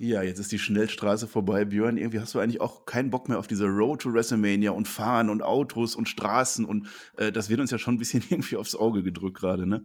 Ja, 0.00 0.22
jetzt 0.22 0.38
ist 0.38 0.52
die 0.52 0.60
Schnellstraße 0.60 1.26
vorbei, 1.26 1.64
Björn. 1.64 1.96
Irgendwie 1.96 2.20
hast 2.20 2.32
du 2.32 2.38
eigentlich 2.38 2.60
auch 2.60 2.86
keinen 2.86 3.10
Bock 3.10 3.28
mehr 3.28 3.40
auf 3.40 3.48
diese 3.48 3.66
Road 3.66 4.02
to 4.02 4.12
WrestleMania 4.12 4.70
und 4.70 4.86
Fahren 4.86 5.28
und 5.28 5.42
Autos 5.42 5.96
und 5.96 6.08
Straßen 6.08 6.64
und 6.64 6.86
äh, 7.16 7.32
das 7.32 7.48
wird 7.48 7.58
uns 7.58 7.72
ja 7.72 7.78
schon 7.78 7.94
ein 7.94 7.98
bisschen 7.98 8.22
irgendwie 8.30 8.56
aufs 8.56 8.76
Auge 8.76 9.02
gedrückt 9.02 9.38
gerade, 9.38 9.66
ne? 9.66 9.84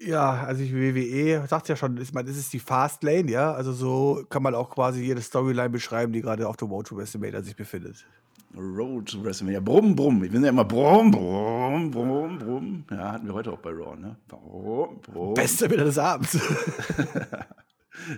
Ja, 0.00 0.44
also 0.44 0.62
ich 0.62 0.72
WWE 0.72 1.44
sagt 1.48 1.68
ja 1.68 1.76
schon, 1.76 1.96
ist, 1.96 2.14
man, 2.14 2.24
das 2.24 2.36
ist 2.36 2.52
die 2.52 2.60
Fast 2.60 3.02
Lane, 3.02 3.30
ja. 3.30 3.52
Also 3.52 3.72
so 3.72 4.24
kann 4.28 4.42
man 4.42 4.54
auch 4.54 4.70
quasi 4.70 5.02
jede 5.02 5.22
Storyline 5.22 5.70
beschreiben, 5.70 6.12
die 6.12 6.20
gerade 6.20 6.46
auf 6.46 6.56
der 6.58 6.68
Road 6.68 6.86
to 6.86 6.96
WrestleMania 6.96 7.42
sich 7.42 7.56
befindet. 7.56 8.06
Road 8.54 9.06
to 9.10 9.24
WrestleMania. 9.24 9.60
Brumm, 9.60 9.96
brumm. 9.96 10.22
Ich 10.24 10.30
bin 10.30 10.42
ja 10.42 10.50
immer 10.50 10.64
brumm, 10.64 11.10
brumm, 11.10 11.90
brumm, 11.90 12.38
brumm. 12.38 12.84
Ja, 12.90 13.12
hatten 13.12 13.26
wir 13.26 13.34
heute 13.34 13.50
auch 13.52 13.58
bei 13.58 13.70
Raw, 13.70 13.96
ne? 13.96 14.16
Brumm, 14.28 15.00
brumm. 15.00 15.34
Beste 15.34 15.70
wieder 15.70 15.84
des 15.84 15.98
Abends. 15.98 16.38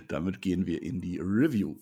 Damit 0.07 0.41
gehen 0.41 0.65
wir 0.65 0.81
in 0.81 1.01
die 1.01 1.19
Review. 1.19 1.75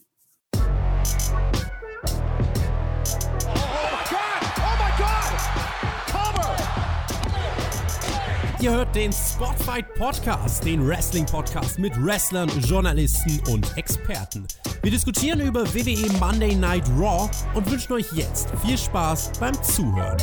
Ihr 8.61 8.71
hört 8.71 8.93
den 8.93 9.13
Spotfight 9.13 9.93
Podcast, 9.93 10.65
den 10.65 10.85
Wrestling 10.85 11.25
Podcast 11.25 11.79
mit 11.79 11.93
Wrestlern, 12.03 12.49
Journalisten 12.59 13.39
und 13.49 13.77
Experten. 13.77 14.45
Wir 14.81 14.91
diskutieren 14.91 15.39
über 15.39 15.65
WWE 15.73 16.11
Monday 16.19 16.55
Night 16.55 16.83
Raw 16.97 17.29
und 17.53 17.71
wünschen 17.71 17.93
euch 17.93 18.11
jetzt 18.11 18.49
viel 18.65 18.77
Spaß 18.77 19.31
beim 19.39 19.53
Zuhören. 19.63 20.17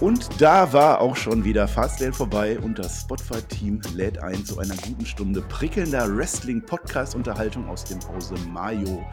Und 0.00 0.40
da 0.40 0.72
war 0.72 1.00
auch 1.00 1.14
schon 1.14 1.44
wieder 1.44 1.68
Fastlane 1.68 2.12
vorbei 2.12 2.58
und 2.58 2.80
das 2.80 3.02
Spotify-Team 3.02 3.80
lädt 3.94 4.18
ein 4.18 4.44
zu 4.44 4.58
einer 4.58 4.74
guten 4.76 5.06
Stunde 5.06 5.40
prickelnder 5.40 6.14
Wrestling-Podcast-Unterhaltung 6.14 7.68
aus 7.68 7.84
dem 7.84 8.00
Hause 8.08 8.34
Mayo. 8.52 9.06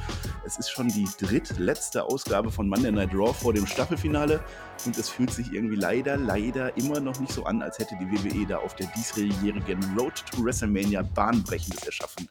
Es 0.43 0.57
ist 0.57 0.71
schon 0.71 0.87
die 0.87 1.07
drittletzte 1.19 2.03
Ausgabe 2.03 2.51
von 2.51 2.67
Monday 2.67 2.91
Night 2.91 3.13
Raw 3.13 3.31
vor 3.31 3.53
dem 3.53 3.67
Staffelfinale 3.67 4.39
und 4.85 4.97
es 4.97 5.07
fühlt 5.07 5.31
sich 5.31 5.53
irgendwie 5.53 5.75
leider, 5.75 6.17
leider 6.17 6.75
immer 6.75 6.99
noch 6.99 7.19
nicht 7.19 7.31
so 7.31 7.45
an, 7.45 7.61
als 7.61 7.77
hätte 7.77 7.95
die 8.01 8.11
WWE 8.11 8.47
da 8.47 8.57
auf 8.57 8.75
der 8.75 8.87
diesjährigen 8.87 9.79
Road 9.95 10.23
to 10.31 10.43
WrestleMania 10.43 11.03
Bahnbrechendes 11.03 11.85
erschaffen. 11.85 12.27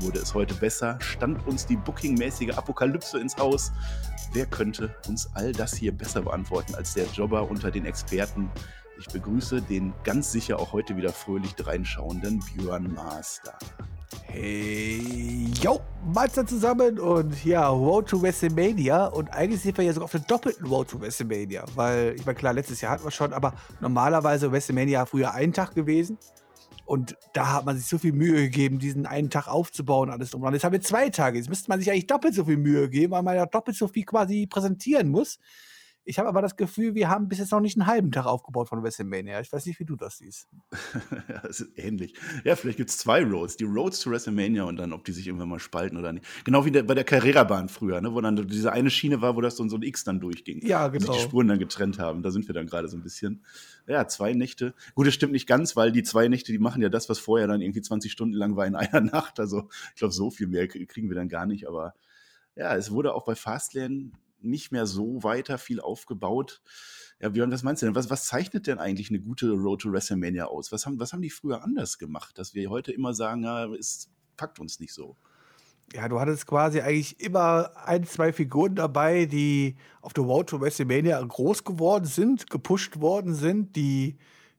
Wurde 0.00 0.18
es 0.18 0.34
heute 0.34 0.54
besser? 0.54 0.98
Stand 1.00 1.46
uns 1.46 1.64
die 1.64 1.76
bookingmäßige 1.76 2.50
Apokalypse 2.50 3.18
ins 3.18 3.36
Haus? 3.38 3.72
Wer 4.32 4.46
könnte 4.46 4.94
uns 5.08 5.28
all 5.34 5.52
das 5.52 5.74
hier 5.74 5.92
besser 5.92 6.22
beantworten 6.22 6.74
als 6.74 6.94
der 6.94 7.06
Jobber 7.06 7.48
unter 7.50 7.70
den 7.70 7.86
Experten? 7.86 8.50
Ich 8.98 9.06
begrüße 9.08 9.60
den 9.62 9.92
ganz 10.04 10.32
sicher 10.32 10.58
auch 10.58 10.72
heute 10.72 10.96
wieder 10.96 11.12
fröhlich 11.12 11.54
dreinschauenden 11.54 12.40
Björn 12.40 12.94
Master. 12.94 13.58
Hey, 14.24 15.50
yo, 15.60 15.80
Master 16.14 16.46
zusammen 16.46 16.98
und 16.98 17.44
ja, 17.44 17.68
Road 17.68 18.08
to 18.08 18.22
WrestleMania 18.22 19.06
und 19.06 19.32
eigentlich 19.32 19.60
sind 19.60 19.76
wir 19.76 19.84
ja 19.84 19.92
sogar 19.92 20.04
auf 20.04 20.12
der 20.12 20.20
doppelten 20.20 20.66
Road 20.66 20.88
to 20.88 21.00
WrestleMania, 21.00 21.64
weil 21.74 22.14
ich 22.16 22.24
meine, 22.24 22.36
klar, 22.36 22.52
letztes 22.52 22.80
Jahr 22.80 22.92
hatten 22.92 23.04
wir 23.04 23.10
schon, 23.10 23.32
aber 23.32 23.54
normalerweise 23.80 24.50
WrestleMania 24.50 25.04
früher 25.06 25.32
ein 25.32 25.52
Tag 25.52 25.74
gewesen 25.74 26.18
und 26.86 27.16
da 27.32 27.52
hat 27.52 27.66
man 27.66 27.76
sich 27.76 27.86
so 27.86 27.98
viel 27.98 28.12
Mühe 28.12 28.42
gegeben, 28.42 28.78
diesen 28.78 29.06
einen 29.06 29.28
Tag 29.28 29.48
aufzubauen, 29.48 30.08
alles 30.08 30.30
drum. 30.30 30.44
Jetzt 30.52 30.64
haben 30.64 30.72
wir 30.72 30.80
zwei 30.80 31.10
Tage. 31.10 31.36
Jetzt 31.36 31.48
müsste 31.48 31.68
man 31.68 31.80
sich 31.80 31.90
eigentlich 31.90 32.06
doppelt 32.06 32.34
so 32.34 32.44
viel 32.44 32.56
Mühe 32.56 32.88
geben, 32.88 33.12
weil 33.12 33.24
man 33.24 33.36
ja 33.36 33.44
doppelt 33.46 33.76
so 33.76 33.88
viel 33.88 34.04
quasi 34.04 34.46
präsentieren 34.46 35.08
muss. 35.08 35.38
Ich 36.08 36.20
habe 36.20 36.28
aber 36.28 36.40
das 36.40 36.56
Gefühl, 36.56 36.94
wir 36.94 37.08
haben 37.08 37.28
bis 37.28 37.40
jetzt 37.40 37.50
noch 37.50 37.58
nicht 37.58 37.76
einen 37.76 37.88
halben 37.88 38.12
Tag 38.12 38.26
aufgebaut 38.26 38.68
von 38.68 38.80
WrestleMania. 38.80 39.40
Ich 39.40 39.52
weiß 39.52 39.66
nicht, 39.66 39.80
wie 39.80 39.84
du 39.84 39.96
das 39.96 40.18
siehst. 40.18 40.48
ja, 41.28 41.40
das 41.42 41.60
ist 41.60 41.76
ähnlich. 41.76 42.14
Ja, 42.44 42.54
vielleicht 42.54 42.76
gibt 42.76 42.90
es 42.90 42.98
zwei 42.98 43.24
Roads. 43.24 43.56
Die 43.56 43.64
Roads 43.64 43.98
zu 43.98 44.10
WrestleMania 44.12 44.62
und 44.62 44.76
dann, 44.76 44.92
ob 44.92 45.04
die 45.04 45.10
sich 45.10 45.26
irgendwann 45.26 45.48
mal 45.48 45.58
spalten 45.58 45.98
oder 45.98 46.12
nicht. 46.12 46.24
Genau 46.44 46.64
wie 46.64 46.70
der, 46.70 46.84
bei 46.84 46.94
der 46.94 47.02
Carrera-Bahn 47.02 47.68
früher, 47.68 48.00
ne, 48.00 48.14
wo 48.14 48.20
dann 48.20 48.36
diese 48.46 48.72
eine 48.72 48.88
Schiene 48.88 49.20
war, 49.20 49.34
wo 49.34 49.40
das 49.40 49.56
so 49.56 49.64
ein 49.64 49.82
X 49.82 50.04
dann 50.04 50.20
durchging. 50.20 50.64
Ja, 50.64 50.86
genau. 50.86 51.08
Und 51.08 51.12
sich 51.12 51.22
die 51.22 51.28
Spuren 51.28 51.48
dann 51.48 51.58
getrennt 51.58 51.98
haben. 51.98 52.22
Da 52.22 52.30
sind 52.30 52.46
wir 52.46 52.54
dann 52.54 52.66
gerade 52.66 52.86
so 52.86 52.96
ein 52.96 53.02
bisschen. 53.02 53.44
Ja, 53.88 54.06
zwei 54.06 54.32
Nächte. 54.32 54.74
Gut, 54.94 55.08
das 55.08 55.14
stimmt 55.14 55.32
nicht 55.32 55.48
ganz, 55.48 55.74
weil 55.74 55.90
die 55.90 56.04
zwei 56.04 56.28
Nächte, 56.28 56.52
die 56.52 56.58
machen 56.58 56.82
ja 56.82 56.88
das, 56.88 57.08
was 57.08 57.18
vorher 57.18 57.48
dann 57.48 57.60
irgendwie 57.60 57.82
20 57.82 58.12
Stunden 58.12 58.34
lang 58.34 58.54
war 58.54 58.64
in 58.66 58.74
einer 58.76 59.00
Nacht. 59.00 59.40
Also 59.40 59.68
ich 59.94 59.98
glaube, 59.98 60.14
so 60.14 60.30
viel 60.30 60.46
mehr 60.46 60.68
kriegen 60.68 61.08
wir 61.08 61.16
dann 61.16 61.28
gar 61.28 61.46
nicht. 61.46 61.66
Aber 61.66 61.94
ja, 62.54 62.76
es 62.76 62.92
wurde 62.92 63.12
auch 63.12 63.24
bei 63.24 63.34
Fastlane 63.34 64.12
nicht 64.46 64.72
mehr 64.72 64.86
so 64.86 65.22
weiter 65.22 65.58
viel 65.58 65.80
aufgebaut. 65.80 66.62
Ja, 67.20 67.30
Björn, 67.30 67.50
was 67.50 67.62
meinst 67.62 67.82
du 67.82 67.86
denn? 67.86 67.94
Was, 67.94 68.10
was 68.10 68.26
zeichnet 68.26 68.66
denn 68.66 68.78
eigentlich 68.78 69.08
eine 69.08 69.20
gute 69.20 69.50
Road 69.50 69.82
to 69.82 69.92
WrestleMania 69.92 70.46
aus? 70.46 70.72
Was 70.72 70.86
haben, 70.86 70.98
was 71.00 71.12
haben 71.12 71.22
die 71.22 71.30
früher 71.30 71.62
anders 71.62 71.98
gemacht, 71.98 72.38
dass 72.38 72.54
wir 72.54 72.68
heute 72.68 72.92
immer 72.92 73.14
sagen, 73.14 73.42
ja, 73.42 73.66
es 73.72 74.10
packt 74.36 74.58
uns 74.58 74.80
nicht 74.80 74.92
so? 74.92 75.16
Ja, 75.92 76.08
du 76.08 76.18
hattest 76.18 76.46
quasi 76.46 76.80
eigentlich 76.80 77.20
immer 77.20 77.70
ein, 77.76 78.04
zwei 78.04 78.32
Figuren 78.32 78.74
dabei, 78.74 79.26
die 79.26 79.76
auf 80.02 80.12
der 80.12 80.24
Road 80.24 80.48
to 80.48 80.60
WrestleMania 80.60 81.22
groß 81.22 81.64
geworden 81.64 82.06
sind, 82.06 82.50
gepusht 82.50 83.00
worden 83.00 83.34
sind, 83.34 83.76
die 83.76 84.18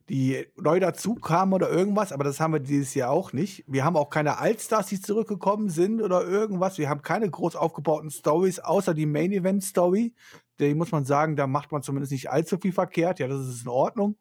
die 0.10 0.46
neu 0.56 0.80
dazu 0.80 1.16
kamen 1.16 1.54
oder 1.54 1.70
irgendwas, 1.70 2.14
aber 2.14 2.24
das 2.24 2.40
haben 2.40 2.54
wir 2.54 2.60
dieses 2.60 2.94
Jahr 2.94 3.12
auch 3.12 3.34
nicht. 3.34 3.66
Wir 3.68 3.84
haben 3.84 3.98
auch 3.98 4.10
keine 4.10 4.38
Allstars, 4.38 4.88
die 4.88 5.02
zurückgekommen 5.02 5.70
sind 5.70 6.02
oder 6.02 6.26
irgendwas. 6.26 6.78
Wir 6.78 6.90
haben 6.90 7.02
keine 7.02 7.30
groß 7.30 7.58
aufgebauten 7.58 8.10
Stories, 8.10 8.60
außer 8.60 8.94
die 8.94 9.06
Main 9.06 9.34
Event 9.34 9.64
Story. 9.64 10.14
Die 10.60 10.74
muss 10.76 10.92
man 10.92 11.04
sagen, 11.04 11.36
da 11.36 11.46
macht 11.46 11.72
man 11.72 11.82
zumindest 11.82 12.14
nicht 12.14 12.30
allzu 12.30 12.58
viel 12.58 12.72
verkehrt. 12.72 13.20
Ja, 13.20 13.28
das 13.28 13.48
ist 13.48 13.64
in 13.64 13.68
Ordnung. 13.68 14.18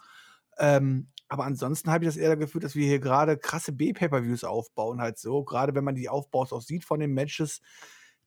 Ähm, 0.59 1.09
aber 1.29 1.45
ansonsten 1.45 1.91
habe 1.91 2.05
ich 2.05 2.09
das 2.09 2.17
eher 2.17 2.37
Gefühl, 2.37 2.61
dass 2.61 2.75
wir 2.75 2.87
hier 2.87 3.01
gerade 3.01 3.37
krasse 3.37 3.73
B-Pay-Per-Views 3.73 4.45
aufbauen, 4.45 5.01
halt 5.01 5.19
so. 5.19 5.45
Gerade 5.45 5.75
wenn 5.75 5.85
man 5.85 5.95
die 5.95 6.09
Aufbaus 6.09 6.53
auch 6.53 6.63
sieht 6.63 6.85
von 6.85 7.01
den 7.01 7.15
Matches, 7.15 7.61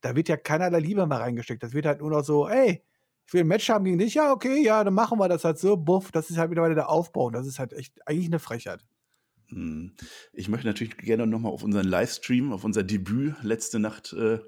da 0.02 0.16
wird 0.16 0.30
ja 0.30 0.38
keinerlei 0.38 0.80
Liebe 0.80 1.06
mehr 1.08 1.20
reingesteckt. 1.20 1.64
Das 1.64 1.74
wird 1.74 1.86
halt 1.86 2.02
nur 2.02 2.10
noch 2.10 2.24
so, 2.24 2.48
ey, 2.48 2.84
ich 3.30 3.34
will 3.34 3.42
ein 3.42 3.48
Match 3.48 3.70
haben 3.70 3.86
gegen 3.86 4.00
dich, 4.00 4.16
ja, 4.16 4.32
okay, 4.32 4.64
ja, 4.64 4.84
dann 4.84 4.96
machen 4.96 5.20
wir 5.20 5.30
das 5.30 5.44
halt 5.44 5.60
so, 5.60 5.78
buff, 5.78 6.12
das 6.12 6.32
ist 6.32 6.40
halt 6.40 6.50
mittlerweile 6.50 6.74
der 6.74 6.90
Aufbau 6.90 7.28
und 7.28 7.34
das 7.34 7.46
ist 7.46 7.60
halt 7.60 7.74
echt 7.74 7.94
eigentlich 8.08 8.26
eine 8.26 8.40
Frechheit. 8.40 8.84
Hm. 9.50 9.92
Ich 10.34 10.50
möchte 10.50 10.66
natürlich 10.66 10.98
gerne 10.98 11.28
nochmal 11.28 11.52
auf 11.52 11.62
unseren 11.62 11.86
Livestream, 11.86 12.52
auf 12.52 12.64
unser 12.64 12.82
Debüt 12.82 13.36
letzte 13.44 13.78
Nacht 13.78 14.14
äh, 14.14 14.40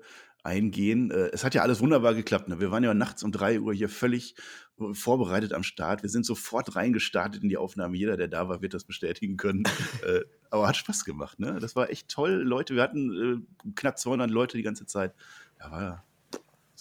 eingehen. 0.42 1.12
Äh, 1.12 1.30
es 1.32 1.44
hat 1.44 1.54
ja 1.54 1.62
alles 1.62 1.80
wunderbar 1.80 2.16
geklappt. 2.16 2.48
Ne? 2.48 2.60
Wir 2.60 2.72
waren 2.72 2.84
ja 2.84 2.96
nachts 2.96 3.22
um 3.22 3.32
drei 3.32 3.60
Uhr 3.60 3.72
hier 3.72 3.88
völlig 3.88 4.34
äh, 4.80 4.96
vorbereitet 4.96 5.54
am 5.54 5.62
Start. 5.62 6.02
Wir 6.02 6.10
sind 6.10 6.26
sofort 6.26 6.76
reingestartet 6.76 7.44
in 7.44 7.50
die 7.50 7.58
Aufnahme. 7.58 7.96
Jeder, 7.96 8.18
der 8.18 8.30
da 8.30 8.50
war, 8.50 8.64
wird 8.64 8.74
das 8.74 8.86
bestätigen 8.86 9.38
können. 9.38 9.62
äh, 10.08 10.22
aber 10.50 10.68
hat 10.68 10.78
Spaß 10.78 11.06
gemacht. 11.06 11.40
Ne? 11.40 11.60
Das 11.62 11.76
war 11.76 11.92
echt 11.92 12.10
toll, 12.10 12.32
Leute. 12.32 12.74
Wir 12.74 12.82
hatten 12.82 13.46
äh, 13.46 13.72
knapp 13.76 14.00
200 14.00 14.32
Leute 14.32 14.58
die 14.58 14.64
ganze 14.64 14.88
Zeit. 14.88 15.14
Ja, 15.60 15.72
war 15.72 16.04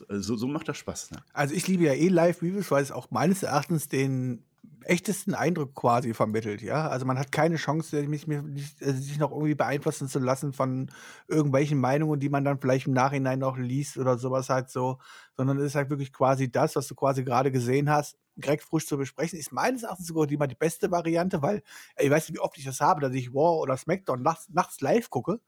so, 0.09 0.37
so 0.37 0.47
macht 0.47 0.69
das 0.69 0.79
Spaß. 0.79 1.13
Ne? 1.13 1.23
Also 1.33 1.55
ich 1.55 1.67
liebe 1.69 1.85
ja 1.85 1.93
eh 1.93 2.09
Live-Reviews, 2.09 2.71
weil 2.71 2.83
es 2.83 2.93
auch 2.93 3.11
meines 3.11 3.43
Erachtens 3.43 3.89
den 3.89 4.45
echtesten 4.85 5.35
Eindruck 5.35 5.75
quasi 5.75 6.15
vermittelt, 6.15 6.63
ja. 6.63 6.89
Also 6.89 7.07
man 7.07 7.19
hat 7.19 7.33
keine 7.33 7.57
Chance, 7.57 8.03
mich, 8.05 8.27
mich, 8.27 8.77
sich 8.79 9.19
noch 9.19 9.31
irgendwie 9.31 9.55
beeinflussen 9.55 10.09
zu 10.09 10.19
lassen 10.19 10.53
von 10.53 10.91
irgendwelchen 11.29 11.79
Meinungen, 11.79 12.19
die 12.21 12.29
man 12.29 12.45
dann 12.45 12.59
vielleicht 12.59 12.87
im 12.87 12.95
Nachhinein 12.95 13.39
noch 13.39 13.59
liest 13.59 13.99
oder 13.99 14.19
sowas 14.19 14.49
halt 14.49 14.71
so, 14.71 14.99
sondern 15.37 15.59
es 15.59 15.67
ist 15.67 15.75
halt 15.75 15.91
wirklich 15.91 16.13
quasi 16.13 16.51
das, 16.51 16.77
was 16.77 16.87
du 16.87 16.95
quasi 16.95 17.25
gerade 17.25 17.51
gesehen 17.51 17.91
hast, 17.91 18.17
direkt 18.37 18.65
frisch 18.65 18.87
zu 18.87 18.97
besprechen, 18.97 19.39
ist 19.39 19.53
meines 19.53 19.83
Erachtens 19.83 20.07
sogar 20.07 20.31
immer 20.31 20.47
die 20.47 20.55
beste 20.55 20.91
Variante, 20.91 21.43
weil 21.43 21.63
ich 21.99 22.11
weiß 22.11 22.29
nicht, 22.29 22.39
wie 22.39 22.41
oft 22.41 22.57
ich 22.59 22.65
das 22.65 22.81
habe, 22.81 23.01
dass 23.01 23.13
ich 23.13 23.35
War 23.35 23.59
oder 23.59 23.77
SmackDown 23.77 24.23
nachts, 24.23 24.49
nachts 24.49 24.81
live 24.81 25.11
gucke 25.11 25.41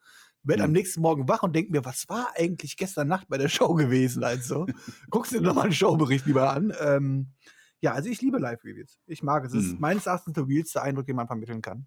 werde 0.44 0.64
am 0.64 0.72
nächsten 0.72 1.00
Morgen 1.00 1.28
wach 1.28 1.42
und 1.42 1.54
denke 1.54 1.72
mir, 1.72 1.84
was 1.84 2.08
war 2.08 2.32
eigentlich 2.36 2.76
gestern 2.76 3.08
Nacht 3.08 3.28
bei 3.28 3.38
der 3.38 3.48
Show 3.48 3.74
gewesen? 3.74 4.24
Also, 4.24 4.66
guckst 5.10 5.32
dir 5.32 5.40
nochmal 5.40 5.64
einen 5.64 5.72
Showbericht 5.72 6.26
lieber 6.26 6.52
an. 6.52 6.72
Ähm, 6.80 7.32
ja, 7.80 7.92
also 7.92 8.08
ich 8.08 8.20
liebe 8.22 8.38
Live-Reviews. 8.38 9.00
Ich 9.06 9.22
mag 9.22 9.44
es. 9.44 9.52
Es 9.54 9.64
ist 9.64 9.72
mhm. 9.74 9.80
meines 9.80 10.06
Erachtens 10.06 10.34
der 10.34 10.46
realste 10.46 10.82
Eindruck, 10.82 11.06
den 11.06 11.16
man 11.16 11.26
vermitteln 11.26 11.62
kann. 11.62 11.86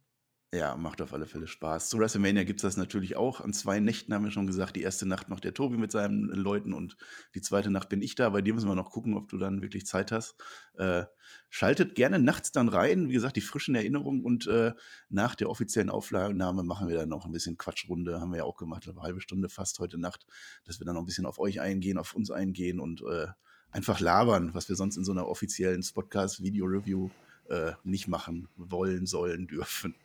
Ja, 0.53 0.77
macht 0.77 1.01
auf 1.01 1.11
alle 1.11 1.25
Fälle 1.25 1.47
Spaß. 1.47 1.89
Zu 1.89 1.99
WrestleMania 1.99 2.45
gibt 2.45 2.59
es 2.59 2.61
das 2.61 2.77
natürlich 2.77 3.17
auch. 3.17 3.41
An 3.41 3.51
zwei 3.51 3.79
Nächten 3.81 4.13
haben 4.13 4.23
wir 4.23 4.31
schon 4.31 4.47
gesagt. 4.47 4.77
Die 4.77 4.83
erste 4.83 5.05
Nacht 5.05 5.27
macht 5.27 5.43
der 5.43 5.53
Tobi 5.53 5.75
mit 5.75 5.91
seinen 5.91 6.29
Leuten 6.29 6.71
und 6.71 6.95
die 7.33 7.41
zweite 7.41 7.71
Nacht 7.71 7.89
bin 7.89 8.01
ich 8.01 8.15
da. 8.15 8.29
Bei 8.29 8.41
dir 8.41 8.53
müssen 8.53 8.69
wir 8.69 8.75
noch 8.75 8.91
gucken, 8.91 9.15
ob 9.15 9.27
du 9.27 9.37
dann 9.37 9.61
wirklich 9.61 9.85
Zeit 9.85 10.13
hast. 10.13 10.35
Äh, 10.75 11.05
schaltet 11.49 11.95
gerne 11.95 12.19
nachts 12.19 12.53
dann 12.53 12.69
rein. 12.69 13.09
Wie 13.09 13.13
gesagt, 13.13 13.35
die 13.35 13.41
frischen 13.41 13.75
Erinnerungen 13.75 14.23
und 14.23 14.47
äh, 14.47 14.71
nach 15.09 15.35
der 15.35 15.49
offiziellen 15.49 15.89
Aufnahme 15.89 16.63
machen 16.63 16.87
wir 16.87 16.95
dann 16.95 17.09
noch 17.09 17.25
ein 17.25 17.33
bisschen 17.33 17.57
Quatschrunde. 17.57 18.21
Haben 18.21 18.31
wir 18.31 18.37
ja 18.37 18.43
auch 18.45 18.57
gemacht, 18.57 18.87
eine 18.87 19.01
halbe 19.01 19.19
Stunde 19.19 19.49
fast 19.49 19.79
heute 19.79 19.97
Nacht, 19.97 20.25
dass 20.63 20.79
wir 20.79 20.85
dann 20.85 20.95
noch 20.95 21.01
ein 21.01 21.07
bisschen 21.07 21.25
auf 21.25 21.37
euch 21.37 21.59
eingehen, 21.59 21.97
auf 21.97 22.15
uns 22.15 22.31
eingehen 22.31 22.79
und 22.79 23.01
äh, 23.01 23.27
einfach 23.71 23.99
labern, 23.99 24.53
was 24.53 24.69
wir 24.69 24.77
sonst 24.77 24.95
in 24.95 25.03
so 25.03 25.11
einer 25.11 25.27
offiziellen 25.27 25.83
Podcast-Video-Review 25.93 27.09
äh, 27.49 27.73
nicht 27.83 28.07
machen 28.07 28.47
wollen, 28.55 29.05
sollen, 29.05 29.47
dürfen. 29.47 29.95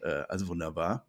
Äh, 0.00 0.24
also 0.28 0.48
wunderbar. 0.48 1.06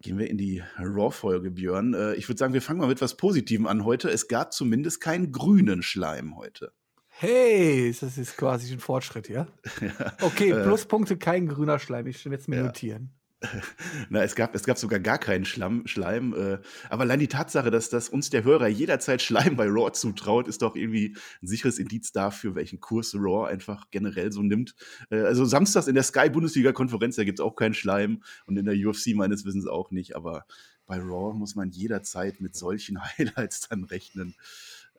Gehen 0.00 0.18
wir 0.18 0.28
in 0.28 0.36
die 0.36 0.62
Raw-Folge, 0.78 1.52
Björn. 1.52 1.94
Äh, 1.94 2.14
ich 2.14 2.28
würde 2.28 2.38
sagen, 2.38 2.54
wir 2.54 2.62
fangen 2.62 2.80
mal 2.80 2.88
mit 2.88 2.98
etwas 2.98 3.16
Positivem 3.16 3.66
an 3.66 3.84
heute. 3.84 4.10
Es 4.10 4.26
gab 4.26 4.52
zumindest 4.52 5.00
keinen 5.00 5.30
grünen 5.30 5.82
Schleim 5.82 6.36
heute. 6.36 6.72
Hey, 7.06 7.94
das 8.00 8.18
ist 8.18 8.36
quasi 8.36 8.72
ein 8.72 8.80
Fortschritt, 8.80 9.28
ja? 9.28 9.46
ja 9.80 10.12
okay, 10.22 10.50
äh, 10.50 10.62
Pluspunkte, 10.64 11.16
kein 11.16 11.46
grüner 11.46 11.78
Schleim. 11.78 12.06
Ich 12.06 12.24
werde 12.24 12.36
es 12.36 12.48
mir 12.48 12.56
ja. 12.56 12.62
notieren. 12.64 13.14
Na, 14.08 14.22
es 14.22 14.34
gab, 14.34 14.54
es 14.54 14.64
gab 14.64 14.78
sogar 14.78 15.00
gar 15.00 15.18
keinen 15.18 15.44
Schlamm, 15.44 15.86
Schleim. 15.86 16.34
Äh, 16.34 16.58
aber 16.88 17.02
allein 17.02 17.18
die 17.18 17.28
Tatsache, 17.28 17.70
dass, 17.70 17.88
dass 17.88 18.08
uns 18.08 18.30
der 18.30 18.44
Hörer 18.44 18.68
jederzeit 18.68 19.22
Schleim 19.22 19.56
bei 19.56 19.66
Raw 19.66 19.92
zutraut, 19.92 20.48
ist 20.48 20.62
doch 20.62 20.76
irgendwie 20.76 21.16
ein 21.42 21.46
sicheres 21.46 21.78
Indiz 21.78 22.12
dafür, 22.12 22.54
welchen 22.54 22.80
Kurs 22.80 23.14
Raw 23.14 23.48
einfach 23.48 23.90
generell 23.90 24.32
so 24.32 24.42
nimmt. 24.42 24.74
Äh, 25.10 25.20
also 25.20 25.44
samstags 25.44 25.86
in 25.86 25.94
der 25.94 26.04
Sky-Bundesliga-Konferenz, 26.04 27.16
da 27.16 27.24
gibt 27.24 27.40
es 27.40 27.44
auch 27.44 27.56
keinen 27.56 27.74
Schleim 27.74 28.22
und 28.46 28.56
in 28.56 28.64
der 28.64 28.74
UFC 28.74 29.14
meines 29.14 29.44
Wissens 29.44 29.66
auch 29.66 29.90
nicht. 29.90 30.16
Aber 30.16 30.46
bei 30.86 30.98
Raw 30.98 31.34
muss 31.36 31.54
man 31.54 31.70
jederzeit 31.70 32.40
mit 32.40 32.56
solchen 32.56 33.02
Highlights 33.18 33.68
dann 33.68 33.84
rechnen. 33.84 34.34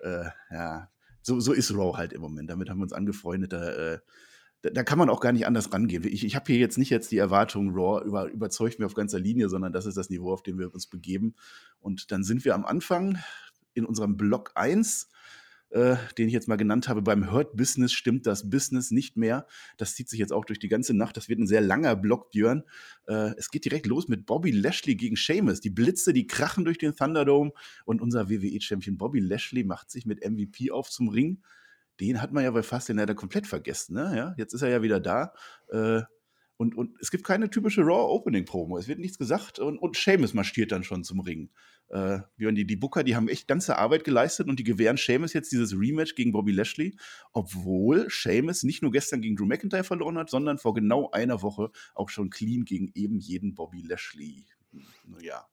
Äh, 0.01 0.25
ja, 0.51 0.90
so, 1.22 1.40
so 1.40 1.54
ist 1.54 1.74
Raw 1.74 1.98
halt 1.98 2.13
im 2.13 2.22
Moment. 2.22 2.50
Damit 2.50 2.69
haben 2.69 2.80
wir 2.80 2.84
uns 2.84 2.94
angefreundet. 2.94 3.54
Da, 3.54 3.69
äh, 3.69 4.00
da, 4.63 4.71
da, 4.71 4.83
kann 4.83 4.98
man 4.98 5.10
auch 5.10 5.19
gar 5.19 5.31
nicht 5.31 5.45
anders 5.45 5.71
rangehen. 5.71 6.04
Ich, 6.07 6.25
ich 6.25 6.36
habe 6.36 6.51
hier 6.51 6.57
jetzt 6.57 6.77
nicht 6.77 6.89
jetzt 6.89 7.12
die 7.12 7.18
Erwartung, 7.18 7.71
Raw 7.75 8.04
über, 8.04 8.30
überzeugt 8.31 8.80
mir 8.80 8.88
auf 8.88 8.95
ganzer 8.95 9.19
Linie, 9.19 9.50
sondern 9.50 9.71
das 9.71 9.86
ist 9.86 9.98
das 9.98 10.10
Niveau, 10.10 10.33
auf 10.33 10.42
dem 10.42 10.57
wir 10.57 10.74
uns 10.74 10.88
begeben. 10.88 11.36
Und 11.80 12.12
dann 12.12 12.24
sind 12.24 12.44
wir 12.45 12.56
am 12.56 12.65
Anfang 12.65 13.19
in 13.75 13.86
unserem 13.86 14.18
Block 14.18 14.51
1 14.56 15.10
äh, 15.74 15.95
den 16.19 16.27
ich 16.27 16.33
jetzt 16.33 16.48
mal 16.48 16.56
genannt 16.56 16.88
habe, 16.88 17.01
beim 17.01 17.31
Hurt 17.31 17.57
Business 17.57 17.92
stimmt 17.92 18.27
das 18.27 18.50
Business 18.50 18.92
nicht 18.92 19.18
mehr. 19.18 19.48
Das 19.77 19.95
zieht 19.95 20.07
sich 20.07 20.19
jetzt 20.19 20.31
auch 20.31 20.45
durch 20.45 20.60
die 20.60 20.68
ganze 20.68 20.94
Nacht. 20.94 21.18
Das 21.18 21.30
wird 21.30 21.39
ein 21.39 21.48
sehr 21.48 21.62
langer 21.62 21.95
Block, 21.95 22.30
Björn. 22.30 22.63
Äh, 23.07 23.31
es 23.38 23.50
geht 23.50 23.66
direkt 23.66 23.88
los 23.88 24.07
mit 24.07 24.27
Bobby 24.27 24.51
Lashley 24.51 24.95
gegen 24.95 25.16
Sheamus. 25.16 25.62
Die 25.62 25.71
Blitze, 25.71 26.13
die 26.13 26.27
krachen 26.27 26.63
durch 26.63 26.77
den 26.77 26.95
Thunderdome 26.95 27.54
und 27.86 28.01
unser 28.01 28.30
WWE-Champion 28.30 28.98
Bobby 28.98 29.19
Lashley 29.19 29.63
macht 29.63 29.89
sich 29.89 30.06
mit 30.06 30.24
MVP 30.24 30.69
auf 30.69 30.89
zum 30.92 31.09
Ring. 31.09 31.42
Den 32.00 32.22
hat 32.22 32.34
man 32.34 32.44
ja 32.44 32.51
bei 32.51 32.63
Fastlane 32.63 33.01
leider 33.01 33.16
komplett 33.16 33.48
vergessen. 33.48 33.95
Ne? 33.95 34.13
Ja, 34.16 34.36
jetzt 34.38 34.54
ist 34.54 34.62
er 34.62 34.69
ja 34.69 34.81
wieder 34.81 35.00
da. 35.00 35.34
Äh, 35.69 36.01
und, 36.57 36.75
und 36.75 36.95
es 37.01 37.12
gibt 37.12 37.24
keine 37.24 37.50
typische 37.50 37.81
Raw-Opening-Promo. 37.81 38.78
Es 38.78 38.88
wird 38.88 39.00
nichts 39.00 39.18
gesagt 39.18 39.60
und, 39.60 39.78
und 39.78 39.98
Seamus 39.98 40.34
marschiert 40.34 40.72
dann 40.72 40.84
schon 40.84 41.04
zum 41.04 41.19
Ring. 41.19 41.50
Äh, 41.90 42.19
die, 42.38 42.66
die 42.66 42.75
Booker, 42.75 43.04
die 43.04 43.16
haben 43.16 43.28
echt 43.28 43.48
ganze 43.48 43.78
Arbeit 43.78 44.04
geleistet 44.04 44.48
und 44.48 44.60
die 44.60 44.63
gewähren 44.63 44.98
Seamus 44.98 45.34
jetzt 45.34 45.51
dieses 45.51 45.74
Rematch 45.74 46.16
gegen 46.16 46.31
Bobby 46.31 46.51
Lashley, 46.51 46.95
obwohl 47.34 48.07
Seamus 48.10 48.63
nicht 48.63 48.81
nur 48.81 48.92
gestern 48.92 49.22
gegen 49.22 49.36
Drew 49.36 49.45
McIntyre 49.45 49.84
verloren 49.84 50.18
hat, 50.18 50.30
sondern 50.30 50.57
vor 50.57 50.74
genau 50.74 51.10
einer 51.12 51.42
Woche 51.42 51.72
auch 51.95 52.10
schon 52.10 52.30
clean 52.30 52.66
gegen 52.66 52.92
eben 52.94 53.19
jeden 53.19 53.56
Bobby 53.56 53.81
Lashley. 53.81 54.45
Naja. 55.06 55.45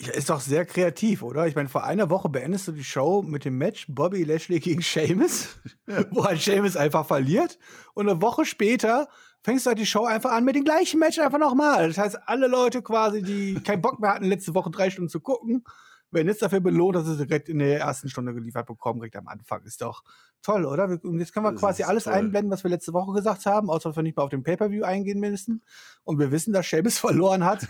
Ja, 0.00 0.12
ist 0.12 0.30
doch 0.30 0.40
sehr 0.40 0.64
kreativ, 0.64 1.22
oder? 1.22 1.48
Ich 1.48 1.56
meine, 1.56 1.68
vor 1.68 1.82
einer 1.82 2.08
Woche 2.08 2.28
beendest 2.28 2.68
du 2.68 2.72
die 2.72 2.84
Show 2.84 3.22
mit 3.22 3.44
dem 3.44 3.58
Match 3.58 3.86
Bobby 3.88 4.22
Lashley 4.22 4.60
gegen 4.60 4.80
Seamus, 4.80 5.56
wo 6.10 6.24
halt 6.24 6.40
Seamus 6.40 6.76
einfach 6.76 7.04
verliert. 7.04 7.58
Und 7.94 8.08
eine 8.08 8.22
Woche 8.22 8.44
später 8.44 9.08
fängst 9.42 9.66
du 9.66 9.70
halt 9.70 9.78
die 9.80 9.86
Show 9.86 10.04
einfach 10.04 10.30
an 10.30 10.44
mit 10.44 10.54
dem 10.54 10.64
gleichen 10.64 11.00
Match 11.00 11.18
einfach 11.18 11.40
nochmal. 11.40 11.88
Das 11.88 11.98
heißt, 11.98 12.18
alle 12.26 12.46
Leute 12.46 12.80
quasi, 12.80 13.22
die 13.22 13.54
keinen 13.54 13.82
Bock 13.82 13.98
mehr 13.98 14.14
hatten, 14.14 14.26
letzte 14.26 14.54
Woche 14.54 14.70
drei 14.70 14.88
Stunden 14.90 15.08
zu 15.08 15.18
gucken, 15.18 15.64
werden 16.10 16.28
jetzt 16.28 16.42
dafür 16.42 16.60
belohnt, 16.60 16.94
dass 16.94 17.06
sie 17.06 17.16
direkt 17.16 17.48
in 17.48 17.58
der 17.58 17.80
ersten 17.80 18.08
Stunde 18.08 18.32
geliefert 18.32 18.66
bekommen, 18.66 19.00
direkt 19.00 19.16
am 19.16 19.26
Anfang. 19.26 19.62
Ist 19.64 19.82
doch 19.82 20.04
toll, 20.42 20.64
oder? 20.64 20.84
Und 21.02 21.18
jetzt 21.18 21.32
können 21.32 21.44
wir 21.44 21.52
das 21.52 21.60
quasi 21.60 21.82
alles 21.82 22.04
toll. 22.04 22.14
einblenden, 22.14 22.50
was 22.50 22.62
wir 22.62 22.70
letzte 22.70 22.92
Woche 22.92 23.12
gesagt 23.12 23.46
haben, 23.46 23.68
außer 23.68 23.90
dass 23.90 23.96
wir 23.96 24.02
nicht 24.04 24.16
mal 24.16 24.22
auf 24.22 24.30
den 24.30 24.42
Pay-Per-View 24.42 24.84
eingehen 24.84 25.18
müssen. 25.20 25.62
Und 26.04 26.18
wir 26.18 26.30
wissen, 26.30 26.52
dass 26.52 26.66
Sheamus 26.66 26.98
verloren 26.98 27.44
hat. 27.44 27.66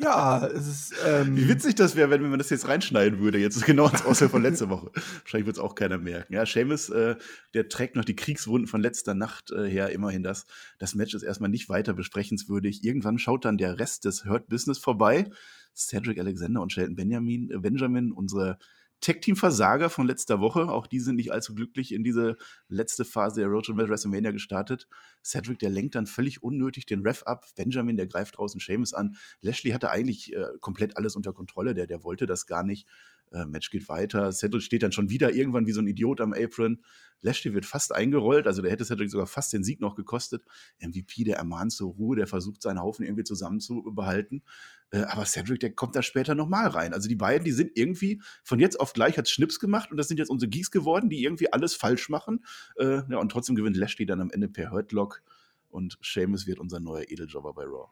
Ja, 0.00 0.46
es 0.46 0.68
ist. 0.68 0.94
Ähm 1.04 1.36
Wie 1.36 1.48
witzig 1.48 1.74
das 1.74 1.96
wäre, 1.96 2.10
wenn 2.10 2.22
man 2.22 2.38
das 2.38 2.50
jetzt 2.50 2.68
reinschneiden 2.68 3.18
würde, 3.18 3.38
jetzt 3.38 3.64
genau 3.66 3.88
ins 3.88 4.04
Auswahl 4.04 4.28
von 4.28 4.42
letzter 4.42 4.70
Woche. 4.70 4.92
Wahrscheinlich 5.22 5.46
wird 5.46 5.56
es 5.56 5.62
auch 5.62 5.74
keiner 5.74 5.98
merken. 5.98 6.32
Ja, 6.32 6.46
Seamus, 6.46 6.90
äh, 6.90 7.16
der 7.54 7.68
trägt 7.68 7.96
noch 7.96 8.04
die 8.04 8.14
Kriegswunden 8.14 8.68
von 8.68 8.80
letzter 8.80 9.14
Nacht 9.14 9.50
äh, 9.50 9.68
her, 9.68 9.90
immerhin 9.90 10.22
das. 10.22 10.46
Das 10.78 10.94
Match 10.94 11.14
ist 11.14 11.24
erstmal 11.24 11.50
nicht 11.50 11.68
weiter 11.68 11.92
besprechenswürdig. 11.92 12.84
Irgendwann 12.84 13.18
schaut 13.18 13.44
dann 13.44 13.58
der 13.58 13.80
Rest 13.80 14.04
des 14.04 14.24
Hurt 14.24 14.48
Business 14.48 14.78
vorbei. 14.78 15.28
Cedric 15.74 16.18
Alexander 16.18 16.62
und 16.62 16.72
Shelton 16.72 16.94
Benjamin, 16.94 17.50
äh, 17.50 17.58
Benjamin, 17.58 18.12
unsere 18.12 18.58
Tech-Team-Versager 19.00 19.90
von 19.90 20.06
letzter 20.06 20.40
Woche. 20.40 20.68
Auch 20.70 20.86
die 20.86 21.00
sind 21.00 21.16
nicht 21.16 21.32
allzu 21.32 21.54
glücklich 21.54 21.92
in 21.92 22.04
diese 22.04 22.36
letzte 22.68 23.04
Phase 23.04 23.40
der 23.40 23.48
Road 23.48 23.66
to 23.66 23.76
WrestleMania 23.76 24.30
gestartet. 24.30 24.88
Cedric, 25.24 25.58
der 25.58 25.70
lenkt 25.70 25.94
dann 25.94 26.06
völlig 26.06 26.42
unnötig 26.42 26.86
den 26.86 27.00
Ref 27.06 27.22
ab. 27.24 27.46
Benjamin, 27.56 27.96
der 27.96 28.06
greift 28.06 28.38
draußen 28.38 28.60
Seamus 28.60 28.94
an. 28.94 29.16
Lashley 29.40 29.72
hatte 29.72 29.90
eigentlich 29.90 30.34
äh, 30.34 30.46
komplett 30.60 30.96
alles 30.96 31.16
unter 31.16 31.32
Kontrolle. 31.32 31.74
Der, 31.74 31.86
der 31.86 32.04
wollte 32.04 32.26
das 32.26 32.46
gar 32.46 32.62
nicht. 32.62 32.86
Äh, 33.32 33.46
Match 33.46 33.70
geht 33.70 33.88
weiter. 33.88 34.32
Cedric 34.32 34.62
steht 34.62 34.82
dann 34.82 34.92
schon 34.92 35.10
wieder 35.10 35.32
irgendwann 35.32 35.66
wie 35.66 35.72
so 35.72 35.80
ein 35.80 35.86
Idiot 35.86 36.20
am 36.20 36.32
Apron. 36.32 36.82
Lashley 37.22 37.52
wird 37.52 37.66
fast 37.66 37.94
eingerollt, 37.94 38.46
also 38.46 38.62
der 38.62 38.70
hätte 38.70 38.84
Cedric 38.84 39.10
sogar 39.10 39.26
fast 39.26 39.52
den 39.52 39.62
Sieg 39.62 39.80
noch 39.80 39.94
gekostet. 39.94 40.42
MVP, 40.80 41.24
der 41.24 41.36
ermahnt 41.36 41.72
zur 41.72 41.92
Ruhe, 41.92 42.16
der 42.16 42.26
versucht 42.26 42.62
seinen 42.62 42.80
Haufen 42.80 43.04
irgendwie 43.04 43.24
zusammenzubehalten. 43.24 44.42
Äh, 44.90 45.02
aber 45.02 45.24
Cedric, 45.26 45.60
der 45.60 45.74
kommt 45.74 45.94
da 45.94 46.02
später 46.02 46.34
nochmal 46.34 46.68
rein. 46.68 46.94
Also 46.94 47.08
die 47.08 47.16
beiden, 47.16 47.44
die 47.44 47.52
sind 47.52 47.72
irgendwie 47.74 48.22
von 48.42 48.58
jetzt 48.58 48.80
auf 48.80 48.92
gleich 48.92 49.18
hat 49.18 49.28
Schnips 49.28 49.60
gemacht 49.60 49.90
und 49.90 49.96
das 49.96 50.08
sind 50.08 50.18
jetzt 50.18 50.30
unsere 50.30 50.48
Geeks 50.48 50.70
geworden, 50.70 51.10
die 51.10 51.22
irgendwie 51.22 51.52
alles 51.52 51.74
falsch 51.74 52.08
machen. 52.08 52.44
Äh, 52.76 53.02
ja, 53.10 53.18
und 53.18 53.30
trotzdem 53.30 53.54
gewinnt 53.54 53.76
Lashley 53.76 54.06
dann 54.06 54.20
am 54.20 54.30
Ende 54.30 54.48
per 54.48 54.70
Hurtlock 54.70 55.22
und 55.68 55.98
Seamus 56.02 56.46
wird 56.46 56.58
unser 56.58 56.80
neuer 56.80 57.04
Edeljobber 57.08 57.52
bei 57.52 57.64
Raw. 57.64 57.90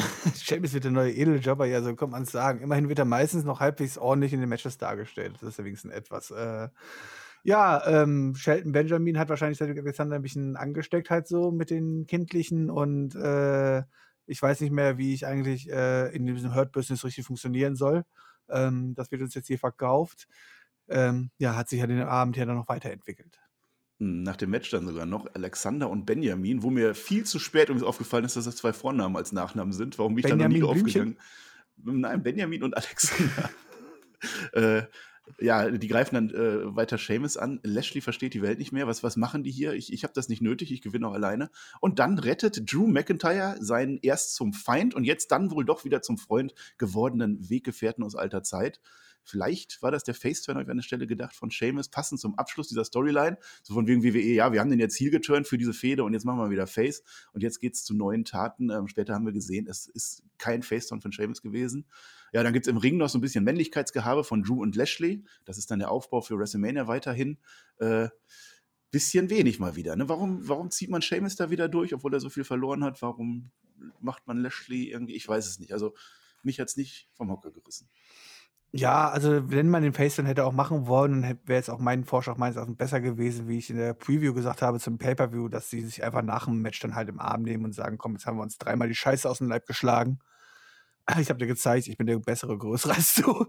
Seamus 0.34 0.72
wird 0.72 0.84
der 0.84 0.90
neue 0.90 1.12
Edeljobber, 1.12 1.66
ja, 1.66 1.82
so 1.82 1.94
kann 1.94 2.10
man 2.10 2.22
es 2.22 2.32
sagen. 2.32 2.60
Immerhin 2.60 2.88
wird 2.88 2.98
er 2.98 3.04
meistens 3.04 3.44
noch 3.44 3.60
halbwegs 3.60 3.98
ordentlich 3.98 4.32
in 4.32 4.40
den 4.40 4.48
Matches 4.48 4.78
dargestellt. 4.78 5.34
Das 5.40 5.50
ist 5.50 5.58
ja 5.58 5.64
wenigstens 5.64 5.92
etwas. 5.92 6.30
Äh, 6.30 6.68
ja, 7.42 7.86
ähm, 7.86 8.34
Shelton 8.34 8.72
Benjamin 8.72 9.18
hat 9.18 9.28
wahrscheinlich 9.28 9.58
Cedric 9.58 9.78
Alexander 9.78 10.16
ein 10.16 10.22
bisschen 10.22 10.56
angesteckt 10.56 11.10
halt 11.10 11.26
so 11.26 11.50
mit 11.50 11.70
den 11.70 12.06
Kindlichen 12.06 12.70
und 12.70 13.14
äh, 13.14 13.82
ich 14.26 14.40
weiß 14.40 14.60
nicht 14.60 14.72
mehr, 14.72 14.98
wie 14.98 15.14
ich 15.14 15.26
eigentlich 15.26 15.70
äh, 15.70 16.14
in 16.14 16.26
diesem 16.26 16.54
Hurt-Business 16.54 17.04
richtig 17.04 17.24
funktionieren 17.24 17.76
soll. 17.76 18.04
Ähm, 18.48 18.94
das 18.94 19.10
wird 19.10 19.22
uns 19.22 19.34
jetzt 19.34 19.46
hier 19.46 19.58
verkauft. 19.58 20.28
Ähm, 20.88 21.30
ja, 21.38 21.56
hat 21.56 21.68
sich 21.68 21.80
ja 21.80 21.86
den 21.86 22.02
Abend 22.02 22.36
ja 22.36 22.44
dann 22.44 22.56
noch 22.56 22.68
weiterentwickelt. 22.68 23.38
Nach 24.02 24.36
dem 24.36 24.48
Match 24.48 24.70
dann 24.70 24.86
sogar 24.86 25.04
noch 25.04 25.26
Alexander 25.34 25.90
und 25.90 26.06
Benjamin, 26.06 26.62
wo 26.62 26.70
mir 26.70 26.94
viel 26.94 27.24
zu 27.24 27.38
spät 27.38 27.68
übrigens 27.68 27.82
aufgefallen 27.82 28.24
ist, 28.24 28.34
dass 28.34 28.46
das 28.46 28.56
zwei 28.56 28.72
Vornamen 28.72 29.14
als 29.14 29.30
Nachnamen 29.32 29.74
sind. 29.74 29.98
Warum 29.98 30.14
bin 30.14 30.24
ich 30.24 30.30
Benjamin 30.30 30.60
da 30.60 30.66
noch 30.66 30.74
nie 30.74 30.80
aufgegangen? 30.80 31.18
Nein, 31.76 32.22
Benjamin 32.22 32.62
und 32.62 32.74
Alexander. 32.74 33.50
äh, 34.52 34.82
ja, 35.38 35.70
die 35.70 35.88
greifen 35.88 36.14
dann 36.14 36.30
äh, 36.30 36.74
weiter 36.74 36.96
Seamus 36.96 37.36
an. 37.36 37.60
Lashley 37.62 38.00
versteht 38.00 38.32
die 38.32 38.40
Welt 38.40 38.58
nicht 38.58 38.72
mehr. 38.72 38.86
Was, 38.86 39.02
was 39.02 39.16
machen 39.16 39.42
die 39.42 39.50
hier? 39.50 39.74
Ich, 39.74 39.92
ich 39.92 40.02
habe 40.02 40.14
das 40.14 40.30
nicht 40.30 40.40
nötig, 40.40 40.72
ich 40.72 40.80
gewinne 40.80 41.06
auch 41.06 41.12
alleine. 41.12 41.50
Und 41.80 41.98
dann 41.98 42.18
rettet 42.18 42.72
Drew 42.72 42.86
McIntyre 42.86 43.56
seinen 43.60 43.98
erst 43.98 44.34
zum 44.34 44.54
Feind 44.54 44.94
und 44.94 45.04
jetzt 45.04 45.30
dann 45.30 45.50
wohl 45.50 45.66
doch 45.66 45.84
wieder 45.84 46.02
zum 46.02 46.16
Freund 46.16 46.54
gewordenen 46.78 47.50
Weggefährten 47.50 48.02
aus 48.02 48.16
alter 48.16 48.42
Zeit. 48.42 48.80
Vielleicht 49.24 49.82
war 49.82 49.90
das 49.90 50.04
der 50.04 50.14
Face-Turn, 50.14 50.56
habe 50.56 50.64
ich 50.64 50.70
an 50.70 50.76
der 50.76 50.82
Stelle 50.82 51.06
gedacht, 51.06 51.34
von 51.34 51.50
Seamus, 51.50 51.88
passend 51.88 52.20
zum 52.20 52.38
Abschluss 52.38 52.68
dieser 52.68 52.84
Storyline. 52.84 53.38
So 53.62 53.74
von 53.74 53.86
wegen 53.86 54.02
WWE, 54.02 54.34
ja, 54.34 54.52
wir 54.52 54.60
haben 54.60 54.70
den 54.70 54.80
jetzt 54.80 54.98
Heel 54.98 55.10
geturnt 55.10 55.46
für 55.46 55.58
diese 55.58 55.72
Fehde 55.72 56.04
und 56.04 56.12
jetzt 56.12 56.24
machen 56.24 56.38
wir 56.38 56.50
wieder 56.50 56.66
Face. 56.66 57.02
Und 57.32 57.42
jetzt 57.42 57.60
geht 57.60 57.74
es 57.74 57.84
zu 57.84 57.94
neuen 57.94 58.24
Taten. 58.24 58.70
Ähm, 58.70 58.88
später 58.88 59.14
haben 59.14 59.26
wir 59.26 59.32
gesehen, 59.32 59.66
es 59.68 59.86
ist 59.86 60.22
kein 60.38 60.62
Face-Turn 60.62 61.00
von 61.00 61.12
Seamus 61.12 61.42
gewesen. 61.42 61.86
Ja, 62.32 62.42
dann 62.42 62.52
gibt 62.52 62.66
es 62.66 62.70
im 62.70 62.76
Ring 62.76 62.96
noch 62.96 63.08
so 63.08 63.18
ein 63.18 63.20
bisschen 63.20 63.44
Männlichkeitsgehabe 63.44 64.24
von 64.24 64.42
Drew 64.42 64.62
und 64.62 64.76
Lashley. 64.76 65.24
Das 65.44 65.58
ist 65.58 65.70
dann 65.70 65.80
der 65.80 65.90
Aufbau 65.90 66.20
für 66.20 66.38
WrestleMania 66.38 66.86
weiterhin. 66.86 67.38
Äh, 67.78 68.08
bisschen 68.90 69.30
wenig 69.30 69.58
mal 69.58 69.76
wieder. 69.76 69.96
Ne? 69.96 70.08
Warum, 70.08 70.48
warum 70.48 70.70
zieht 70.70 70.90
man 70.90 71.02
Seamus 71.02 71.36
da 71.36 71.50
wieder 71.50 71.68
durch, 71.68 71.94
obwohl 71.94 72.12
er 72.14 72.20
so 72.20 72.28
viel 72.28 72.44
verloren 72.44 72.84
hat? 72.84 73.00
Warum 73.02 73.50
macht 74.00 74.26
man 74.26 74.38
Lashley 74.38 74.90
irgendwie? 74.90 75.14
Ich 75.14 75.28
weiß 75.28 75.46
es 75.46 75.58
nicht. 75.58 75.72
Also 75.72 75.94
mich 76.42 76.58
hat 76.60 76.68
es 76.68 76.76
nicht 76.76 77.08
vom 77.14 77.30
Hocker 77.30 77.50
gerissen. 77.50 77.88
Ja, 78.72 79.08
also 79.08 79.50
wenn 79.50 79.68
man 79.68 79.82
den 79.82 79.92
Face 79.92 80.16
dann 80.16 80.26
hätte 80.26 80.44
auch 80.44 80.52
machen 80.52 80.86
wollen, 80.86 81.22
dann 81.22 81.38
wäre 81.44 81.60
es 81.60 81.68
auch 81.68 81.80
mein 81.80 82.04
Vorschlag 82.04 82.36
meines 82.36 82.56
Erachtens 82.56 82.76
besser 82.76 83.00
gewesen, 83.00 83.48
wie 83.48 83.58
ich 83.58 83.68
in 83.68 83.76
der 83.76 83.94
Preview 83.94 84.32
gesagt 84.32 84.62
habe 84.62 84.78
zum 84.78 84.96
Pay-Per-View, 84.96 85.48
dass 85.48 85.70
sie 85.70 85.80
sich 85.80 86.04
einfach 86.04 86.22
nach 86.22 86.44
dem 86.44 86.62
Match 86.62 86.78
dann 86.78 86.94
halt 86.94 87.08
im 87.08 87.18
Arm 87.18 87.42
nehmen 87.42 87.64
und 87.64 87.74
sagen, 87.74 87.98
komm, 87.98 88.12
jetzt 88.12 88.26
haben 88.26 88.36
wir 88.36 88.42
uns 88.42 88.58
dreimal 88.58 88.86
die 88.86 88.94
Scheiße 88.94 89.28
aus 89.28 89.38
dem 89.38 89.48
Leib 89.48 89.66
geschlagen. 89.66 90.20
Ich 91.18 91.28
habe 91.28 91.38
dir 91.38 91.48
gezeigt, 91.48 91.88
ich 91.88 91.96
bin 91.96 92.06
der 92.06 92.20
bessere, 92.20 92.56
größere 92.56 92.92
als 92.94 93.14
du. 93.14 93.44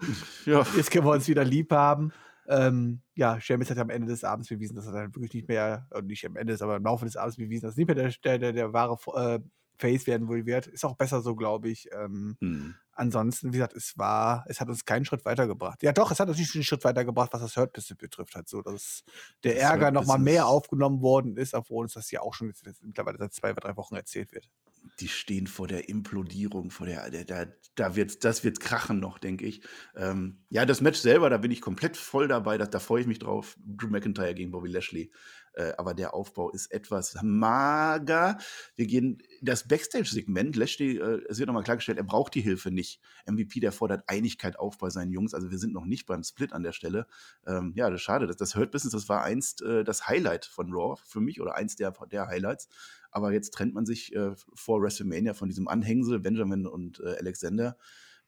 Ja. 0.46 0.66
Jetzt 0.76 0.90
können 0.90 1.06
wir 1.06 1.12
uns 1.12 1.28
wieder 1.28 1.44
lieb 1.44 1.72
haben. 1.72 2.12
Ähm, 2.48 3.02
ja, 3.14 3.40
Sheamus 3.40 3.70
hat 3.70 3.78
am 3.78 3.92
Ende 3.92 4.08
des 4.08 4.24
Abends 4.24 4.50
bewiesen, 4.50 4.76
dass 4.76 4.88
er 4.88 4.94
dann 4.94 5.16
wirklich 5.16 5.34
nicht 5.36 5.48
mehr, 5.48 5.88
nicht 6.04 6.26
am 6.26 6.36
Ende, 6.36 6.58
aber 6.60 6.78
im 6.78 6.84
Laufe 6.84 7.06
des 7.06 7.16
Abends 7.16 7.38
bewiesen, 7.38 7.68
dass 7.68 7.76
er 7.76 7.80
nicht 7.80 7.88
mehr 7.88 7.96
der, 7.96 8.12
der, 8.24 8.40
der, 8.40 8.54
der 8.54 8.74
wahre 8.74 8.98
äh, 9.16 9.40
Face 9.78 10.08
werden 10.08 10.28
wohl 10.28 10.46
wird. 10.46 10.68
Ist 10.68 10.86
auch 10.86 10.96
besser 10.96 11.22
so, 11.22 11.36
glaube 11.36 11.70
ich. 11.70 11.90
Ähm, 11.92 12.38
hm. 12.40 12.76
Ansonsten, 13.02 13.52
wie 13.52 13.58
gesagt, 13.58 13.74
es 13.76 13.98
war, 13.98 14.46
es 14.48 14.62
hat 14.62 14.70
uns 14.70 14.86
keinen 14.86 15.06
Schritt 15.06 15.26
weitergebracht. 15.26 15.82
Ja, 15.82 15.92
doch, 15.92 16.12
es 16.12 16.20
hat 16.20 16.30
uns 16.30 16.38
nicht 16.38 16.54
einen 16.54 16.64
Schritt 16.64 16.84
weitergebracht, 16.84 17.34
was 17.34 17.42
das 17.42 17.58
Hurt 17.58 17.74
Business 17.74 17.98
betrifft, 17.98 18.36
halt 18.36 18.48
so, 18.48 18.62
dass 18.62 19.04
der 19.44 19.56
das 19.56 19.64
Ärger 19.64 19.90
nochmal 19.90 20.20
mehr 20.20 20.46
aufgenommen 20.46 21.02
worden 21.02 21.36
ist, 21.36 21.56
obwohl 21.56 21.86
uns 21.86 21.94
das 21.94 22.12
ja 22.12 22.22
auch 22.22 22.36
schon 22.36 22.50
jetzt, 22.50 22.64
jetzt 22.64 22.84
mittlerweile 22.84 23.18
seit 23.18 23.34
zwei 23.34 23.50
oder 23.54 23.62
drei 23.62 23.76
Wochen 23.76 23.96
erzählt 23.96 24.32
wird. 24.34 24.52
die 25.00 25.08
stehen 25.08 25.48
vor 25.48 25.68
der 25.68 25.90
Implodierung, 25.90 26.70
vor 26.70 26.86
der, 26.86 27.10
der, 27.10 27.26
der 27.26 27.56
da 27.76 27.96
wird, 27.96 28.24
das 28.24 28.44
wird 28.44 28.60
krachen 28.60 29.00
noch, 29.00 29.18
denke 29.18 29.46
ich. 29.46 29.64
Ähm, 29.96 30.44
ja, 30.50 30.66
das 30.68 30.82
Match 30.82 31.00
selber, 31.00 31.32
da 31.32 31.38
bin 31.38 31.50
ich 31.50 31.62
komplett 31.62 31.98
voll 31.98 32.28
dabei, 32.28 32.60
da, 32.60 32.66
da 32.68 32.80
freue 32.80 33.02
ich 33.02 33.08
mich 33.08 33.20
drauf. 33.20 33.58
Drew 33.66 33.88
McIntyre 33.88 34.36
gegen 34.36 34.52
Bobby 34.52 34.70
Lashley. 34.70 35.12
Äh, 35.54 35.74
aber 35.78 35.94
der 35.94 36.14
Aufbau 36.14 36.50
ist 36.52 36.72
etwas 36.72 37.18
mager. 37.22 38.38
Wir 38.76 38.88
gehen 38.88 39.22
das 39.42 39.68
Backstage-Segment. 39.68 40.56
Lashley, 40.56 40.98
äh, 40.98 41.22
es 41.30 41.40
wird 41.40 41.48
nochmal 41.48 41.64
klargestellt, 41.64 41.98
er 41.98 42.04
braucht 42.04 42.36
die 42.36 42.42
Hilfe 42.42 42.72
nicht. 42.72 43.02
MVP, 43.26 43.60
der 43.60 43.72
fordert 43.72 44.04
Einigkeit 44.08 44.58
auf 44.58 44.78
bei 44.78 44.90
seinen 44.90 45.12
Jungs. 45.12 45.34
Also 45.34 45.52
wir 45.52 45.58
sind 45.58 45.74
noch 45.74 45.86
nicht 45.86 46.06
beim 46.06 46.24
Split 46.24 46.54
an 46.54 46.64
der 46.64 46.72
Stelle. 46.72 47.08
Ähm, 47.46 47.74
ja, 47.76 47.90
das 47.90 48.00
ist 48.00 48.04
schade. 48.04 48.28
Das, 48.28 48.38
das 48.38 48.56
Hurt 48.56 48.72
Business, 48.72 48.94
das 48.94 49.10
war 49.10 49.24
einst 49.24 49.62
äh, 49.62 49.84
das 49.84 50.08
Highlight 50.08 50.46
von 50.46 50.72
Raw 50.74 51.02
für 51.06 51.20
mich 51.20 51.42
oder 51.42 51.56
eins 51.56 51.76
der, 51.76 51.92
der 52.12 52.28
Highlights. 52.28 52.70
Aber 53.12 53.34
jetzt 53.34 53.54
trennt 53.54 53.74
man 53.74 53.86
sich 53.86 54.16
äh, 54.16 54.32
vor 54.54 54.82
WrestleMania 54.82 55.34
von 55.34 55.50
diesem 55.50 55.68
Anhängsel, 55.68 56.20
Benjamin 56.20 56.66
und 56.66 57.02
äh, 57.02 57.18
Alexander. 57.20 57.78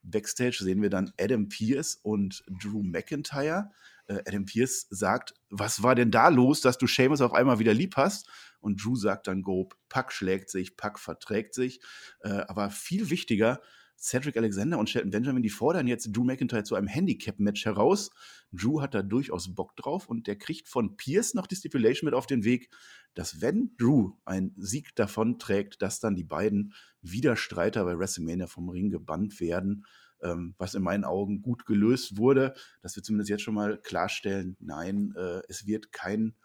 Backstage 0.03 0.58
sehen 0.60 0.82
wir 0.82 0.89
dann 0.89 1.13
Adam 1.18 1.48
Pierce 1.48 1.96
und 2.01 2.44
Drew 2.62 2.84
McIntyre 2.84 3.72
äh, 4.07 4.22
Adam 4.25 4.45
Pierce 4.45 4.88
sagt, 4.89 5.33
was 5.50 5.83
war 5.83 5.95
denn 5.95 6.12
da 6.12 6.29
los, 6.29 6.62
dass 6.62 6.77
du 6.77 6.88
Seamus 6.88 7.22
auf 7.22 7.33
einmal 7.33 7.60
wieder 7.60 7.74
lieb 7.74 7.95
hast? 7.98 8.29
Und 8.60 8.83
Drew 8.83 8.95
sagt 8.95 9.27
dann 9.27 9.41
grob, 9.41 9.75
Pack 9.89 10.12
schlägt 10.12 10.50
sich, 10.50 10.77
Pack 10.77 11.00
verträgt 11.00 11.53
sich. 11.53 11.81
Äh, 12.22 12.29
aber 12.48 12.69
viel 12.69 13.10
wichtiger, 13.10 13.60
Cedric 13.98 14.36
Alexander 14.36 14.79
und 14.79 14.89
Shelton 14.89 15.12
Benjamin, 15.12 15.43
die 15.43 15.50
fordern 15.50 15.88
jetzt 15.88 16.12
Drew 16.12 16.25
McIntyre 16.25 16.63
zu 16.63 16.75
einem 16.75 16.88
Handicap-Match 16.88 17.65
heraus. 17.65 18.12
Drew 18.51 18.81
hat 18.81 18.93
da 18.93 19.01
durchaus 19.01 19.55
Bock 19.55 19.75
drauf 19.77 20.10
und 20.10 20.27
der 20.27 20.38
kriegt 20.38 20.67
von 20.67 20.98
Pierce 20.98 21.33
noch 21.36 21.48
die 21.48 21.55
Stipulation 21.55 22.07
mit 22.07 22.13
auf 22.13 22.27
den 22.27 22.43
Weg, 22.43 22.69
dass 23.13 23.39
wenn 23.39 23.72
Drew 23.77 24.12
einen 24.25 24.53
Sieg 24.57 24.95
davon 24.95 25.39
trägt, 25.39 25.81
dass 25.81 26.00
dann 26.00 26.15
die 26.15 26.25
beiden 26.25 26.74
Widerstreiter 27.01 27.86
bei 27.86 27.98
WrestleMania 27.98 28.48
vom 28.48 28.69
Ring 28.69 28.89
gebannt 28.89 29.39
werden 29.39 29.86
ähm, 30.24 30.56
was 30.58 30.74
in 30.74 30.84
meinen 30.84 31.03
Augen 31.03 31.42
gut 31.42 31.65
gelöst 31.65 32.18
wurde, 32.18 32.53
dass 32.82 32.96
wir 32.96 33.03
zumindest 33.03 33.30
jetzt 33.30 33.44
schon 33.44 33.53
mal 33.53 33.77
klarstellen, 33.77 34.56
nein, 34.60 35.13
äh, 35.15 35.42
es 35.50 35.68
wird 35.68 35.92
kein, 35.92 36.36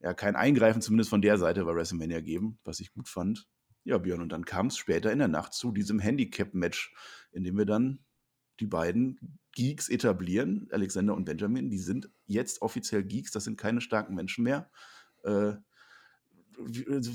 ja, 0.00 0.14
kein 0.14 0.36
Eingreifen 0.36 0.82
zumindest 0.82 1.10
von 1.10 1.22
der 1.22 1.38
Seite 1.38 1.64
bei 1.64 1.74
WrestleMania 1.74 2.20
geben, 2.20 2.58
was 2.64 2.80
ich 2.80 2.92
gut 2.92 3.08
fand. 3.08 3.46
Ja, 3.84 3.98
Björn, 3.98 4.20
und 4.20 4.32
dann 4.32 4.44
kam 4.44 4.66
es 4.66 4.76
später 4.76 5.12
in 5.12 5.18
der 5.18 5.28
Nacht 5.28 5.54
zu 5.54 5.72
diesem 5.72 5.98
Handicap-Match, 5.98 6.94
in 7.32 7.44
dem 7.44 7.56
wir 7.56 7.66
dann 7.66 8.00
die 8.60 8.66
beiden 8.66 9.38
Geeks 9.52 9.88
etablieren, 9.88 10.68
Alexander 10.70 11.14
und 11.14 11.24
Benjamin, 11.24 11.70
die 11.70 11.78
sind 11.78 12.10
jetzt 12.26 12.62
offiziell 12.62 13.04
Geeks, 13.04 13.30
das 13.30 13.44
sind 13.44 13.56
keine 13.56 13.80
starken 13.80 14.14
Menschen 14.14 14.44
mehr. 14.44 14.70
Äh, 15.24 15.54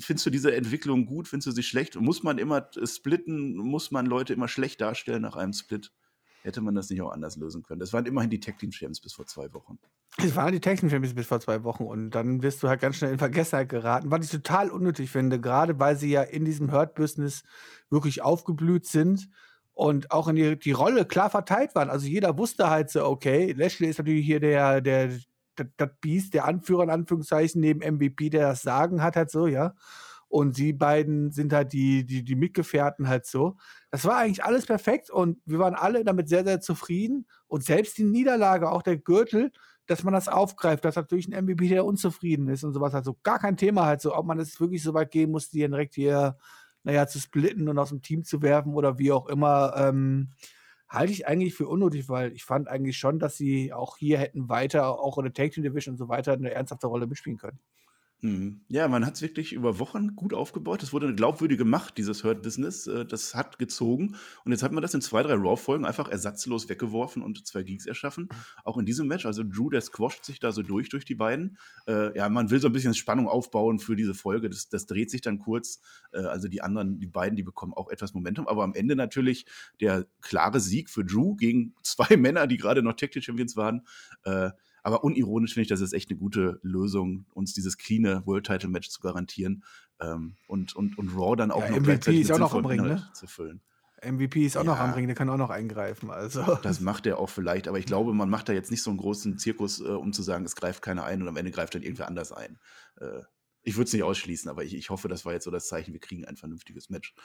findest 0.01 0.25
du 0.25 0.29
diese 0.29 0.55
Entwicklung 0.55 1.05
gut? 1.05 1.27
Findest 1.27 1.47
du 1.47 1.51
sie 1.51 1.63
schlecht? 1.63 1.95
Muss 1.99 2.23
man 2.23 2.37
immer 2.37 2.69
splitten? 2.85 3.55
Muss 3.57 3.91
man 3.91 4.05
Leute 4.05 4.33
immer 4.33 4.47
schlecht 4.47 4.81
darstellen 4.81 5.21
nach 5.21 5.35
einem 5.35 5.53
Split? 5.53 5.91
Hätte 6.43 6.59
man 6.59 6.75
das 6.75 6.89
nicht 6.89 7.01
auch 7.01 7.11
anders 7.11 7.37
lösen 7.37 7.63
können? 7.63 7.79
Das 7.79 7.93
waren 7.93 8.05
immerhin 8.05 8.29
die 8.29 8.41
Tech 8.41 8.57
Team 8.57 8.73
Champions 8.73 8.99
bis 8.99 9.13
vor 9.13 9.25
zwei 9.25 9.53
Wochen. 9.53 9.79
Es 10.17 10.35
waren 10.35 10.51
die 10.51 10.59
Tech 10.59 10.77
Team 10.77 10.89
Champions 10.89 11.15
bis 11.15 11.25
vor 11.25 11.39
zwei 11.39 11.63
Wochen 11.63 11.85
und 11.85 12.11
dann 12.11 12.43
wirst 12.43 12.61
du 12.61 12.67
halt 12.67 12.81
ganz 12.81 12.97
schnell 12.97 13.13
in 13.13 13.17
Vergessenheit 13.17 13.69
geraten, 13.69 14.11
was 14.11 14.25
ich 14.25 14.31
total 14.31 14.69
unnötig 14.69 15.09
finde, 15.09 15.39
gerade 15.39 15.79
weil 15.79 15.95
sie 15.95 16.11
ja 16.11 16.21
in 16.21 16.43
diesem 16.43 16.73
Hurt-Business 16.73 17.43
wirklich 17.89 18.21
aufgeblüht 18.21 18.85
sind 18.85 19.29
und 19.71 20.11
auch 20.11 20.27
in 20.27 20.35
die, 20.35 20.59
die 20.59 20.73
Rolle 20.73 21.05
klar 21.05 21.29
verteilt 21.29 21.75
waren. 21.75 21.89
Also 21.89 22.07
jeder 22.07 22.37
wusste 22.37 22.69
halt 22.69 22.89
so, 22.89 23.05
okay, 23.05 23.53
Lashley 23.53 23.87
ist 23.87 23.99
natürlich 23.99 24.25
hier 24.25 24.41
der, 24.41 24.81
der, 24.81 25.11
das 25.55 25.89
Biest, 26.01 26.33
der 26.33 26.43
Anführer 26.43 26.83
in 26.83 26.89
Anführungszeichen, 26.89 27.61
neben 27.61 27.79
MVP, 27.79 28.29
der 28.29 28.49
das 28.49 28.63
Sagen 28.63 29.01
hat, 29.01 29.15
halt 29.15 29.31
so, 29.31 29.47
ja. 29.47 29.73
Und 30.33 30.55
sie 30.55 30.73
beiden 30.73 31.31
sind 31.31 31.53
halt 31.53 31.73
die, 31.73 32.07
die, 32.07 32.23
die 32.23 32.33
Mitgefährten 32.33 33.07
halt 33.07 33.27
so. 33.27 33.55
Das 33.91 34.03
war 34.03 34.17
eigentlich 34.17 34.43
alles 34.43 34.65
perfekt 34.65 35.11
und 35.11 35.37
wir 35.45 35.59
waren 35.59 35.75
alle 35.75 36.03
damit 36.03 36.27
sehr, 36.27 36.43
sehr 36.43 36.59
zufrieden. 36.59 37.27
Und 37.45 37.63
selbst 37.63 37.99
die 37.99 38.03
Niederlage, 38.03 38.71
auch 38.71 38.81
der 38.81 38.97
Gürtel, 38.97 39.51
dass 39.85 40.03
man 40.03 40.11
das 40.11 40.27
aufgreift, 40.27 40.85
dass 40.85 40.95
natürlich 40.95 41.27
ein 41.27 41.45
MVP, 41.45 41.67
der 41.67 41.85
unzufrieden 41.85 42.47
ist 42.47 42.63
und 42.63 42.73
sowas 42.73 42.95
halt 42.95 43.05
so. 43.05 43.15
Gar 43.21 43.37
kein 43.37 43.57
Thema 43.57 43.85
halt 43.85 44.01
so, 44.01 44.15
ob 44.15 44.25
man 44.25 44.39
es 44.39 44.59
wirklich 44.59 44.81
so 44.81 44.95
weit 44.95 45.11
gehen 45.11 45.29
muss, 45.29 45.51
die 45.51 45.59
direkt 45.59 45.93
hier, 45.93 46.35
naja, 46.81 47.05
zu 47.05 47.19
splitten 47.19 47.69
und 47.69 47.77
aus 47.77 47.89
dem 47.89 48.01
Team 48.01 48.23
zu 48.23 48.41
werfen 48.41 48.73
oder 48.73 48.97
wie 48.97 49.11
auch 49.11 49.27
immer. 49.27 49.75
Ähm, 49.77 50.31
halte 50.89 51.13
ich 51.13 51.27
eigentlich 51.27 51.53
für 51.53 51.67
unnötig, 51.67 52.09
weil 52.09 52.33
ich 52.33 52.43
fand 52.43 52.67
eigentlich 52.69 52.97
schon, 52.97 53.19
dass 53.19 53.37
sie 53.37 53.71
auch 53.71 53.97
hier 53.97 54.17
hätten 54.17 54.49
weiter, 54.49 54.99
auch 54.99 55.19
in 55.19 55.25
der 55.25 55.33
Tag 55.33 55.51
Team 55.51 55.63
Division 55.63 55.93
und 55.93 55.99
so 55.99 56.09
weiter, 56.09 56.33
eine 56.33 56.49
ernsthafte 56.49 56.87
Rolle 56.87 57.05
mitspielen 57.05 57.37
können. 57.37 57.59
Mhm. 58.23 58.61
Ja, 58.69 58.87
man 58.87 59.05
hat 59.05 59.15
es 59.15 59.21
wirklich 59.21 59.51
über 59.51 59.79
Wochen 59.79 60.15
gut 60.15 60.33
aufgebaut. 60.33 60.81
Es 60.81 60.93
wurde 60.93 61.07
eine 61.07 61.15
glaubwürdige 61.15 61.65
Macht, 61.65 61.97
dieses 61.97 62.23
Hurt-Business. 62.23 62.87
Äh, 62.87 63.05
das 63.05 63.35
hat 63.35 63.59
gezogen. 63.59 64.15
Und 64.45 64.53
jetzt 64.53 64.63
hat 64.63 64.71
man 64.71 64.81
das 64.81 64.93
in 64.93 65.01
zwei, 65.01 65.23
drei 65.23 65.33
Raw-Folgen 65.33 65.83
einfach 65.83 66.07
ersatzlos 66.07 66.69
weggeworfen 66.69 67.21
und 67.21 67.45
zwei 67.45 67.63
Geeks 67.63 67.85
erschaffen. 67.85 68.29
Auch 68.63 68.77
in 68.77 68.85
diesem 68.85 69.07
Match. 69.07 69.25
Also 69.25 69.43
Drew, 69.43 69.69
der 69.69 69.81
squasht 69.81 70.23
sich 70.23 70.39
da 70.39 70.53
so 70.53 70.61
durch, 70.61 70.87
durch 70.87 71.03
die 71.03 71.15
beiden. 71.15 71.57
Äh, 71.85 72.17
ja, 72.17 72.29
man 72.29 72.49
will 72.49 72.61
so 72.61 72.67
ein 72.67 72.71
bisschen 72.73 72.93
Spannung 72.93 73.27
aufbauen 73.27 73.79
für 73.79 73.97
diese 73.97 74.13
Folge. 74.13 74.49
Das, 74.49 74.69
das 74.69 74.85
dreht 74.85 75.11
sich 75.11 75.19
dann 75.19 75.37
kurz. 75.37 75.81
Äh, 76.13 76.19
also 76.19 76.47
die 76.47 76.61
anderen, 76.61 77.01
die 77.01 77.07
beiden, 77.07 77.35
die 77.35 77.43
bekommen 77.43 77.73
auch 77.73 77.89
etwas 77.89 78.13
Momentum. 78.13 78.47
Aber 78.47 78.63
am 78.63 78.73
Ende 78.73 78.95
natürlich 78.95 79.45
der 79.81 80.07
klare 80.21 80.61
Sieg 80.61 80.89
für 80.89 81.03
Drew 81.03 81.35
gegen 81.35 81.75
zwei 81.83 82.15
Männer, 82.15 82.47
die 82.47 82.55
gerade 82.55 82.83
noch 82.83 82.93
Team 82.93 83.21
Champions 83.21 83.57
waren. 83.57 83.81
Äh, 84.23 84.51
aber 84.83 85.03
unironisch 85.03 85.53
finde 85.53 85.63
ich, 85.63 85.69
das 85.69 85.81
ist 85.81 85.93
echt 85.93 86.09
eine 86.09 86.19
gute 86.19 86.59
Lösung, 86.61 87.25
uns 87.33 87.53
dieses 87.53 87.77
cleane 87.77 88.21
World 88.25 88.45
Title 88.45 88.69
Match 88.69 88.89
zu 88.89 88.99
garantieren 88.99 89.63
ähm, 89.99 90.35
und, 90.47 90.75
und, 90.75 90.97
und 90.97 91.15
Raw 91.15 91.35
dann 91.35 91.51
auch 91.51 91.63
ja, 91.63 91.71
noch 91.71 91.79
MVP 91.79 92.21
ist 92.21 92.31
auch 92.31 92.39
noch 92.39 92.53
am 92.53 92.65
Ring, 92.65 92.81
ne? 92.81 93.07
zu 93.13 93.25
füllen. 93.25 93.61
MVP 94.03 94.45
ist 94.45 94.57
auch 94.57 94.65
ja, 94.65 94.71
noch 94.71 94.79
am 94.79 94.91
Ring, 94.91 95.07
der 95.07 95.15
kann 95.15 95.29
auch 95.29 95.37
noch 95.37 95.49
eingreifen. 95.49 96.11
Also. 96.11 96.57
Das 96.61 96.81
macht 96.81 97.05
er 97.05 97.17
auch 97.17 97.29
vielleicht, 97.29 97.69
aber 97.69 97.79
ich 97.79 97.85
glaube, 97.85 98.13
man 98.13 98.29
macht 98.29 98.49
da 98.49 98.53
jetzt 98.53 98.69
nicht 98.69 98.83
so 98.83 98.89
einen 98.89 98.99
großen 98.99 99.37
Zirkus, 99.37 99.79
äh, 99.79 99.85
um 99.85 100.11
zu 100.11 100.21
sagen, 100.21 100.43
es 100.45 100.55
greift 100.55 100.81
keiner 100.81 101.05
ein 101.05 101.21
und 101.21 101.27
am 101.29 101.37
Ende 101.37 101.51
greift 101.51 101.75
dann 101.75 101.81
irgendwer 101.81 102.07
anders 102.07 102.33
ein. 102.33 102.59
Äh, 102.99 103.21
ich 103.61 103.75
würde 103.75 103.85
es 103.85 103.93
nicht 103.93 104.03
ausschließen, 104.03 104.49
aber 104.49 104.65
ich, 104.65 104.75
ich 104.75 104.89
hoffe, 104.89 105.07
das 105.07 105.23
war 105.23 105.31
jetzt 105.31 105.45
so 105.45 105.51
das 105.51 105.67
Zeichen, 105.67 105.93
wir 105.93 106.01
kriegen 106.01 106.25
ein 106.25 106.35
vernünftiges 106.35 106.89
Match. 106.89 107.15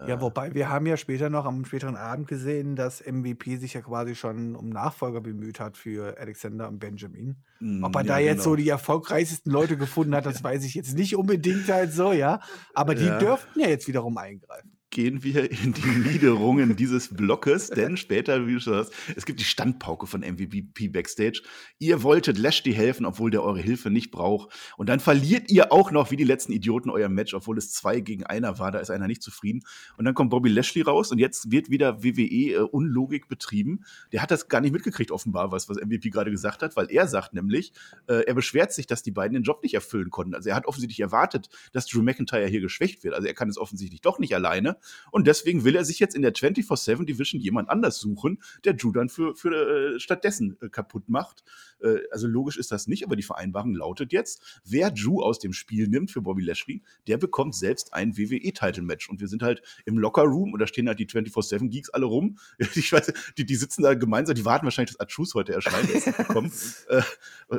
Ja, 0.00 0.16
äh, 0.16 0.20
wobei 0.20 0.54
wir 0.54 0.68
haben 0.68 0.86
ja 0.86 0.96
später 0.96 1.30
noch 1.30 1.44
am 1.44 1.64
späteren 1.64 1.96
Abend 1.96 2.26
gesehen, 2.26 2.76
dass 2.76 3.04
MVP 3.04 3.56
sich 3.56 3.74
ja 3.74 3.82
quasi 3.82 4.14
schon 4.14 4.56
um 4.56 4.68
Nachfolger 4.70 5.20
bemüht 5.20 5.60
hat 5.60 5.76
für 5.76 6.18
Alexander 6.18 6.68
und 6.68 6.78
Benjamin. 6.78 7.36
Mm, 7.60 7.84
Ob 7.84 7.94
er 7.96 8.02
ja, 8.02 8.08
da 8.08 8.18
jetzt 8.18 8.38
genau. 8.38 8.44
so 8.44 8.56
die 8.56 8.68
erfolgreichsten 8.68 9.50
Leute 9.50 9.76
gefunden 9.76 10.14
hat, 10.14 10.26
das 10.26 10.42
weiß 10.42 10.64
ich 10.64 10.74
jetzt 10.74 10.96
nicht 10.96 11.16
unbedingt 11.16 11.68
halt 11.70 11.92
so, 11.92 12.12
ja. 12.12 12.40
Aber 12.74 12.94
die 12.94 13.04
ja. 13.06 13.18
dürften 13.18 13.60
ja 13.60 13.68
jetzt 13.68 13.86
wiederum 13.86 14.16
eingreifen 14.16 14.72
gehen 14.92 15.24
wir 15.24 15.50
in 15.50 15.72
die 15.72 15.88
Niederungen 15.88 16.76
dieses 16.76 17.08
Blockes, 17.08 17.70
denn 17.70 17.96
später, 17.96 18.46
wie 18.46 18.52
du 18.52 18.60
schon 18.60 18.74
sagst, 18.74 18.92
es 19.16 19.24
gibt 19.26 19.40
die 19.40 19.44
Standpauke 19.44 20.06
von 20.06 20.20
MVP 20.20 20.88
Backstage. 20.88 21.42
Ihr 21.78 22.02
wolltet 22.02 22.38
Lashley 22.38 22.74
helfen, 22.74 23.06
obwohl 23.06 23.30
der 23.30 23.42
eure 23.42 23.58
Hilfe 23.58 23.90
nicht 23.90 24.10
braucht. 24.10 24.52
Und 24.76 24.90
dann 24.90 25.00
verliert 25.00 25.50
ihr 25.50 25.72
auch 25.72 25.90
noch 25.90 26.10
wie 26.10 26.16
die 26.16 26.24
letzten 26.24 26.52
Idioten 26.52 26.90
euer 26.90 27.08
Match, 27.08 27.32
obwohl 27.32 27.56
es 27.56 27.72
zwei 27.72 28.00
gegen 28.00 28.24
einer 28.24 28.58
war. 28.58 28.70
Da 28.70 28.80
ist 28.80 28.90
einer 28.90 29.08
nicht 29.08 29.22
zufrieden. 29.22 29.62
Und 29.96 30.04
dann 30.04 30.14
kommt 30.14 30.30
Bobby 30.30 30.50
Lashley 30.50 30.82
raus 30.82 31.10
und 31.10 31.18
jetzt 31.18 31.50
wird 31.50 31.70
wieder 31.70 32.04
WWE 32.04 32.52
äh, 32.52 32.58
Unlogik 32.58 33.28
betrieben. 33.28 33.84
Der 34.12 34.20
hat 34.20 34.30
das 34.30 34.48
gar 34.48 34.60
nicht 34.60 34.72
mitgekriegt, 34.72 35.10
offenbar, 35.10 35.50
was, 35.52 35.70
was 35.70 35.78
MVP 35.78 36.10
gerade 36.10 36.30
gesagt 36.30 36.62
hat, 36.62 36.76
weil 36.76 36.90
er 36.90 37.08
sagt 37.08 37.32
nämlich, 37.32 37.72
äh, 38.08 38.24
er 38.26 38.34
beschwert 38.34 38.74
sich, 38.74 38.86
dass 38.86 39.02
die 39.02 39.10
beiden 39.10 39.32
den 39.32 39.42
Job 39.42 39.62
nicht 39.62 39.72
erfüllen 39.72 40.10
konnten. 40.10 40.34
Also 40.34 40.50
er 40.50 40.54
hat 40.54 40.66
offensichtlich 40.66 41.00
erwartet, 41.00 41.48
dass 41.72 41.86
Drew 41.86 42.02
McIntyre 42.02 42.46
hier 42.46 42.60
geschwächt 42.60 43.04
wird. 43.04 43.14
Also 43.14 43.26
er 43.26 43.34
kann 43.34 43.48
es 43.48 43.56
offensichtlich 43.56 44.02
doch 44.02 44.18
nicht 44.18 44.34
alleine. 44.34 44.76
Und 45.10 45.26
deswegen 45.26 45.64
will 45.64 45.76
er 45.76 45.84
sich 45.84 45.98
jetzt 45.98 46.14
in 46.14 46.22
der 46.22 46.34
24-7 46.34 47.04
Division 47.04 47.40
jemand 47.40 47.68
anders 47.68 47.98
suchen, 47.98 48.42
der 48.64 48.74
Drew 48.74 48.92
dann 48.92 49.08
für, 49.08 49.34
für 49.34 49.94
äh, 49.94 50.00
stattdessen 50.00 50.56
äh, 50.60 50.68
kaputt 50.68 51.08
macht. 51.08 51.44
Äh, 51.80 51.98
also 52.10 52.26
logisch 52.26 52.56
ist 52.56 52.72
das 52.72 52.86
nicht, 52.86 53.04
aber 53.04 53.16
die 53.16 53.22
Vereinbarung 53.22 53.74
lautet 53.74 54.12
jetzt, 54.12 54.60
wer 54.64 54.90
Drew 54.90 55.22
aus 55.22 55.38
dem 55.38 55.52
Spiel 55.52 55.88
nimmt 55.88 56.10
für 56.10 56.22
Bobby 56.22 56.42
Lashley, 56.42 56.82
der 57.06 57.18
bekommt 57.18 57.54
selbst 57.54 57.94
ein 57.94 58.16
WWE-Title-Match. 58.16 59.08
Und 59.08 59.20
wir 59.20 59.28
sind 59.28 59.42
halt 59.42 59.62
im 59.84 59.98
Locker-Room 59.98 60.52
und 60.52 60.58
da 60.58 60.66
stehen 60.66 60.88
halt 60.88 60.98
die 60.98 61.06
24-7-Geeks 61.06 61.90
alle 61.90 62.06
rum. 62.06 62.38
Ich 62.82 62.92
weiß, 62.92 63.12
die, 63.38 63.44
die 63.44 63.54
sitzen 63.54 63.82
da 63.82 63.94
gemeinsam, 63.94 64.34
die 64.34 64.44
warten 64.44 64.64
wahrscheinlich, 64.64 64.96
dass 64.96 65.08
Achus 65.08 65.34
heute 65.34 65.52
erscheint. 65.52 65.88
äh, 66.88 67.02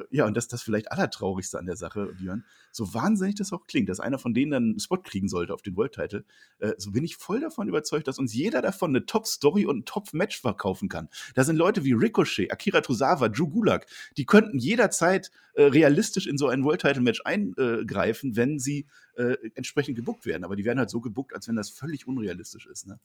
ja, 0.10 0.25
und 0.25 0.36
das 0.36 0.46
ist 0.46 0.53
das 0.53 0.63
vielleicht 0.63 0.92
Allertraurigste 0.92 1.58
an 1.60 1.65
der 1.65 1.75
Sache, 1.75 2.13
Björn. 2.18 2.44
So 2.72 2.94
wahnsinnig 2.94 3.36
das 3.36 3.53
auch 3.53 3.68
klingt, 3.68 3.89
dass 3.89 4.00
einer 4.00 4.18
von 4.18 4.34
denen 4.34 4.51
dann 4.51 4.63
einen 4.63 4.80
Spot 4.80 4.98
kriegen 4.98 5.27
sollte 5.27 5.53
auf 5.53 5.62
den 5.62 5.75
World-Title, 5.75 6.25
äh, 6.60 6.74
so 6.77 6.92
bin 6.92 7.03
ich 7.03 7.12
voll 7.15 7.39
davon 7.39 7.63
davon 7.63 7.67
überzeugt, 7.67 8.08
dass 8.08 8.20
uns 8.20 8.34
jeder 8.34 8.62
davon 8.62 8.91
eine 8.91 9.05
Top-Story 9.05 9.65
und 9.65 9.79
ein 9.79 9.86
Top-Match 9.86 10.41
verkaufen 10.41 10.89
kann. 10.89 11.10
Da 11.36 11.43
sind 11.43 11.55
Leute 11.55 11.84
wie 11.84 11.93
Ricochet, 11.93 12.51
Akira 12.51 12.82
Tozawa, 12.82 13.29
Drew 13.29 13.48
Gulak, 13.48 13.86
die 14.17 14.25
könnten 14.25 14.58
jederzeit 14.58 15.32
äh, 15.53 15.63
realistisch 15.63 16.27
in 16.27 16.38
so 16.38 16.48
ein 16.48 16.63
World-Title-Match 16.63 17.22
eingreifen, 17.25 18.36
wenn 18.36 18.60
sie 18.60 18.88
äh, 19.15 19.36
entsprechend 19.55 19.96
gebuckt 19.96 20.25
werden. 20.25 20.43
Aber 20.43 20.55
die 20.55 20.65
werden 20.65 20.79
halt 20.79 20.89
so 20.89 21.01
gebuckt, 21.01 21.34
als 21.34 21.48
wenn 21.48 21.55
das 21.55 21.70
völlig 21.70 22.08
unrealistisch 22.08 22.65
ist. 22.65 22.88
Ne? 22.88 23.00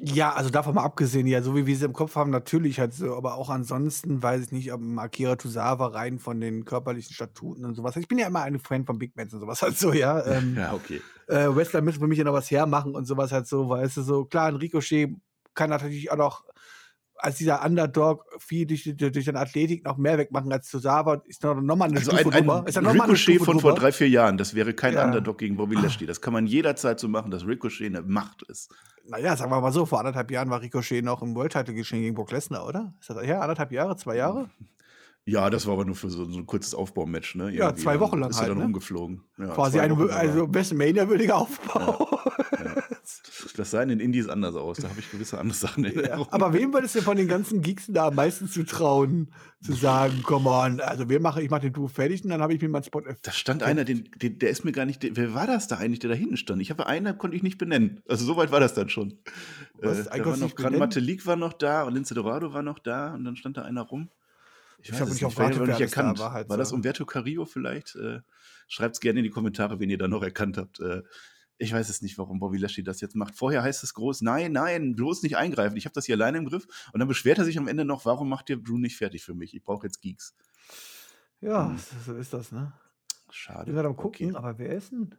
Ja, 0.00 0.32
also 0.32 0.50
davon 0.50 0.74
mal 0.74 0.82
abgesehen, 0.82 1.26
ja, 1.28 1.40
so 1.40 1.54
wie 1.54 1.66
wir 1.66 1.76
sie 1.76 1.84
im 1.84 1.92
Kopf 1.92 2.16
haben, 2.16 2.30
natürlich 2.30 2.80
halt 2.80 2.94
so, 2.94 3.14
aber 3.16 3.36
auch 3.36 3.48
ansonsten 3.48 4.22
weiß 4.22 4.42
ich 4.46 4.52
nicht, 4.52 4.72
ob 4.72 4.80
Akira 4.98 5.36
Tozawa 5.36 5.86
rein 5.86 6.18
von 6.18 6.40
den 6.40 6.64
körperlichen 6.64 7.14
Statuten 7.14 7.64
und 7.64 7.74
sowas. 7.76 7.96
Ich 7.96 8.08
bin 8.08 8.18
ja 8.18 8.26
immer 8.26 8.42
ein 8.42 8.58
Fan 8.58 8.84
von 8.84 8.98
Big 8.98 9.16
Mans 9.16 9.32
und 9.32 9.40
sowas 9.40 9.62
halt 9.62 9.78
so, 9.78 9.92
ja. 9.92 10.24
Ähm, 10.26 10.56
Ja, 10.56 10.74
okay. 10.74 11.00
äh, 11.28 11.46
Wrestler 11.48 11.80
müssen 11.80 12.00
für 12.00 12.08
mich 12.08 12.18
ja 12.18 12.24
noch 12.24 12.32
was 12.32 12.50
hermachen 12.50 12.94
und 12.96 13.04
sowas 13.06 13.30
halt 13.30 13.46
so, 13.46 13.68
weißt 13.68 13.98
du, 13.98 14.02
so 14.02 14.24
klar, 14.24 14.48
ein 14.48 14.56
Ricochet 14.56 15.14
kann 15.54 15.70
natürlich 15.70 16.10
auch 16.10 16.16
noch 16.16 16.44
als 17.24 17.36
dieser 17.36 17.64
Underdog 17.64 18.24
viel 18.38 18.66
durch, 18.66 18.84
durch, 18.96 19.12
durch 19.12 19.24
seine 19.24 19.40
Athletik 19.40 19.84
noch 19.84 19.96
mehr 19.96 20.18
wegmachen 20.18 20.52
als 20.52 20.70
Tozawa 20.70 21.22
ist 21.26 21.42
noch, 21.42 21.60
noch 21.60 21.76
mal 21.76 21.86
eine 21.86 21.96
Also 21.96 22.16
Stufe 22.16 22.36
ein, 22.36 22.50
ein. 22.50 22.66
Ist 22.66 22.80
noch 22.80 22.92
Ricochet 22.92 23.18
Stufe 23.18 23.44
von 23.44 23.60
vor 23.60 23.74
drei, 23.74 23.92
vier 23.92 24.08
Jahren, 24.08 24.36
das 24.36 24.54
wäre 24.54 24.74
kein 24.74 24.94
Ja. 24.94 25.04
Underdog 25.04 25.38
gegen 25.38 25.56
Bobby 25.56 25.76
Lashley. 25.76 26.06
Das 26.06 26.20
kann 26.20 26.32
man 26.32 26.46
jederzeit 26.46 27.00
so 27.00 27.08
machen, 27.08 27.30
dass 27.30 27.46
Ricochet 27.46 27.86
eine 27.86 28.02
Macht 28.02 28.42
ist. 28.42 28.70
Naja, 29.06 29.36
sagen 29.36 29.50
wir 29.50 29.60
mal 29.60 29.72
so, 29.72 29.86
vor 29.86 29.98
anderthalb 30.00 30.30
Jahren 30.30 30.50
war 30.50 30.60
Ricochet 30.60 31.02
noch 31.02 31.22
im 31.22 31.34
World 31.34 31.52
Title 31.52 31.74
geschehen 31.74 32.02
gegen 32.02 32.14
Brock 32.14 32.30
Lesnar, 32.30 32.66
oder? 32.66 32.94
Ist 33.00 33.10
das 33.10 33.26
ja 33.26 33.40
anderthalb 33.40 33.72
Jahre, 33.72 33.96
zwei 33.96 34.16
Jahre? 34.16 34.50
Ja, 35.26 35.48
das 35.48 35.66
war 35.66 35.74
aber 35.74 35.86
nur 35.86 35.94
für 35.94 36.10
so, 36.10 36.24
so 36.26 36.38
ein 36.38 36.46
kurzes 36.46 36.74
Aufbaumatch, 36.74 37.34
ne? 37.36 37.50
Ja, 37.50 37.66
Irgendwie. 37.66 37.82
zwei 37.82 37.92
Dann 37.92 38.00
Wochen 38.00 38.18
lang 38.18 38.30
Ist 38.30 38.36
er 38.36 38.40
halt, 38.40 38.50
dann 38.50 38.58
ne? 38.58 38.64
rumgeflogen. 38.64 39.22
Ja, 39.38 39.46
Quasi 39.48 39.78
zwei 39.78 39.84
ein 39.84 40.10
also 40.10 40.54
WrestleMania-würdiger 40.54 41.36
Aufbau. 41.36 42.20
Das 43.56 43.70
sah 43.70 43.82
in 43.82 43.88
den 43.90 44.00
Indies 44.00 44.28
anders 44.28 44.54
aus. 44.54 44.78
Da 44.78 44.88
habe 44.88 44.98
ich 44.98 45.10
gewisse 45.10 45.38
andere 45.38 45.56
Sachen 45.56 45.84
in 45.84 45.98
Ja. 46.04 46.26
Aber 46.30 46.52
wem 46.52 46.72
würdest 46.72 46.94
du 46.94 47.02
von 47.02 47.16
den 47.16 47.28
ganzen 47.28 47.60
Geeks 47.62 47.86
da 47.88 48.08
am 48.08 48.14
meisten 48.14 48.48
zutrauen, 48.48 49.30
zu 49.62 49.72
sagen, 49.72 50.22
come 50.22 50.48
on, 50.48 50.80
also 50.80 51.08
wir 51.08 51.20
machen, 51.20 51.42
ich 51.42 51.50
mache 51.50 51.62
den 51.62 51.72
Duo 51.72 51.88
fertig 51.88 52.24
und 52.24 52.30
dann 52.30 52.42
habe 52.42 52.54
ich 52.54 52.60
mir 52.60 52.68
meinen 52.68 52.84
Spot 52.84 53.00
Da 53.00 53.32
stand 53.32 53.62
einer, 53.62 53.84
den, 53.84 54.08
den, 54.20 54.38
der 54.38 54.50
ist 54.50 54.64
mir 54.64 54.72
gar 54.72 54.86
nicht. 54.86 55.06
Wer 55.16 55.34
war 55.34 55.46
das 55.46 55.68
da 55.68 55.76
eigentlich, 55.76 56.00
der 56.00 56.10
da 56.10 56.16
hinten 56.16 56.36
stand? 56.36 56.60
Ich 56.62 56.70
habe 56.70 56.86
einen, 56.86 57.16
konnte 57.18 57.36
ich 57.36 57.42
nicht 57.42 57.58
benennen. 57.58 58.02
Also 58.08 58.24
so 58.24 58.36
weit 58.36 58.50
war 58.50 58.60
das 58.60 58.74
dann 58.74 58.88
schon. 58.88 59.18
Was? 59.78 60.06
Äh, 60.06 60.10
Einen 60.10 60.24
da 60.24 60.30
war 60.30 60.36
noch 60.36 60.52
benennen? 60.52 60.78
Matelik 60.78 61.26
war 61.26 61.36
noch 61.36 61.52
da 61.52 61.84
und 61.84 61.94
Lince 61.94 62.14
Dorado 62.14 62.52
war 62.52 62.62
noch 62.62 62.78
da 62.78 63.14
und 63.14 63.24
dann 63.24 63.36
stand 63.36 63.56
da 63.56 63.62
einer 63.62 63.82
rum. 63.82 64.08
Ich, 64.84 64.90
Ich 64.90 65.00
hab 65.00 65.08
nicht 65.08 65.24
auf 65.24 65.38
aber 65.40 65.48
nicht 65.48 65.60
das 65.60 65.78
da 65.78 65.84
erkannt. 65.84 66.18
war 66.18 66.32
halt 66.32 66.48
war 66.48 66.56
das. 66.58 66.72
Umberto 66.72 67.04
Carrillo 67.06 67.44
vielleicht? 67.46 67.96
Äh, 67.96 68.20
Schreibt 68.68 68.94
es 68.96 69.00
gerne 69.00 69.20
in 69.20 69.24
die 69.24 69.30
Kommentare, 69.30 69.80
wen 69.80 69.90
ihr 69.90 69.98
da 69.98 70.08
noch 70.08 70.22
erkannt 70.22 70.56
habt. 70.58 70.78
Äh, 70.80 71.02
ich 71.58 71.72
weiß 71.72 71.88
es 71.88 72.02
nicht, 72.02 72.18
warum 72.18 72.38
Bobby 72.38 72.58
Lashley 72.58 72.82
das 72.84 73.00
jetzt 73.00 73.14
macht. 73.16 73.34
Vorher 73.34 73.62
heißt 73.62 73.82
es 73.84 73.94
groß, 73.94 74.22
nein, 74.22 74.52
nein, 74.52 74.94
bloß 74.94 75.22
nicht 75.22 75.36
eingreifen. 75.36 75.76
Ich 75.76 75.84
habe 75.86 75.92
das 75.94 76.04
hier 76.06 76.16
alleine 76.16 76.38
im 76.38 76.46
Griff. 76.46 76.66
Und 76.92 76.98
dann 77.00 77.08
beschwert 77.08 77.38
er 77.38 77.44
sich 77.44 77.58
am 77.58 77.68
Ende 77.68 77.84
noch, 77.84 78.04
warum 78.04 78.28
macht 78.28 78.50
ihr 78.50 78.56
Drew 78.56 78.78
nicht 78.78 78.96
fertig 78.96 79.24
für 79.24 79.34
mich? 79.34 79.54
Ich 79.54 79.62
brauche 79.62 79.86
jetzt 79.86 80.00
Geeks. 80.02 80.34
Ja, 81.40 81.68
Hm. 81.70 81.78
so 82.04 82.14
ist 82.14 82.32
das, 82.32 82.52
ne? 82.52 82.72
Ich 83.30 83.36
Schade. 83.36 83.66
bin 83.66 83.74
gerade 83.74 83.88
am 83.88 83.96
gucken, 83.96 84.28
Okay. 84.30 84.36
aber 84.36 84.58
wer 84.58 84.70
ist 84.74 84.92
denn? 84.92 85.14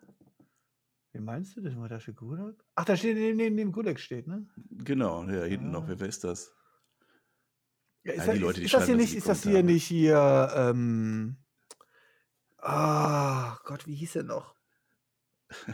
Wen 1.13 1.23
meinst 1.23 1.55
du? 1.55 1.61
Das 1.61 1.75
war? 1.77 2.53
Ach, 2.75 2.85
da 2.85 2.97
steht 2.97 3.15
neben, 3.17 3.37
neben 3.37 3.55
dem 3.57 3.71
Gudak 3.71 3.99
steht, 3.99 4.27
ne? 4.27 4.47
Genau, 4.71 5.23
ja, 5.25 5.43
hinten 5.43 5.67
Ah. 5.69 5.71
noch. 5.79 5.87
Wer, 5.87 5.99
wer 5.99 6.07
ist 6.07 6.23
das? 6.23 6.53
Ja, 8.05 8.13
ist, 8.13 8.19
Ja, 8.19 8.25
das, 8.25 8.35
die 8.35 8.39
Leute, 8.39 8.59
die 8.59 8.65
ist 8.65 8.73
das 8.73 8.85
hier 8.85 8.95
nicht, 8.95 9.15
ist 9.15 9.27
das 9.27 9.43
hier 9.43 9.63
nicht 9.63 9.83
hier, 9.83 10.51
ähm, 10.55 11.37
ah, 12.59 13.57
Gott, 13.65 13.87
wie 13.87 13.95
hieß 13.95 14.17
er 14.17 14.23
noch? 14.23 14.55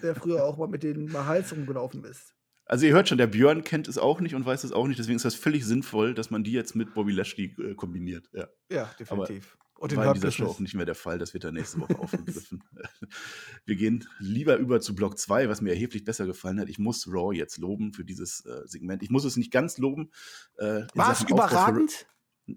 Der 0.02 0.16
früher 0.16 0.44
auch 0.46 0.58
mal 0.58 0.68
mit 0.68 0.84
den 0.84 1.12
Mahals 1.12 1.52
rumgelaufen 1.52 2.04
ist. 2.06 2.36
Also 2.66 2.86
ihr 2.86 2.94
hört 2.94 3.10
schon, 3.10 3.18
der 3.18 3.28
Björn 3.28 3.64
kennt 3.64 3.90
es 3.90 3.98
auch 3.98 4.22
nicht 4.22 4.34
und 4.34 4.46
weiß 4.46 4.64
es 4.64 4.72
auch 4.72 4.88
nicht. 4.88 4.98
Deswegen 4.98 5.18
ist 5.18 5.26
das 5.26 5.36
völlig 5.36 5.66
sinnvoll, 5.66 6.14
dass 6.14 6.30
man 6.30 6.44
die 6.44 6.54
jetzt 6.54 6.74
mit 6.74 6.94
Bobby 6.94 7.12
Lashley 7.12 7.54
äh, 7.60 7.76
kombiniert. 7.76 8.30
Ja. 8.32 8.48
Ja, 8.70 8.90
definitiv. 8.98 9.58
Und 9.76 9.96
war 9.96 10.08
in 10.08 10.14
dieser 10.14 10.32
Show 10.32 10.46
auch 10.46 10.60
nicht 10.60 10.76
mehr 10.76 10.86
der 10.86 10.96
Fall. 10.96 11.18
Das 11.18 11.34
wird 11.34 11.44
dann 11.44 11.56
nächste 11.56 11.80
Woche 11.80 11.98
aufgegriffen. 11.98 12.64
Wir 13.66 13.76
gehen 13.76 14.08
lieber 14.20 14.58
über 14.58 14.80
zu 14.80 14.94
Block 14.94 15.18
2, 15.18 15.50
was 15.50 15.60
mir 15.60 15.72
erheblich 15.72 16.06
besser 16.06 16.28
gefallen 16.28 16.60
hat. 16.60 16.70
Ich 16.70 16.78
muss 16.78 17.08
Raw 17.08 17.36
jetzt 17.36 17.58
loben 17.58 17.92
für 17.92 18.06
dieses 18.06 18.46
äh, 18.46 18.62
Segment. 18.66 19.02
Ich 19.02 19.10
muss 19.10 19.26
es 19.26 19.38
nicht 19.38 19.52
ganz 19.52 19.80
loben. 19.80 20.12
Äh, 20.58 20.84
War 20.94 21.12
es 21.12 21.24
überragend? 21.24 22.06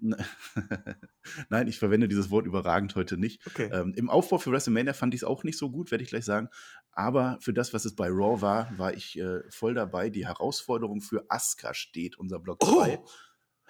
Nein, 1.49 1.69
ich 1.69 1.79
verwende 1.79 2.09
dieses 2.09 2.31
Wort 2.31 2.47
überragend 2.47 2.95
heute 2.95 3.17
nicht. 3.17 3.47
Okay. 3.47 3.71
Ähm, 3.73 3.95
Im 3.97 4.11
Aufbau 4.11 4.39
für 4.39 4.51
WrestleMania 4.53 4.93
fand 4.93 5.15
ich 5.15 5.21
es 5.21 5.25
auch 5.25 5.45
nicht 5.45 5.59
so 5.59 5.71
gut, 5.71 5.91
werde 5.91 6.05
ich 6.05 6.11
gleich 6.11 6.25
sagen. 6.25 6.49
Aber 6.93 7.39
für 7.41 7.53
das, 7.53 7.75
was 7.75 7.85
es 7.85 7.95
bei 7.95 8.09
Raw 8.09 8.41
war, 8.41 8.71
war 8.79 8.95
ich 8.95 9.19
äh, 9.19 9.41
voll 9.51 9.75
dabei. 9.75 10.11
Die 10.11 10.27
Herausforderung 10.27 11.01
für 11.01 11.25
Asuka 11.29 11.75
steht, 11.75 12.19
unser 12.19 12.39
Block 12.39 12.59
Oh! 12.63 12.83
2. 12.83 12.99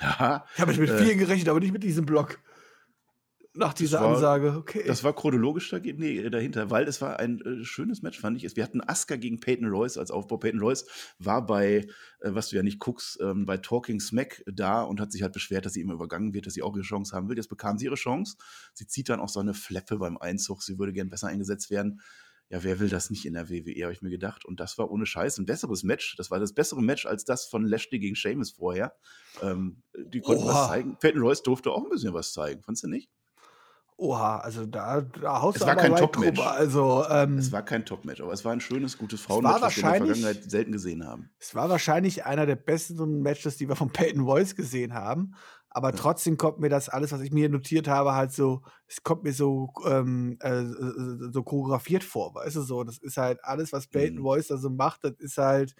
Ja, 0.00 0.44
Ich 0.54 0.60
habe 0.60 0.74
mit 0.76 0.90
äh, 0.90 0.98
vielen 1.04 1.18
gerechnet, 1.18 1.48
aber 1.48 1.60
nicht 1.60 1.72
mit 1.72 1.84
diesem 1.84 2.04
Block. 2.04 2.40
Nach 3.56 3.72
dieser 3.72 4.00
war- 4.00 4.14
Ansage, 4.14 4.56
okay. 4.58 4.82
das 4.84 5.04
war 5.04 5.14
chronologisch 5.14 5.70
da, 5.70 5.78
nee, 5.78 6.28
dahinter, 6.28 6.70
weil 6.70 6.88
es 6.88 7.00
war 7.00 7.20
ein 7.20 7.40
äh, 7.40 7.64
schönes 7.64 8.02
Match, 8.02 8.18
fand 8.18 8.42
ich. 8.42 8.56
Wir 8.56 8.64
hatten 8.64 8.80
Asuka 8.80 9.14
gegen 9.16 9.38
Peyton 9.38 9.68
Royce 9.68 9.96
als 9.96 10.10
Aufbau. 10.10 10.38
Peyton 10.38 10.58
Royce 10.60 10.86
war 11.20 11.46
bei, 11.46 11.86
äh, 12.20 12.30
was 12.34 12.48
du 12.48 12.56
ja 12.56 12.64
nicht 12.64 12.80
guckst, 12.80 13.18
ähm, 13.20 13.46
bei 13.46 13.56
Talking 13.58 14.00
Smack 14.00 14.42
da 14.46 14.82
und 14.82 15.00
hat 15.00 15.12
sich 15.12 15.22
halt 15.22 15.32
beschwert, 15.32 15.66
dass 15.66 15.74
sie 15.74 15.82
immer 15.82 15.94
übergangen 15.94 16.34
wird, 16.34 16.46
dass 16.46 16.54
sie 16.54 16.62
auch 16.62 16.74
ihre 16.74 16.82
Chance 16.84 17.14
haben 17.14 17.28
will. 17.28 17.36
Jetzt 17.36 17.48
bekam 17.48 17.78
sie 17.78 17.84
ihre 17.84 17.94
Chance. 17.94 18.36
Sie 18.72 18.86
zieht 18.88 19.08
dann 19.08 19.20
auch 19.20 19.28
so 19.28 19.38
eine 19.38 19.54
Fleppe 19.54 19.98
beim 19.98 20.16
Einzug. 20.18 20.62
Sie 20.62 20.78
würde 20.78 20.92
gern 20.92 21.08
besser 21.08 21.28
eingesetzt 21.28 21.70
werden. 21.70 22.00
Ja, 22.50 22.62
wer 22.62 22.78
will 22.78 22.88
das 22.88 23.08
nicht 23.08 23.24
in 23.24 23.34
der 23.34 23.48
WWE, 23.48 23.84
habe 23.84 23.92
ich 23.92 24.02
mir 24.02 24.10
gedacht. 24.10 24.44
Und 24.44 24.60
das 24.60 24.76
war 24.78 24.90
ohne 24.90 25.06
Scheiß 25.06 25.38
ein 25.38 25.46
besseres 25.46 25.82
Match. 25.82 26.16
Das 26.16 26.30
war 26.30 26.40
das 26.40 26.52
bessere 26.52 26.82
Match 26.82 27.06
als 27.06 27.24
das 27.24 27.46
von 27.46 27.64
Lashley 27.64 27.98
gegen 28.00 28.16
Sheamus 28.16 28.50
vorher. 28.50 28.94
Ähm, 29.42 29.82
die 29.96 30.20
konnten 30.20 30.42
Oha. 30.42 30.52
was 30.54 30.68
zeigen. 30.68 30.96
Peyton 31.00 31.22
Royce 31.22 31.42
durfte 31.42 31.70
auch 31.70 31.84
ein 31.84 31.90
bisschen 31.90 32.12
was 32.14 32.32
zeigen. 32.32 32.60
Fandst 32.62 32.82
du 32.82 32.88
nicht? 32.88 33.08
Oha, 33.98 34.38
also 34.40 34.66
da, 34.66 35.00
da 35.02 35.40
haust 35.40 35.58
Es 35.58 35.60
du 35.60 35.66
war 35.66 35.76
kein 35.76 35.94
Top-Match. 35.96 36.40
Also, 36.40 37.04
ähm, 37.08 37.38
Es 37.38 37.52
war 37.52 37.64
kein 37.64 37.84
Top-Match, 37.86 38.20
aber 38.20 38.32
es 38.32 38.44
war 38.44 38.52
ein 38.52 38.60
schönes, 38.60 38.98
gutes 38.98 39.20
Frauenmatch, 39.20 39.62
was 39.62 39.76
wir 39.76 39.82
in 39.82 39.86
der 39.86 39.94
Vergangenheit 39.94 40.50
selten 40.50 40.72
gesehen 40.72 41.06
haben. 41.06 41.30
Es 41.40 41.54
war 41.54 41.68
wahrscheinlich 41.68 42.24
einer 42.24 42.46
der 42.46 42.56
besten 42.56 43.20
Matches, 43.22 43.56
die 43.56 43.68
wir 43.68 43.76
von 43.76 43.92
Peyton 43.92 44.22
Royce 44.22 44.54
gesehen 44.56 44.94
haben. 44.94 45.34
Aber 45.68 45.92
Ja. 45.92 45.96
trotzdem 45.96 46.36
kommt 46.38 46.60
mir 46.60 46.68
das 46.68 46.88
alles, 46.88 47.10
was 47.12 47.20
ich 47.20 47.32
mir 47.32 47.48
notiert 47.48 47.88
habe, 47.88 48.14
halt 48.14 48.32
so, 48.32 48.62
es 48.86 49.02
kommt 49.02 49.24
mir 49.24 49.32
so, 49.32 49.70
ähm, 49.86 50.36
äh, 50.40 50.62
so 51.32 51.42
choreografiert 51.42 52.04
vor, 52.04 52.34
weißt 52.34 52.56
du 52.56 52.62
so. 52.62 52.84
Das 52.84 52.98
ist 52.98 53.16
halt 53.16 53.44
alles, 53.44 53.72
was 53.72 53.88
Peyton 53.88 54.20
Mhm. 54.20 54.24
Royce 54.24 54.48
da 54.48 54.56
so 54.56 54.70
macht, 54.70 55.02
das 55.04 55.14
ist 55.18 55.36
halt, 55.36 55.74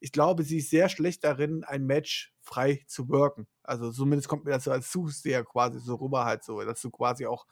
ich 0.00 0.12
glaube, 0.12 0.42
sie 0.44 0.58
ist 0.58 0.70
sehr 0.70 0.88
schlecht 0.88 1.24
darin, 1.24 1.64
ein 1.64 1.86
Match 1.86 2.34
frei 2.40 2.84
zu 2.86 3.08
worken. 3.08 3.46
Also 3.62 3.90
zumindest 3.92 4.28
kommt 4.28 4.44
mir 4.44 4.52
das 4.52 4.64
so 4.64 4.70
als 4.72 4.90
Zuseher 4.90 5.44
quasi 5.44 5.78
so 5.80 5.96
rüber 5.96 6.24
halt 6.24 6.44
so, 6.44 6.60
dass 6.62 6.80
du 6.80 6.90
quasi 6.90 7.26
auch, 7.26 7.46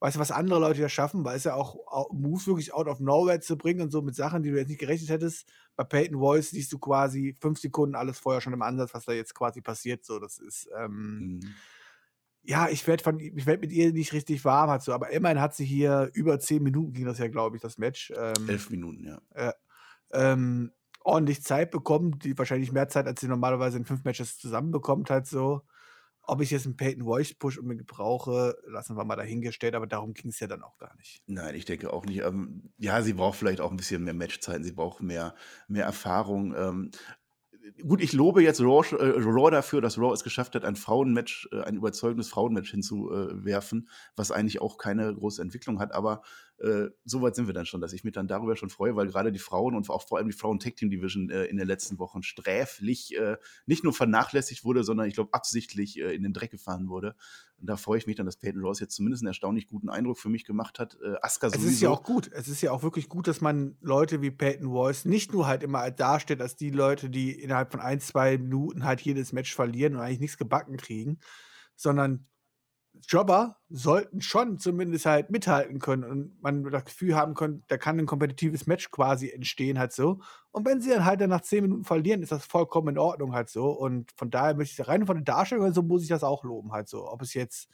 weißt 0.00 0.16
du, 0.16 0.20
was 0.20 0.30
andere 0.30 0.60
Leute 0.60 0.80
ja 0.80 0.88
schaffen, 0.88 1.24
weil 1.24 1.36
es 1.36 1.44
ja 1.44 1.54
auch 1.54 1.76
au- 1.86 2.12
Moves 2.12 2.46
wirklich 2.46 2.72
out 2.74 2.86
of 2.88 3.00
nowhere 3.00 3.40
zu 3.40 3.56
bringen 3.56 3.80
und 3.82 3.90
so 3.90 4.02
mit 4.02 4.14
Sachen, 4.14 4.42
die 4.42 4.50
du 4.50 4.58
jetzt 4.58 4.68
nicht 4.68 4.80
gerechnet 4.80 5.10
hättest. 5.10 5.48
Bei 5.76 5.84
Peyton 5.84 6.16
Royce 6.16 6.50
siehst 6.50 6.72
du 6.72 6.78
quasi 6.78 7.34
fünf 7.40 7.58
Sekunden 7.58 7.94
alles 7.94 8.18
vorher 8.18 8.40
schon 8.40 8.52
im 8.52 8.62
Ansatz, 8.62 8.92
was 8.94 9.04
da 9.04 9.12
jetzt 9.12 9.34
quasi 9.34 9.60
passiert. 9.60 10.04
So, 10.04 10.18
das 10.18 10.38
ist, 10.38 10.68
ähm, 10.76 11.40
Mhm. 11.40 11.56
ja, 12.42 12.68
ich 12.68 12.86
werde 12.86 13.02
von, 13.02 13.18
ich 13.18 13.46
werde 13.46 13.60
mit 13.60 13.72
ihr 13.72 13.92
nicht 13.92 14.12
richtig 14.12 14.44
warm, 14.44 14.70
hat 14.70 14.82
so, 14.82 14.92
aber 14.92 15.10
immerhin 15.10 15.40
hat 15.40 15.54
sie 15.54 15.64
hier 15.64 16.10
über 16.14 16.38
zehn 16.38 16.62
Minuten 16.62 16.92
ging 16.92 17.04
das 17.04 17.18
ja, 17.18 17.26
glaube 17.28 17.56
ich, 17.56 17.62
das 17.62 17.76
Match. 17.78 18.12
Ähm, 18.16 18.46
Elf 18.48 18.70
Minuten, 18.70 19.04
ja. 19.04 19.20
ähm, 20.12 20.72
ordentlich 21.06 21.42
Zeit 21.42 21.70
bekommen, 21.70 22.18
die 22.18 22.36
wahrscheinlich 22.36 22.72
mehr 22.72 22.88
Zeit, 22.88 23.06
als 23.06 23.20
sie 23.20 23.28
normalerweise 23.28 23.78
in 23.78 23.84
fünf 23.84 24.04
Matches 24.04 24.38
zusammenbekommt, 24.38 25.08
halt 25.10 25.26
so. 25.26 25.62
Ob 26.28 26.40
ich 26.40 26.50
jetzt 26.50 26.66
einen 26.66 26.76
Peyton 26.76 27.02
Royce 27.02 27.34
Push 27.34 27.58
unbedingt 27.58 27.86
brauche, 27.86 28.56
lassen 28.66 28.96
wir 28.96 29.04
mal 29.04 29.14
dahingestellt, 29.14 29.76
aber 29.76 29.86
darum 29.86 30.12
ging 30.12 30.30
es 30.30 30.40
ja 30.40 30.48
dann 30.48 30.64
auch 30.64 30.76
gar 30.76 30.96
nicht. 30.96 31.22
Nein, 31.26 31.54
ich 31.54 31.64
denke 31.64 31.92
auch 31.92 32.04
nicht. 32.04 32.22
Ähm, 32.22 32.72
ja, 32.78 33.00
sie 33.02 33.12
braucht 33.12 33.38
vielleicht 33.38 33.60
auch 33.60 33.70
ein 33.70 33.76
bisschen 33.76 34.02
mehr 34.02 34.14
Matchzeiten, 34.14 34.64
sie 34.64 34.72
braucht 34.72 35.00
mehr, 35.00 35.36
mehr 35.68 35.84
Erfahrung. 35.84 36.52
Ähm, 36.56 36.90
gut, 37.86 38.00
ich 38.00 38.12
lobe 38.12 38.42
jetzt 38.42 38.60
Raw, 38.60 38.84
äh, 38.96 39.20
Raw 39.20 39.50
dafür, 39.52 39.80
dass 39.80 39.98
Raw 39.98 40.12
es 40.12 40.24
geschafft 40.24 40.56
hat, 40.56 40.64
ein 40.64 40.74
Frauenmatch, 40.74 41.48
äh, 41.52 41.62
ein 41.62 41.76
überzeugendes 41.76 42.28
Frauenmatch 42.28 42.72
hinzuwerfen, 42.72 43.88
was 44.16 44.32
eigentlich 44.32 44.60
auch 44.60 44.78
keine 44.78 45.14
große 45.14 45.40
Entwicklung 45.40 45.78
hat, 45.78 45.92
aber 45.94 46.22
äh, 46.58 46.88
so 47.04 47.20
weit 47.20 47.34
sind 47.34 47.46
wir 47.46 47.54
dann 47.54 47.66
schon, 47.66 47.80
dass 47.80 47.92
ich 47.92 48.02
mich 48.02 48.14
dann 48.14 48.28
darüber 48.28 48.56
schon 48.56 48.70
freue, 48.70 48.96
weil 48.96 49.06
gerade 49.08 49.30
die 49.30 49.38
Frauen 49.38 49.74
und 49.74 49.88
auch 49.90 50.06
vor 50.08 50.18
allem 50.18 50.28
die 50.28 50.36
Frauen 50.36 50.58
Tag 50.58 50.76
Team 50.76 50.90
Division 50.90 51.28
äh, 51.28 51.44
in 51.44 51.58
den 51.58 51.66
letzten 51.66 51.98
Wochen 51.98 52.22
sträflich 52.22 53.16
äh, 53.16 53.36
nicht 53.66 53.84
nur 53.84 53.92
vernachlässigt 53.92 54.64
wurde, 54.64 54.82
sondern 54.82 55.06
ich 55.06 55.14
glaube 55.14 55.34
absichtlich 55.34 55.98
äh, 56.00 56.14
in 56.14 56.22
den 56.22 56.32
Dreck 56.32 56.50
gefahren 56.50 56.88
wurde. 56.88 57.14
Und 57.58 57.68
da 57.68 57.76
freue 57.76 57.98
ich 57.98 58.06
mich 58.06 58.16
dann, 58.16 58.26
dass 58.26 58.36
Peyton 58.36 58.62
Royce 58.62 58.80
jetzt 58.80 58.94
zumindest 58.94 59.22
einen 59.22 59.28
erstaunlich 59.28 59.66
guten 59.66 59.88
Eindruck 59.88 60.18
für 60.18 60.28
mich 60.28 60.44
gemacht 60.44 60.78
hat. 60.78 60.96
Äh, 61.02 61.16
Asuka 61.20 61.48
Es 61.48 61.54
sowieso. 61.54 61.68
ist 61.68 61.80
ja 61.80 61.90
auch 61.90 62.02
gut. 62.02 62.30
Es 62.32 62.48
ist 62.48 62.62
ja 62.62 62.72
auch 62.72 62.82
wirklich 62.82 63.08
gut, 63.08 63.28
dass 63.28 63.40
man 63.40 63.76
Leute 63.80 64.22
wie 64.22 64.30
Peyton 64.30 64.68
Royce 64.68 65.04
nicht 65.04 65.32
nur 65.32 65.46
halt 65.46 65.62
immer 65.62 65.90
dasteht, 65.90 66.40
als 66.40 66.56
die 66.56 66.70
Leute, 66.70 67.10
die 67.10 67.32
innerhalb 67.32 67.70
von 67.72 67.80
ein, 67.80 68.00
zwei 68.00 68.38
Minuten 68.38 68.84
halt 68.84 69.02
jedes 69.02 69.32
Match 69.32 69.54
verlieren 69.54 69.94
und 69.94 70.00
eigentlich 70.00 70.20
nichts 70.20 70.38
gebacken 70.38 70.76
kriegen, 70.76 71.18
sondern 71.74 72.26
Jobber 73.08 73.56
sollten 73.68 74.20
schon 74.20 74.58
zumindest 74.58 75.06
halt 75.06 75.30
mithalten 75.30 75.78
können 75.78 76.04
und 76.04 76.42
man 76.42 76.64
das 76.70 76.84
Gefühl 76.84 77.16
haben 77.16 77.34
können, 77.34 77.64
da 77.68 77.76
kann 77.78 77.98
ein 77.98 78.06
kompetitives 78.06 78.66
Match 78.66 78.90
quasi 78.90 79.30
entstehen 79.30 79.78
halt 79.78 79.92
so. 79.92 80.20
Und 80.52 80.66
wenn 80.66 80.80
sie 80.80 80.90
dann 80.90 81.04
halt 81.04 81.20
dann 81.20 81.30
nach 81.30 81.42
zehn 81.42 81.62
Minuten 81.62 81.84
verlieren, 81.84 82.22
ist 82.22 82.32
das 82.32 82.44
vollkommen 82.44 82.88
in 82.88 82.98
Ordnung 82.98 83.32
halt 83.34 83.48
so. 83.50 83.70
Und 83.70 84.12
von 84.16 84.30
daher 84.30 84.54
möchte 84.54 84.80
ich 84.82 84.88
rein 84.88 85.06
von 85.06 85.16
der 85.16 85.24
Darstellung 85.24 85.72
so 85.72 85.82
muss 85.82 86.02
ich 86.02 86.08
das 86.08 86.24
auch 86.24 86.44
loben 86.44 86.72
halt 86.72 86.88
so. 86.88 87.10
Ob 87.10 87.22
es 87.22 87.34
jetzt 87.34 87.68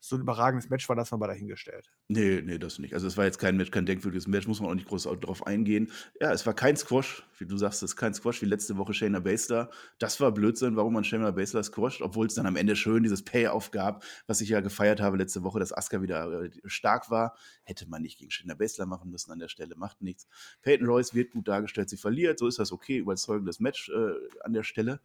so 0.00 0.16
ein 0.16 0.22
überragendes 0.22 0.70
Match 0.70 0.88
war, 0.88 0.96
das 0.96 1.10
mal 1.10 1.26
dahingestellt. 1.26 1.90
Nee, 2.08 2.40
nee, 2.42 2.58
das 2.58 2.78
nicht. 2.78 2.94
Also 2.94 3.06
es 3.06 3.16
war 3.18 3.26
jetzt 3.26 3.38
kein 3.38 3.56
Match, 3.56 3.70
kein 3.70 3.84
denkwürdiges 3.84 4.26
Match, 4.26 4.46
muss 4.46 4.60
man 4.60 4.70
auch 4.70 4.74
nicht 4.74 4.88
groß 4.88 5.04
drauf 5.20 5.46
eingehen. 5.46 5.92
Ja, 6.20 6.32
es 6.32 6.46
war 6.46 6.54
kein 6.54 6.76
Squash, 6.76 7.22
wie 7.38 7.44
du 7.46 7.58
sagst, 7.58 7.82
es 7.82 7.92
ist 7.92 7.96
kein 7.96 8.14
Squash 8.14 8.40
wie 8.40 8.46
letzte 8.46 8.78
Woche 8.78 8.94
Shayna 8.94 9.20
Baszler. 9.20 9.70
Das 9.98 10.18
war 10.18 10.32
Blödsinn, 10.32 10.76
warum 10.76 10.94
man 10.94 11.04
Shayna 11.04 11.30
Baszler 11.32 11.62
squasht, 11.62 12.00
obwohl 12.00 12.26
es 12.26 12.34
dann 12.34 12.46
am 12.46 12.56
Ende 12.56 12.76
schön 12.76 13.02
dieses 13.02 13.22
Payoff 13.22 13.70
gab, 13.70 14.02
was 14.26 14.40
ich 14.40 14.48
ja 14.48 14.60
gefeiert 14.60 15.00
habe 15.00 15.18
letzte 15.18 15.42
Woche, 15.42 15.60
dass 15.60 15.72
Asuka 15.72 16.00
wieder 16.00 16.44
äh, 16.44 16.50
stark 16.64 17.10
war. 17.10 17.36
Hätte 17.64 17.86
man 17.88 18.00
nicht 18.00 18.18
gegen 18.18 18.30
Shayna 18.30 18.54
Baszler 18.54 18.86
machen 18.86 19.10
müssen 19.10 19.30
an 19.32 19.38
der 19.38 19.48
Stelle, 19.48 19.76
macht 19.76 20.00
nichts. 20.00 20.26
Peyton 20.62 20.86
Royce 20.86 21.14
wird 21.14 21.32
gut 21.32 21.46
dargestellt, 21.46 21.90
sie 21.90 21.98
verliert, 21.98 22.38
so 22.38 22.46
ist 22.46 22.58
das 22.58 22.72
okay, 22.72 22.98
überzeugendes 22.98 23.60
Match 23.60 23.90
äh, 23.90 24.12
an 24.42 24.54
der 24.54 24.62
Stelle. 24.62 25.00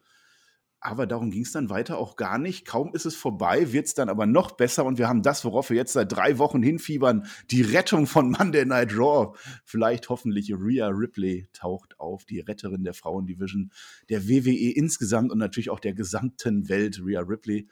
Aber 0.80 1.06
darum 1.06 1.30
ging 1.30 1.42
es 1.42 1.52
dann 1.52 1.70
weiter 1.70 1.98
auch 1.98 2.16
gar 2.16 2.38
nicht. 2.38 2.66
Kaum 2.66 2.94
ist 2.94 3.06
es 3.06 3.16
vorbei, 3.16 3.72
wird 3.72 3.86
es 3.86 3.94
dann 3.94 4.08
aber 4.08 4.26
noch 4.26 4.52
besser 4.52 4.84
und 4.84 4.98
wir 4.98 5.08
haben 5.08 5.22
das, 5.22 5.44
worauf 5.44 5.70
wir 5.70 5.76
jetzt 5.76 5.94
seit 5.94 6.12
drei 6.12 6.38
Wochen 6.38 6.62
hinfiebern, 6.62 7.26
die 7.50 7.62
Rettung 7.62 8.06
von 8.06 8.30
Monday 8.30 8.64
Night 8.66 8.96
Raw. 8.96 9.36
Vielleicht 9.64 10.08
hoffentlich 10.10 10.52
Rhea 10.52 10.88
Ripley 10.88 11.48
taucht 11.52 11.98
auf, 11.98 12.24
die 12.24 12.40
Retterin 12.40 12.84
der 12.84 12.94
Frauendivision, 12.94 13.72
der 14.10 14.28
WWE 14.28 14.72
insgesamt 14.76 15.32
und 15.32 15.38
natürlich 15.38 15.70
auch 15.70 15.80
der 15.80 15.94
gesamten 15.94 16.68
Welt, 16.68 17.00
Rhea 17.04 17.20
Ripley. 17.20 17.68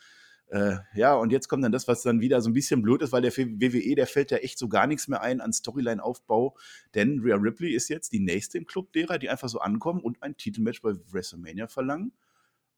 Äh, 0.48 0.76
ja, 0.94 1.14
und 1.14 1.30
jetzt 1.32 1.48
kommt 1.48 1.64
dann 1.64 1.72
das, 1.72 1.88
was 1.88 2.02
dann 2.02 2.20
wieder 2.20 2.40
so 2.40 2.50
ein 2.50 2.52
bisschen 2.52 2.82
blöd 2.82 3.02
ist, 3.02 3.12
weil 3.12 3.22
der 3.22 3.36
WWE, 3.36 3.94
der 3.94 4.06
fällt 4.06 4.30
ja 4.30 4.38
echt 4.38 4.58
so 4.58 4.68
gar 4.68 4.86
nichts 4.86 5.08
mehr 5.08 5.20
ein 5.20 5.40
an 5.40 5.52
Storyline-Aufbau, 5.52 6.56
denn 6.94 7.20
Rhea 7.20 7.36
Ripley 7.36 7.74
ist 7.74 7.88
jetzt 7.88 8.12
die 8.12 8.20
nächste 8.20 8.58
im 8.58 8.66
Club 8.66 8.92
derer, 8.92 9.18
die 9.18 9.28
einfach 9.28 9.48
so 9.48 9.58
ankommen 9.58 10.00
und 10.00 10.22
ein 10.22 10.36
Titelmatch 10.36 10.80
bei 10.82 10.92
WrestleMania 11.10 11.66
verlangen. 11.66 12.12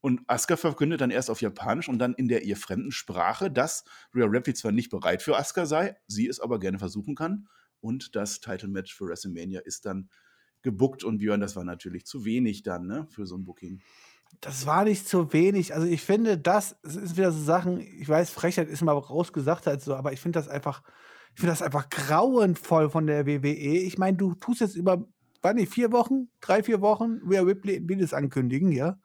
Und 0.06 0.20
Asuka 0.28 0.56
verkündet 0.56 1.00
dann 1.00 1.10
erst 1.10 1.30
auf 1.30 1.40
Japanisch 1.40 1.88
und 1.88 1.98
dann 1.98 2.14
in 2.14 2.28
der 2.28 2.44
ihr 2.44 2.56
fremden 2.56 2.92
Sprache, 2.92 3.50
dass 3.50 3.82
Rhea 4.14 4.26
Ripley 4.26 4.54
zwar 4.54 4.70
nicht 4.70 4.88
bereit 4.88 5.20
für 5.20 5.36
Asuka 5.36 5.66
sei, 5.66 5.96
sie 6.06 6.28
es 6.28 6.38
aber 6.38 6.60
gerne 6.60 6.78
versuchen 6.78 7.16
kann. 7.16 7.48
Und 7.80 8.14
das 8.14 8.38
Title-Match 8.38 8.94
für 8.94 9.08
WrestleMania 9.08 9.62
ist 9.64 9.84
dann 9.84 10.08
gebuckt 10.62 11.02
und 11.02 11.18
Björn, 11.18 11.40
das 11.40 11.56
war 11.56 11.64
natürlich 11.64 12.06
zu 12.06 12.24
wenig 12.24 12.62
dann, 12.62 12.86
ne, 12.86 13.08
für 13.10 13.26
so 13.26 13.36
ein 13.36 13.44
Booking. 13.44 13.82
Das 14.40 14.64
war 14.64 14.84
nicht 14.84 15.08
zu 15.08 15.32
wenig. 15.32 15.74
Also 15.74 15.88
ich 15.88 16.02
finde, 16.02 16.38
das, 16.38 16.76
das 16.84 16.94
ist 16.94 17.16
wieder 17.16 17.32
so 17.32 17.42
Sachen, 17.42 17.80
ich 17.80 18.08
weiß, 18.08 18.30
Frechheit 18.30 18.68
ist 18.68 18.82
mal 18.82 18.92
rausgesagt 18.92 19.66
halt 19.66 19.82
so, 19.82 19.96
aber 19.96 20.12
ich 20.12 20.20
finde 20.20 20.38
das 20.38 20.46
einfach, 20.46 20.84
ich 21.34 21.40
finde 21.40 21.50
das 21.50 21.62
einfach 21.62 21.90
grauenvoll 21.90 22.90
von 22.90 23.08
der 23.08 23.26
WWE. 23.26 23.80
Ich 23.80 23.98
meine, 23.98 24.16
du 24.16 24.34
tust 24.34 24.60
jetzt 24.60 24.76
über, 24.76 25.04
wann 25.42 25.56
nicht, 25.56 25.72
vier 25.72 25.90
Wochen, 25.90 26.28
drei, 26.40 26.62
vier 26.62 26.80
Wochen 26.80 27.18
Rhea 27.28 27.40
Ripley 27.40 27.82
Videos 27.88 28.14
ankündigen, 28.14 28.70
ja. 28.70 29.00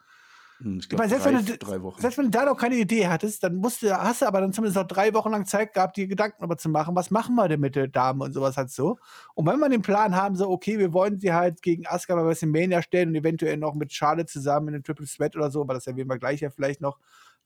Ich 0.64 0.90
glaube, 0.90 1.08
selbst, 1.08 1.26
drei, 1.26 1.34
wenn 1.34 1.46
du, 1.46 1.94
selbst 1.98 2.18
wenn 2.18 2.26
du 2.26 2.32
da 2.32 2.46
noch 2.46 2.56
keine 2.56 2.76
Idee 2.76 3.08
hattest, 3.08 3.44
dann 3.44 3.56
musst 3.56 3.82
du, 3.82 3.92
hast 3.98 4.22
du 4.22 4.28
aber 4.28 4.42
dann 4.42 4.54
zumindest 4.54 4.78
noch 4.78 4.88
drei 4.88 5.14
Wochen 5.14 5.32
lang 5.32 5.46
Zeit 5.48 5.74
gehabt, 5.74 5.98
dir 5.98 6.08
Gedanken 6.08 6.38
darüber 6.40 6.58
zu 6.58 6.70
machen, 6.70 6.96
was 6.96 7.10
machen 7.10 7.36
wir 7.36 7.48
denn 7.48 7.60
mit 7.60 7.76
der 7.76 7.88
Dame 7.88 8.26
und 8.26 8.34
sowas 8.34 8.58
halt 8.58 8.70
so. 8.70 8.98
Und 9.34 9.48
wenn 9.48 9.60
wir 9.60 9.70
den 9.70 9.82
Plan 9.82 10.16
haben, 10.16 10.36
so, 10.36 10.50
okay, 10.50 10.78
wir 10.78 10.94
wollen 10.94 11.20
sie 11.20 11.34
halt 11.34 11.64
gegen 11.64 11.88
Asuka 11.88 12.16
bei 12.16 12.26
WrestleMania 12.26 12.84
stellen 12.84 13.10
und 13.10 13.16
eventuell 13.16 13.58
noch 13.58 13.74
mit 13.74 13.92
Charlotte 13.92 14.28
zusammen 14.28 14.68
in 14.68 14.74
den 14.76 14.84
Triple 14.84 15.08
Sweat 15.08 15.36
oder 15.36 15.50
so, 15.50 15.62
aber 15.62 15.74
das 15.74 15.88
erwähnen 15.88 16.10
wir 16.10 16.20
gleich 16.20 16.42
ja 16.42 16.52
vielleicht 16.52 16.82
noch, 16.82 17.00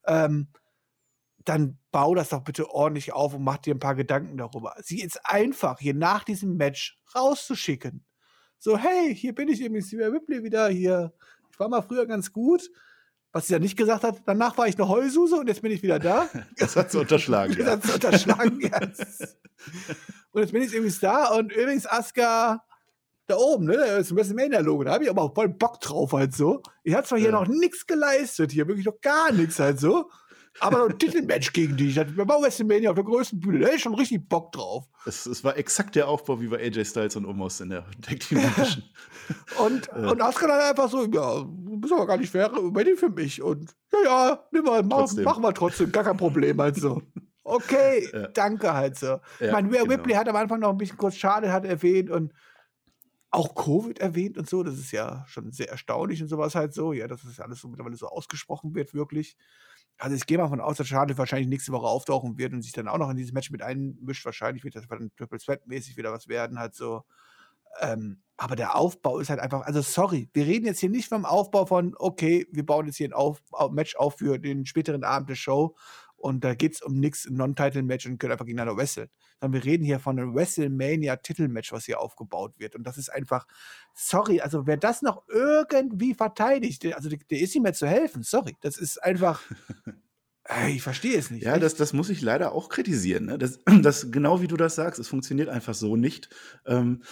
ähm, 0.06 0.48
dann 1.44 1.78
bau 1.92 2.14
das 2.14 2.30
doch 2.30 2.42
bitte 2.42 2.70
ordentlich 2.70 3.14
auf 3.14 3.32
und 3.32 3.44
mach 3.44 3.58
dir 3.58 3.74
ein 3.74 3.80
paar 3.80 3.94
Gedanken 3.94 4.36
darüber. 4.36 4.74
Sie 4.82 5.00
ist 5.00 5.20
einfach 5.24 5.78
hier 5.78 5.94
nach 5.94 6.24
diesem 6.24 6.56
Match 6.56 7.00
rauszuschicken. 7.14 8.04
So, 8.58 8.76
hey, 8.76 9.14
hier 9.14 9.34
bin 9.34 9.48
ich 9.48 9.60
übrigens, 9.60 9.88
Sylvia 9.88 10.08
Ripley 10.08 10.42
wieder 10.42 10.68
hier. 10.68 11.14
Ich 11.50 11.58
war 11.58 11.68
mal 11.68 11.82
früher 11.82 12.06
ganz 12.06 12.32
gut 12.32 12.70
was 13.36 13.48
sie 13.48 13.52
ja 13.52 13.58
nicht 13.58 13.76
gesagt 13.76 14.02
hat, 14.02 14.22
danach 14.24 14.56
war 14.56 14.66
ich 14.66 14.78
eine 14.78 14.88
Heulsuse 14.88 15.36
und 15.36 15.46
jetzt 15.46 15.60
bin 15.60 15.70
ich 15.70 15.82
wieder 15.82 15.98
da. 15.98 16.26
Das 16.56 16.74
hat 16.74 16.90
sie 16.90 16.98
unterschlagen. 16.98 17.54
das 17.58 17.66
hat 17.66 17.82
sie 17.82 17.92
unterschlagen, 17.92 18.60
ja. 18.62 18.80
Und 20.30 20.40
jetzt 20.40 20.52
bin 20.52 20.62
ich 20.62 20.72
irgendwie 20.72 20.96
da 21.02 21.34
und 21.34 21.52
übrigens 21.52 21.86
Aska 21.86 22.64
da 23.26 23.36
oben, 23.36 23.66
ne, 23.66 23.76
das 23.76 24.06
ist 24.06 24.12
ein 24.12 24.16
WrestleMania-Logo, 24.16 24.84
da 24.84 24.92
habe 24.92 25.04
ich 25.04 25.10
aber 25.10 25.20
auch 25.20 25.34
voll 25.34 25.50
Bock 25.50 25.80
drauf 25.82 26.14
halt 26.14 26.34
so. 26.34 26.62
Ich 26.82 26.94
habe 26.94 27.06
zwar 27.06 27.18
hier 27.18 27.30
ja. 27.30 27.38
noch 27.38 27.46
nichts 27.46 27.86
geleistet, 27.86 28.52
hier 28.52 28.66
wirklich 28.68 28.86
noch 28.86 29.00
gar 29.02 29.30
nichts 29.32 29.58
halt 29.58 29.80
so. 29.80 30.10
Aber 30.60 30.86
ein 30.86 30.98
Titelmatch 30.98 31.52
gegen 31.52 31.76
dich, 31.76 31.96
wir 31.96 32.24
bauen 32.24 32.42
WrestleMania 32.42 32.90
auf 32.90 32.94
der 32.94 33.04
größten 33.04 33.40
Bühne, 33.40 33.60
da 33.60 33.66
hätte 33.66 33.76
ich 33.76 33.82
schon 33.82 33.94
richtig 33.94 34.28
Bock 34.28 34.52
drauf. 34.52 34.84
Es, 35.04 35.26
es, 35.26 35.44
war 35.44 35.56
exakt 35.56 35.94
der 35.94 36.08
Aufbau 36.08 36.40
wie 36.40 36.48
bei 36.48 36.58
AJ 36.58 36.84
Styles 36.86 37.16
und 37.16 37.26
Omos 37.26 37.60
in 37.60 37.70
der 37.70 37.84
Tag 38.02 38.20
Team 38.20 38.38
Edition. 38.56 38.82
und, 39.58 39.86
ja. 39.86 40.10
und 40.10 40.22
Asuka 40.22 40.46
dann 40.46 40.60
einfach 40.60 40.90
so, 40.90 41.04
ja, 41.04 41.42
du 41.42 41.80
bist 41.80 41.92
aber 41.92 42.06
gar 42.06 42.16
nicht 42.16 42.30
fair, 42.30 42.50
übernimm 42.52 42.96
für 42.96 43.10
mich. 43.10 43.42
Und 43.42 43.74
ja, 43.92 44.02
ja, 44.04 44.44
nimm 44.50 44.64
mal, 44.64 44.82
mach, 44.82 45.12
mach 45.22 45.38
mal 45.38 45.52
trotzdem, 45.52 45.92
gar 45.92 46.04
kein 46.04 46.16
Problem 46.16 46.60
halt 46.60 46.76
so. 46.76 47.02
Okay, 47.44 48.08
ja. 48.12 48.28
danke 48.28 48.72
halt 48.72 48.96
so. 48.96 49.06
Ja, 49.06 49.20
ich 49.40 49.52
meine, 49.52 49.70
Rhea 49.70 49.82
genau. 49.82 49.94
Ripley 49.94 50.14
hat 50.14 50.28
am 50.28 50.36
Anfang 50.36 50.60
noch 50.60 50.70
ein 50.70 50.78
bisschen 50.78 50.98
kurz 50.98 51.16
Schade 51.16 51.52
hat 51.52 51.64
erwähnt 51.64 52.10
und 52.10 52.32
auch 53.30 53.54
Covid 53.54 53.98
erwähnt 53.98 54.36
und 54.38 54.48
so. 54.48 54.62
Das 54.62 54.74
ist 54.78 54.92
ja 54.92 55.24
schon 55.28 55.52
sehr 55.52 55.68
erstaunlich 55.68 56.22
und 56.22 56.28
sowas 56.28 56.54
halt 56.54 56.74
so. 56.74 56.92
Ja, 56.92 57.06
dass 57.06 57.22
das 57.22 57.38
alles 57.38 57.60
so 57.60 57.68
mittlerweile 57.68 57.96
so 57.96 58.08
ausgesprochen 58.08 58.74
wird, 58.74 58.94
wirklich. 58.94 59.36
Also 59.98 60.14
ich 60.16 60.26
gehe 60.26 60.38
mal 60.38 60.48
von 60.48 60.60
aus, 60.60 60.76
dass 60.76 60.88
Charlotte 60.88 61.16
wahrscheinlich 61.16 61.48
nächste 61.48 61.72
Woche 61.72 61.86
auftauchen 61.86 62.36
wird 62.36 62.52
und 62.52 62.62
sich 62.62 62.72
dann 62.72 62.88
auch 62.88 62.98
noch 62.98 63.10
in 63.10 63.16
dieses 63.16 63.32
Match 63.32 63.50
mit 63.50 63.62
einmischt. 63.62 64.24
Wahrscheinlich 64.24 64.62
wird 64.62 64.76
das 64.76 64.86
dann 64.86 65.10
Triple 65.16 65.38
Threat 65.38 65.66
mäßig 65.66 65.96
wieder 65.96 66.12
was 66.12 66.28
werden, 66.28 66.58
halt 66.58 66.74
so. 66.74 67.04
Ähm, 67.80 68.22
aber 68.36 68.56
der 68.56 68.76
Aufbau 68.76 69.18
ist 69.18 69.30
halt 69.30 69.40
einfach, 69.40 69.62
also 69.62 69.80
sorry, 69.80 70.28
wir 70.34 70.46
reden 70.46 70.66
jetzt 70.66 70.80
hier 70.80 70.90
nicht 70.90 71.08
vom 71.08 71.24
Aufbau 71.24 71.66
von, 71.66 71.94
okay, 71.98 72.46
wir 72.52 72.66
bauen 72.66 72.86
jetzt 72.86 72.96
hier 72.96 73.08
ein 73.08 73.12
auf, 73.14 73.42
Match 73.70 73.96
auf 73.96 74.16
für 74.18 74.38
den 74.38 74.66
späteren 74.66 75.04
Abend 75.04 75.30
der 75.30 75.36
Show 75.36 75.74
und 76.26 76.42
da 76.42 76.54
geht 76.54 76.74
es 76.74 76.82
um 76.82 76.98
nichts 76.98 77.24
im 77.24 77.34
Non-Title-Match 77.34 78.04
und 78.06 78.18
können 78.18 78.32
einfach 78.32 78.46
gegeneinander 78.46 78.76
wresteln. 78.76 79.08
Sondern 79.40 79.62
wir 79.62 79.64
reden 79.64 79.84
hier 79.84 80.00
von 80.00 80.18
einem 80.18 80.34
WrestleMania-Titelmatch, 80.34 81.70
was 81.70 81.84
hier 81.84 82.00
aufgebaut 82.00 82.54
wird. 82.58 82.74
Und 82.74 82.82
das 82.82 82.98
ist 82.98 83.10
einfach, 83.10 83.46
sorry, 83.94 84.40
also 84.40 84.66
wer 84.66 84.76
das 84.76 85.02
noch 85.02 85.22
irgendwie 85.28 86.14
verteidigt, 86.14 86.84
also 86.94 87.08
der, 87.08 87.20
der 87.30 87.38
ist 87.38 87.54
nicht 87.54 87.62
mehr 87.62 87.74
zu 87.74 87.86
helfen, 87.86 88.24
sorry. 88.24 88.56
Das 88.60 88.76
ist 88.76 89.02
einfach. 89.02 89.40
Ich 90.68 90.80
verstehe 90.80 91.18
es 91.18 91.32
nicht. 91.32 91.42
Ja, 91.42 91.58
das, 91.58 91.74
das 91.74 91.92
muss 91.92 92.08
ich 92.08 92.22
leider 92.22 92.52
auch 92.52 92.68
kritisieren. 92.68 93.26
Ne? 93.26 93.36
Das, 93.36 93.58
das, 93.82 94.12
genau 94.12 94.40
wie 94.40 94.46
du 94.46 94.56
das 94.56 94.76
sagst, 94.76 95.00
es 95.00 95.08
funktioniert 95.08 95.48
einfach 95.48 95.74
so 95.74 95.96
nicht. 95.96 96.28
Ähm, 96.66 97.02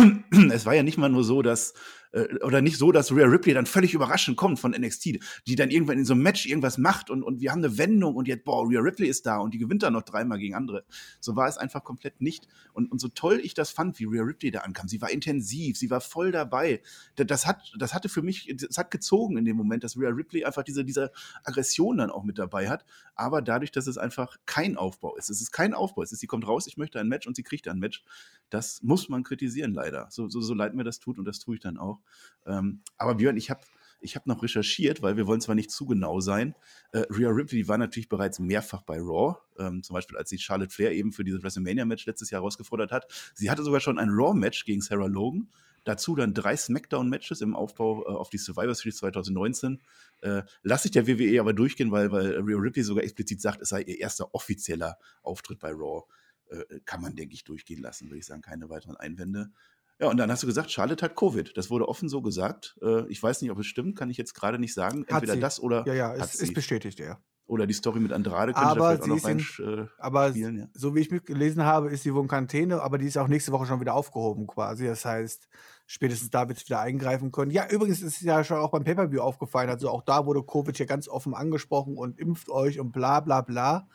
es 0.52 0.66
war 0.66 0.74
ja 0.74 0.82
nicht 0.82 0.98
mal 0.98 1.08
nur 1.08 1.24
so, 1.24 1.42
dass 1.42 1.74
äh, 2.12 2.38
oder 2.42 2.60
nicht 2.60 2.76
so, 2.76 2.92
dass 2.92 3.12
Rhea 3.12 3.26
Ripley 3.26 3.54
dann 3.54 3.66
völlig 3.66 3.94
überraschend 3.94 4.36
kommt 4.36 4.58
von 4.58 4.72
NXT, 4.72 5.18
die 5.46 5.54
dann 5.54 5.70
irgendwann 5.70 5.98
in 5.98 6.04
so 6.04 6.14
einem 6.14 6.22
Match 6.22 6.46
irgendwas 6.46 6.78
macht 6.78 7.10
und, 7.10 7.22
und 7.22 7.40
wir 7.40 7.52
haben 7.52 7.64
eine 7.64 7.78
Wendung 7.78 8.16
und 8.16 8.28
jetzt, 8.28 8.44
boah, 8.44 8.68
Rhea 8.68 8.80
Ripley 8.80 9.08
ist 9.08 9.26
da 9.26 9.38
und 9.38 9.54
die 9.54 9.58
gewinnt 9.58 9.82
dann 9.82 9.92
noch 9.92 10.02
dreimal 10.02 10.38
gegen 10.38 10.54
andere. 10.54 10.84
So 11.20 11.36
war 11.36 11.48
es 11.48 11.56
einfach 11.56 11.84
komplett 11.84 12.20
nicht. 12.20 12.48
Und, 12.72 12.90
und 12.90 13.00
so 13.00 13.08
toll 13.08 13.40
ich 13.42 13.54
das 13.54 13.70
fand, 13.70 13.98
wie 13.98 14.04
Rhea 14.04 14.22
Ripley 14.22 14.50
da 14.50 14.60
ankam, 14.60 14.88
sie 14.88 15.00
war 15.00 15.10
intensiv, 15.10 15.76
sie 15.76 15.90
war 15.90 16.00
voll 16.00 16.32
dabei. 16.32 16.82
Das, 17.16 17.46
hat, 17.46 17.72
das 17.78 17.94
hatte 17.94 18.08
für 18.08 18.22
mich, 18.22 18.52
das 18.56 18.78
hat 18.78 18.90
gezogen 18.90 19.36
in 19.36 19.44
dem 19.44 19.56
Moment, 19.56 19.84
dass 19.84 19.96
Rhea 19.96 20.10
Ripley 20.10 20.44
einfach 20.44 20.62
diese, 20.62 20.84
diese 20.84 21.12
Aggression 21.44 21.98
dann 21.98 22.10
auch 22.10 22.24
mit 22.24 22.38
dabei 22.38 22.68
hat. 22.68 22.84
Aber 23.14 23.42
dadurch, 23.42 23.70
dass 23.70 23.86
es 23.86 23.98
einfach 23.98 24.36
kein 24.46 24.76
Aufbau 24.76 25.16
ist. 25.16 25.30
Es 25.30 25.40
ist 25.40 25.52
kein 25.52 25.74
Aufbau. 25.74 26.02
Es 26.02 26.12
ist, 26.12 26.20
sie 26.20 26.26
kommt 26.26 26.46
raus, 26.46 26.66
ich 26.66 26.76
möchte 26.76 26.98
ein 26.98 27.08
Match 27.08 27.26
und 27.26 27.36
sie 27.36 27.42
kriegt 27.42 27.68
ein 27.68 27.78
Match. 27.78 28.02
Das 28.50 28.82
muss 28.82 29.08
man 29.08 29.22
kritisieren, 29.22 29.72
leider. 29.72 30.08
So, 30.10 30.28
so, 30.28 30.40
so 30.40 30.54
leid 30.54 30.74
mir 30.74 30.84
das 30.84 30.98
tut 30.98 31.18
und 31.18 31.24
das 31.24 31.38
tue 31.38 31.54
ich 31.54 31.60
dann 31.60 31.78
auch. 31.78 32.00
Ähm, 32.46 32.82
aber 32.98 33.14
Björn, 33.14 33.36
ich 33.36 33.50
habe 33.50 33.62
ich 34.00 34.16
hab 34.16 34.26
noch 34.26 34.42
recherchiert, 34.42 35.02
weil 35.02 35.16
wir 35.16 35.26
wollen 35.26 35.40
zwar 35.40 35.54
nicht 35.54 35.70
zu 35.70 35.86
genau 35.86 36.20
sein. 36.20 36.54
Äh, 36.92 37.04
Rhea 37.10 37.30
Ripley 37.30 37.68
war 37.68 37.78
natürlich 37.78 38.08
bereits 38.08 38.38
mehrfach 38.38 38.82
bei 38.82 38.98
Raw, 38.98 39.36
ähm, 39.58 39.82
zum 39.82 39.94
Beispiel 39.94 40.16
als 40.16 40.30
sie 40.30 40.38
Charlotte 40.38 40.74
Flair 40.74 40.92
eben 40.92 41.12
für 41.12 41.24
dieses 41.24 41.42
WrestleMania-Match 41.42 42.06
letztes 42.06 42.30
Jahr 42.30 42.40
herausgefordert 42.40 42.92
hat. 42.92 43.06
Sie 43.34 43.50
hatte 43.50 43.62
sogar 43.62 43.80
schon 43.80 43.98
ein 43.98 44.08
Raw-Match 44.10 44.64
gegen 44.64 44.80
Sarah 44.80 45.06
Logan. 45.06 45.48
Dazu 45.84 46.14
dann 46.14 46.34
drei 46.34 46.56
Smackdown-Matches 46.56 47.40
im 47.40 47.56
Aufbau 47.56 48.02
äh, 48.02 48.08
auf 48.08 48.28
die 48.30 48.38
Survivor 48.38 48.74
Series 48.74 48.96
2019. 48.98 49.80
Äh, 50.20 50.42
lasse 50.62 50.88
ich 50.88 50.92
der 50.92 51.06
WWE 51.06 51.40
aber 51.40 51.52
durchgehen, 51.52 51.90
weil, 51.90 52.10
weil 52.12 52.38
Rhea 52.38 52.58
Ripley 52.58 52.82
sogar 52.82 53.04
explizit 53.04 53.40
sagt, 53.40 53.62
es 53.62 53.70
sei 53.70 53.82
ihr 53.82 53.98
erster 53.98 54.34
offizieller 54.34 54.98
Auftritt 55.22 55.58
bei 55.58 55.70
Raw. 55.70 56.04
Äh, 56.50 56.80
kann 56.84 57.00
man, 57.00 57.14
denke 57.14 57.34
ich, 57.34 57.44
durchgehen 57.44 57.80
lassen, 57.80 58.08
würde 58.08 58.18
ich 58.18 58.26
sagen. 58.26 58.42
Keine 58.42 58.68
weiteren 58.68 58.96
Einwände. 58.96 59.50
Ja, 59.98 60.08
und 60.08 60.16
dann 60.16 60.30
hast 60.30 60.42
du 60.42 60.46
gesagt, 60.46 60.70
Charlotte 60.70 61.04
hat 61.04 61.14
Covid. 61.14 61.56
Das 61.56 61.70
wurde 61.70 61.88
offen 61.88 62.08
so 62.08 62.22
gesagt. 62.22 62.76
Äh, 62.82 63.06
ich 63.08 63.22
weiß 63.22 63.42
nicht, 63.42 63.50
ob 63.50 63.58
es 63.58 63.66
stimmt, 63.66 63.96
kann 63.96 64.10
ich 64.10 64.16
jetzt 64.16 64.34
gerade 64.34 64.58
nicht 64.58 64.74
sagen. 64.74 65.04
Entweder 65.06 65.36
das 65.36 65.60
oder. 65.60 65.86
Ja, 65.86 65.94
ja, 65.94 66.14
es 66.14 66.34
ist 66.36 66.54
bestätigt, 66.54 66.98
ja. 66.98 67.18
Oder 67.50 67.66
die 67.66 67.74
Story 67.74 67.98
mit 67.98 68.12
Andrade 68.12 68.52
könnte 68.52 68.68
aber 68.68 68.96
da 68.96 69.02
vielleicht 69.02 69.02
auch 69.02 69.06
noch 69.08 69.24
rein, 69.24 69.80
äh, 69.80 69.86
Aber 69.98 70.28
spielen, 70.28 70.58
ja. 70.58 70.66
so 70.72 70.94
wie 70.94 71.00
ich 71.00 71.08
gelesen 71.08 71.64
habe, 71.64 71.90
ist 71.90 72.04
sie 72.04 72.14
wohl 72.14 72.22
in 72.22 72.28
Quarantäne, 72.28 72.80
aber 72.80 72.96
die 72.96 73.06
ist 73.06 73.18
auch 73.18 73.26
nächste 73.26 73.50
Woche 73.50 73.66
schon 73.66 73.80
wieder 73.80 73.94
aufgehoben 73.94 74.46
quasi. 74.46 74.86
Das 74.86 75.04
heißt, 75.04 75.48
spätestens 75.84 76.30
da 76.30 76.48
wird 76.48 76.58
es 76.58 76.64
wieder 76.66 76.80
eingreifen 76.80 77.32
können. 77.32 77.50
Ja, 77.50 77.68
übrigens 77.68 78.02
ist 78.02 78.18
es 78.18 78.20
ja 78.20 78.44
schon 78.44 78.58
auch 78.58 78.70
beim 78.70 78.84
Pay-Per-View 78.84 79.20
aufgefallen. 79.20 79.68
Also 79.68 79.90
auch 79.90 80.02
da 80.02 80.26
wurde 80.26 80.44
Covid 80.44 80.78
ja 80.78 80.86
ganz 80.86 81.08
offen 81.08 81.34
angesprochen 81.34 81.96
und 81.96 82.20
impft 82.20 82.50
euch 82.50 82.78
und 82.78 82.92
bla 82.92 83.18
bla 83.18 83.40
bla. 83.40 83.88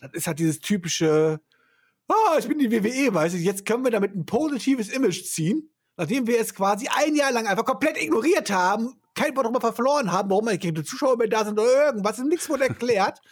Das 0.00 0.12
ist 0.14 0.26
halt 0.26 0.38
dieses 0.38 0.60
typische, 0.60 1.42
ah, 2.10 2.38
ich 2.38 2.48
bin 2.48 2.58
die 2.58 2.70
WWE, 2.70 3.14
weißt 3.14 3.34
du, 3.34 3.38
jetzt 3.38 3.66
können 3.66 3.84
wir 3.84 3.90
damit 3.90 4.14
ein 4.14 4.26
positives 4.26 4.88
Image 4.88 5.24
ziehen 5.24 5.70
nachdem 5.96 6.26
wir 6.26 6.40
es 6.40 6.54
quasi 6.54 6.88
ein 6.88 7.14
Jahr 7.14 7.30
lang 7.30 7.46
einfach 7.46 7.66
komplett 7.66 8.02
ignoriert 8.02 8.50
haben, 8.50 8.94
kein 9.14 9.36
Wort 9.36 9.44
darüber 9.44 9.70
verloren 9.70 10.10
haben, 10.10 10.30
warum 10.30 10.46
keine 10.46 10.82
Zuschauer 10.82 11.18
mehr 11.18 11.28
da 11.28 11.44
sind 11.44 11.58
oder 11.58 11.88
irgendwas, 11.88 12.16
nichts 12.20 12.48
wurde 12.48 12.68
erklärt. 12.68 13.20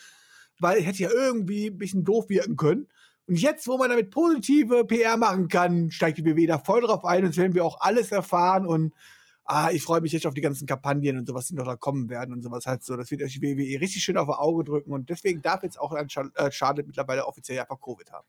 weil 0.61 0.83
hätte 0.83 1.03
ja 1.03 1.11
irgendwie 1.11 1.69
ein 1.69 1.79
bisschen 1.79 2.05
doof 2.05 2.29
wirken 2.29 2.57
können. 2.57 2.89
Und 3.27 3.37
jetzt, 3.37 3.69
wo 3.69 3.77
man 3.77 3.91
damit 3.91 4.11
positive 4.11 4.85
PR 4.85 5.17
machen 5.17 5.49
kann, 5.49 5.91
steigt 5.91 6.19
die 6.19 6.25
WWE 6.25 6.47
da 6.47 6.59
voll 6.59 6.81
drauf 6.81 7.05
ein 7.05 7.25
und 7.25 7.37
werden 7.37 7.55
wir 7.55 7.65
auch 7.65 7.81
alles 7.81 8.11
erfahren 8.11 8.67
und 8.67 8.95
ah, 9.45 9.71
ich 9.71 9.83
freue 9.83 10.01
mich 10.01 10.13
jetzt 10.13 10.27
auf 10.27 10.35
die 10.35 10.41
ganzen 10.41 10.67
Kampagnen 10.67 11.19
und 11.19 11.27
sowas, 11.27 11.47
die 11.47 11.55
noch 11.55 11.65
da 11.65 11.77
kommen 11.77 12.09
werden 12.09 12.35
und 12.35 12.43
sowas 12.43 12.67
halt 12.67 12.83
so. 12.83 12.97
Das 12.97 13.11
wird 13.11 13.23
euch 13.23 13.39
die 13.39 13.43
WWE 13.43 13.81
richtig 13.81 14.03
schön 14.03 14.17
auf 14.17 14.29
Auge 14.29 14.65
drücken 14.65 14.93
und 14.93 15.11
deswegen 15.11 15.43
darf 15.43 15.63
jetzt 15.63 15.79
auch 15.79 15.93
ein 15.93 16.09
äh, 16.35 16.51
Charlotte 16.51 16.87
mittlerweile 16.87 17.27
offiziell 17.27 17.61
einfach 17.61 17.81
Covid 17.81 18.11
haben. 18.13 18.27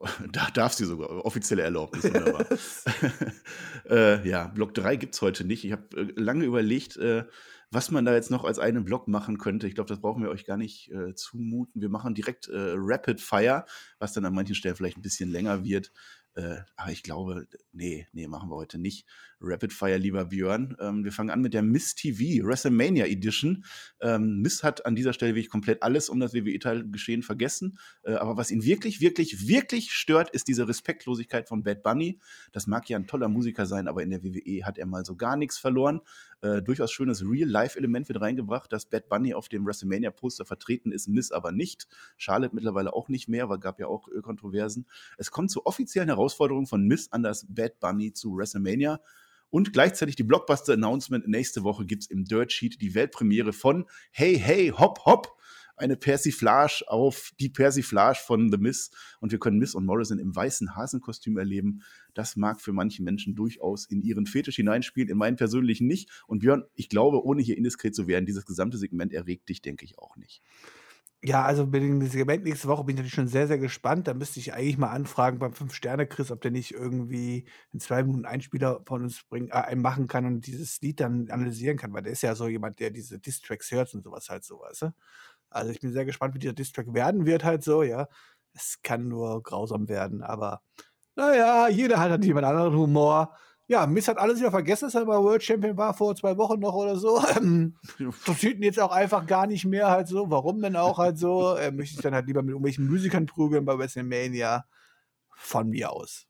Da 0.32 0.50
darf 0.50 0.72
sie 0.72 0.84
sogar, 0.84 1.24
offizielle 1.24 1.62
Erlaubnis, 1.62 2.04
wunderbar. 2.04 2.46
äh, 3.88 4.28
ja, 4.28 4.48
Block 4.48 4.74
3 4.74 4.96
gibt 4.96 5.14
es 5.14 5.22
heute 5.22 5.44
nicht. 5.44 5.64
Ich 5.64 5.72
habe 5.72 5.96
äh, 5.96 6.20
lange 6.20 6.44
überlegt, 6.44 6.96
äh, 6.96 7.24
was 7.70 7.90
man 7.90 8.04
da 8.04 8.14
jetzt 8.14 8.30
noch 8.30 8.44
als 8.44 8.58
einen 8.58 8.84
Block 8.84 9.08
machen 9.08 9.38
könnte. 9.38 9.66
Ich 9.66 9.74
glaube, 9.74 9.88
das 9.88 10.00
brauchen 10.00 10.22
wir 10.22 10.30
euch 10.30 10.44
gar 10.44 10.56
nicht 10.56 10.90
äh, 10.92 11.14
zumuten. 11.14 11.80
Wir 11.80 11.88
machen 11.88 12.14
direkt 12.14 12.48
äh, 12.48 12.74
Rapid 12.76 13.20
Fire, 13.20 13.64
was 13.98 14.12
dann 14.12 14.24
an 14.24 14.34
manchen 14.34 14.54
Stellen 14.54 14.76
vielleicht 14.76 14.96
ein 14.96 15.02
bisschen 15.02 15.30
länger 15.30 15.64
wird. 15.64 15.92
Äh, 16.34 16.58
aber 16.76 16.90
ich 16.90 17.02
glaube, 17.02 17.46
nee, 17.72 18.06
nee, 18.12 18.28
machen 18.28 18.50
wir 18.50 18.56
heute 18.56 18.78
nicht. 18.78 19.06
Rapid 19.44 19.72
Fire, 19.72 19.96
lieber 19.96 20.26
Björn. 20.26 20.76
Ähm, 20.80 21.04
wir 21.04 21.12
fangen 21.12 21.30
an 21.30 21.40
mit 21.40 21.54
der 21.54 21.62
Miss 21.62 21.94
TV 21.94 22.46
WrestleMania 22.46 23.06
Edition. 23.06 23.64
Ähm, 24.00 24.40
Miss 24.40 24.62
hat 24.62 24.86
an 24.86 24.94
dieser 24.94 25.12
Stelle 25.12 25.34
wirklich 25.34 25.50
komplett 25.50 25.82
alles 25.82 26.08
um 26.08 26.20
das 26.20 26.32
WWE-Teilgeschehen 26.32 27.22
vergessen. 27.22 27.78
Äh, 28.04 28.14
aber 28.14 28.36
was 28.36 28.50
ihn 28.50 28.64
wirklich, 28.64 29.00
wirklich, 29.00 29.48
wirklich 29.48 29.92
stört, 29.92 30.30
ist 30.30 30.46
diese 30.48 30.68
Respektlosigkeit 30.68 31.48
von 31.48 31.64
Bad 31.64 31.82
Bunny. 31.82 32.20
Das 32.52 32.66
mag 32.66 32.88
ja 32.88 32.98
ein 32.98 33.06
toller 33.06 33.28
Musiker 33.28 33.66
sein, 33.66 33.88
aber 33.88 34.02
in 34.02 34.10
der 34.10 34.22
WWE 34.22 34.64
hat 34.64 34.78
er 34.78 34.86
mal 34.86 35.04
so 35.04 35.16
gar 35.16 35.36
nichts 35.36 35.58
verloren. 35.58 36.00
Äh, 36.40 36.62
durchaus 36.62 36.92
schönes 36.92 37.24
Real-Life-Element 37.24 38.08
wird 38.08 38.20
reingebracht, 38.20 38.72
dass 38.72 38.86
Bad 38.86 39.08
Bunny 39.08 39.34
auf 39.34 39.48
dem 39.48 39.66
WrestleMania-Poster 39.66 40.44
vertreten 40.44 40.92
ist, 40.92 41.08
Miss 41.08 41.32
aber 41.32 41.52
nicht. 41.52 41.88
Charlotte 42.16 42.54
mittlerweile 42.54 42.92
auch 42.92 43.08
nicht 43.08 43.28
mehr, 43.28 43.48
weil 43.48 43.58
gab 43.58 43.80
ja 43.80 43.88
auch 43.88 44.08
äh, 44.08 44.20
Kontroversen. 44.20 44.86
Es 45.18 45.30
kommt 45.30 45.50
zur 45.50 45.66
offiziellen 45.66 46.08
Herausforderung 46.08 46.66
von 46.66 46.86
Miss 46.86 47.10
an 47.12 47.22
das 47.22 47.46
Bad 47.48 47.80
Bunny 47.80 48.12
zu 48.12 48.36
WrestleMania. 48.36 49.00
Und 49.54 49.72
gleichzeitig 49.72 50.16
die 50.16 50.24
Blockbuster-Announcement. 50.24 51.28
Nächste 51.28 51.62
Woche 51.62 51.86
gibt 51.86 52.02
es 52.02 52.10
im 52.10 52.24
Dirt 52.24 52.50
Sheet 52.50 52.80
die 52.80 52.96
Weltpremiere 52.96 53.52
von 53.52 53.84
Hey, 54.10 54.36
Hey, 54.36 54.70
Hop, 54.76 55.04
Hop. 55.04 55.38
Eine 55.76 55.96
Persiflage 55.96 56.82
auf 56.88 57.30
die 57.38 57.50
Persiflage 57.50 58.18
von 58.18 58.50
The 58.50 58.58
Miss. 58.58 58.90
Und 59.20 59.30
wir 59.30 59.38
können 59.38 59.58
Miss 59.58 59.76
und 59.76 59.86
Morrison 59.86 60.18
im 60.18 60.34
weißen 60.34 60.74
Hasenkostüm 60.74 61.38
erleben. 61.38 61.82
Das 62.14 62.34
mag 62.34 62.60
für 62.60 62.72
manche 62.72 63.04
Menschen 63.04 63.36
durchaus 63.36 63.86
in 63.86 64.02
ihren 64.02 64.26
Fetisch 64.26 64.56
hineinspielen, 64.56 65.08
in 65.08 65.18
meinen 65.18 65.36
persönlichen 65.36 65.86
nicht. 65.86 66.10
Und 66.26 66.40
Björn, 66.40 66.64
ich 66.74 66.88
glaube, 66.88 67.24
ohne 67.24 67.40
hier 67.40 67.56
indiskret 67.56 67.94
zu 67.94 68.08
werden, 68.08 68.26
dieses 68.26 68.46
gesamte 68.46 68.76
Segment 68.76 69.12
erregt 69.12 69.48
dich, 69.48 69.62
denke 69.62 69.84
ich, 69.84 70.00
auch 70.00 70.16
nicht. 70.16 70.42
Ja, 71.26 71.42
also 71.44 71.64
mit 71.64 71.82
dem 71.82 72.06
Segment 72.06 72.44
nächste 72.44 72.68
Woche 72.68 72.84
bin 72.84 72.94
ich 72.96 72.98
natürlich 72.98 73.14
schon 73.14 73.28
sehr, 73.28 73.46
sehr 73.48 73.56
gespannt. 73.58 74.06
Da 74.06 74.12
müsste 74.12 74.40
ich 74.40 74.52
eigentlich 74.52 74.76
mal 74.76 74.90
anfragen 74.90 75.38
beim 75.38 75.54
Fünf-Sterne-Chris, 75.54 76.30
ob 76.30 76.42
der 76.42 76.50
nicht 76.50 76.72
irgendwie 76.72 77.46
in 77.72 77.80
zwei 77.80 78.02
Minuten 78.02 78.26
einen 78.26 78.42
Spieler 78.42 78.82
von 78.86 79.02
uns 79.04 79.24
bringen, 79.24 79.48
äh, 79.50 79.74
machen 79.74 80.06
kann 80.06 80.26
und 80.26 80.46
dieses 80.46 80.82
Lied 80.82 81.00
dann 81.00 81.30
analysieren 81.30 81.78
kann, 81.78 81.94
weil 81.94 82.02
der 82.02 82.12
ist 82.12 82.20
ja 82.22 82.34
so 82.34 82.46
jemand, 82.46 82.78
der 82.78 82.90
diese 82.90 83.18
Distracks 83.18 83.70
hört 83.72 83.94
und 83.94 84.02
sowas 84.04 84.28
halt 84.28 84.44
so, 84.44 84.60
weißt? 84.60 84.88
Also 85.50 85.70
ich 85.72 85.80
bin 85.80 85.92
sehr 85.92 86.04
gespannt, 86.04 86.34
wie 86.34 86.38
dieser 86.40 86.52
Distrack 86.54 86.92
werden 86.94 87.24
wird 87.26 87.44
halt 87.44 87.64
so, 87.64 87.82
ja. 87.82 88.08
Es 88.54 88.80
kann 88.82 89.08
nur 89.08 89.42
grausam 89.42 89.88
werden, 89.88 90.22
aber 90.22 90.62
naja, 91.16 91.68
jeder 91.68 92.00
hat 92.00 92.10
halt 92.10 92.24
jemand 92.24 92.46
anderen 92.46 92.74
Humor 92.76 93.36
ja, 93.66 93.86
Miss 93.86 94.08
hat 94.08 94.18
alles 94.18 94.38
wieder 94.38 94.50
vergessen, 94.50 94.86
dass 94.86 94.94
er 94.94 95.06
mal 95.06 95.22
World 95.22 95.42
Champion 95.42 95.76
war 95.76 95.94
vor 95.94 96.14
zwei 96.14 96.36
Wochen 96.36 96.60
noch 96.60 96.74
oder 96.74 96.96
so. 96.96 97.22
Ähm, 97.36 97.76
interessiert 97.98 98.56
ihn 98.56 98.62
jetzt 98.62 98.80
auch 98.80 98.92
einfach 98.92 99.26
gar 99.26 99.46
nicht 99.46 99.64
mehr 99.64 99.88
halt 99.88 100.08
so. 100.08 100.30
Warum 100.30 100.60
denn 100.60 100.76
auch 100.76 100.98
halt 100.98 101.18
so? 101.18 101.54
Er 101.54 101.72
möchte 101.72 101.94
sich 101.94 102.02
dann 102.02 102.14
halt 102.14 102.26
lieber 102.26 102.42
mit 102.42 102.50
irgendwelchen 102.50 102.86
Musikern 102.86 103.26
prügeln 103.26 103.64
bei 103.64 103.78
WrestleMania. 103.78 104.64
Von 105.36 105.70
mir 105.70 105.90
aus. 105.90 106.26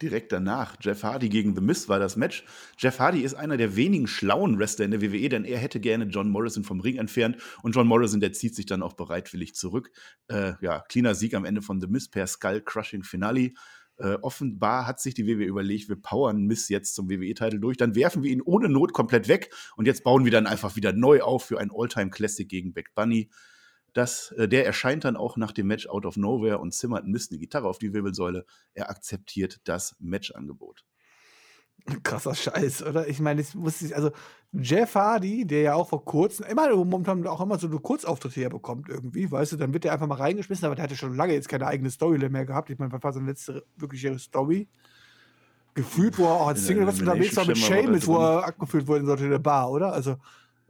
Direkt 0.00 0.32
danach, 0.32 0.76
Jeff 0.80 1.02
Hardy 1.02 1.28
gegen 1.28 1.54
The 1.54 1.60
Miz 1.60 1.88
war 1.88 1.98
das 1.98 2.16
Match. 2.16 2.44
Jeff 2.78 2.98
Hardy 2.98 3.22
ist 3.22 3.34
einer 3.34 3.56
der 3.56 3.76
wenigen 3.76 4.06
schlauen 4.06 4.58
Wrestler 4.58 4.84
in 4.84 4.92
der 4.92 5.02
WWE, 5.02 5.28
denn 5.28 5.44
er 5.44 5.58
hätte 5.58 5.80
gerne 5.80 6.04
John 6.04 6.30
Morrison 6.30 6.64
vom 6.64 6.80
Ring 6.80 6.96
entfernt 6.96 7.36
und 7.62 7.74
John 7.74 7.86
Morrison, 7.86 8.20
der 8.20 8.32
zieht 8.32 8.54
sich 8.54 8.66
dann 8.66 8.82
auch 8.82 8.92
bereitwillig 8.92 9.54
zurück. 9.54 9.90
Äh, 10.28 10.52
ja, 10.60 10.80
cleaner 10.88 11.14
Sieg 11.14 11.34
am 11.34 11.44
Ende 11.44 11.62
von 11.62 11.80
The 11.80 11.88
Miz 11.88 12.08
per 12.08 12.26
Skull 12.26 12.60
Crushing 12.60 13.02
Finale. 13.02 13.52
Äh, 13.98 14.18
offenbar 14.20 14.86
hat 14.86 15.00
sich 15.00 15.14
die 15.14 15.26
WWE 15.26 15.44
überlegt, 15.44 15.88
wir 15.88 15.96
powern 15.96 16.44
Miss 16.44 16.68
jetzt 16.68 16.94
zum 16.94 17.08
WWE-Titel 17.08 17.58
durch, 17.58 17.78
dann 17.78 17.94
werfen 17.94 18.22
wir 18.22 18.30
ihn 18.30 18.42
ohne 18.42 18.68
Not 18.68 18.92
komplett 18.92 19.26
weg 19.28 19.54
und 19.76 19.86
jetzt 19.86 20.04
bauen 20.04 20.24
wir 20.24 20.32
dann 20.32 20.46
einfach 20.46 20.76
wieder 20.76 20.92
neu 20.92 21.22
auf 21.22 21.44
für 21.44 21.58
ein 21.58 21.70
All-Time-Classic 21.74 22.46
gegen 22.46 22.74
Back 22.74 22.94
Bunny. 22.94 23.30
Das, 23.94 24.32
äh, 24.32 24.48
der 24.48 24.66
erscheint 24.66 25.04
dann 25.04 25.16
auch 25.16 25.38
nach 25.38 25.52
dem 25.52 25.68
Match 25.68 25.86
out 25.86 26.04
of 26.04 26.18
nowhere 26.18 26.58
und 26.58 26.74
zimmert 26.74 27.06
Miss 27.06 27.30
eine 27.30 27.38
Gitarre 27.38 27.68
auf 27.68 27.78
die 27.78 27.94
Wirbelsäule. 27.94 28.44
Er 28.74 28.90
akzeptiert 28.90 29.60
das 29.64 29.96
Matchangebot. 29.98 30.84
Krasser 32.02 32.34
Scheiß, 32.34 32.82
oder? 32.84 33.06
Ich 33.08 33.20
meine, 33.20 33.40
es 33.40 33.54
muss 33.54 33.78
sich, 33.78 33.94
also 33.94 34.10
Jeff 34.52 34.94
Hardy, 34.94 35.46
der 35.46 35.60
ja 35.62 35.74
auch 35.74 35.88
vor 35.88 36.04
kurzem, 36.04 36.46
immer 36.46 36.74
momentan 36.74 37.26
auch 37.26 37.40
immer 37.40 37.58
so 37.58 37.68
eine 37.68 37.78
Kurzauftritte 37.78 38.40
herbekommt 38.40 38.88
irgendwie, 38.88 39.30
weißt 39.30 39.52
du, 39.52 39.56
dann 39.56 39.72
wird 39.72 39.84
der 39.84 39.92
einfach 39.92 40.06
mal 40.06 40.16
reingeschmissen, 40.16 40.66
aber 40.66 40.74
der 40.74 40.84
hatte 40.84 40.96
schon 40.96 41.14
lange 41.14 41.34
jetzt 41.34 41.48
keine 41.48 41.66
eigene 41.66 41.90
Story 41.90 42.18
mehr 42.28 42.44
gehabt. 42.44 42.70
Ich 42.70 42.78
meine, 42.78 42.90
was 42.92 43.02
war 43.02 43.12
seine 43.12 43.26
letzte 43.26 43.64
wirkliche 43.76 44.18
Story? 44.18 44.68
Gefühlt, 45.74 46.18
wo 46.18 46.24
er 46.24 46.32
auch 46.32 46.48
als 46.48 46.66
Single 46.66 46.86
was 46.86 47.00
unterwegs 47.00 47.36
war 47.36 47.44
mit 47.44 47.58
Seamus, 47.58 48.06
wo 48.06 48.16
er 48.16 48.46
abgeführt 48.46 48.86
wurde 48.88 49.24
in 49.24 49.30
der 49.30 49.38
Bar, 49.38 49.70
oder? 49.70 49.92
Also, 49.92 50.16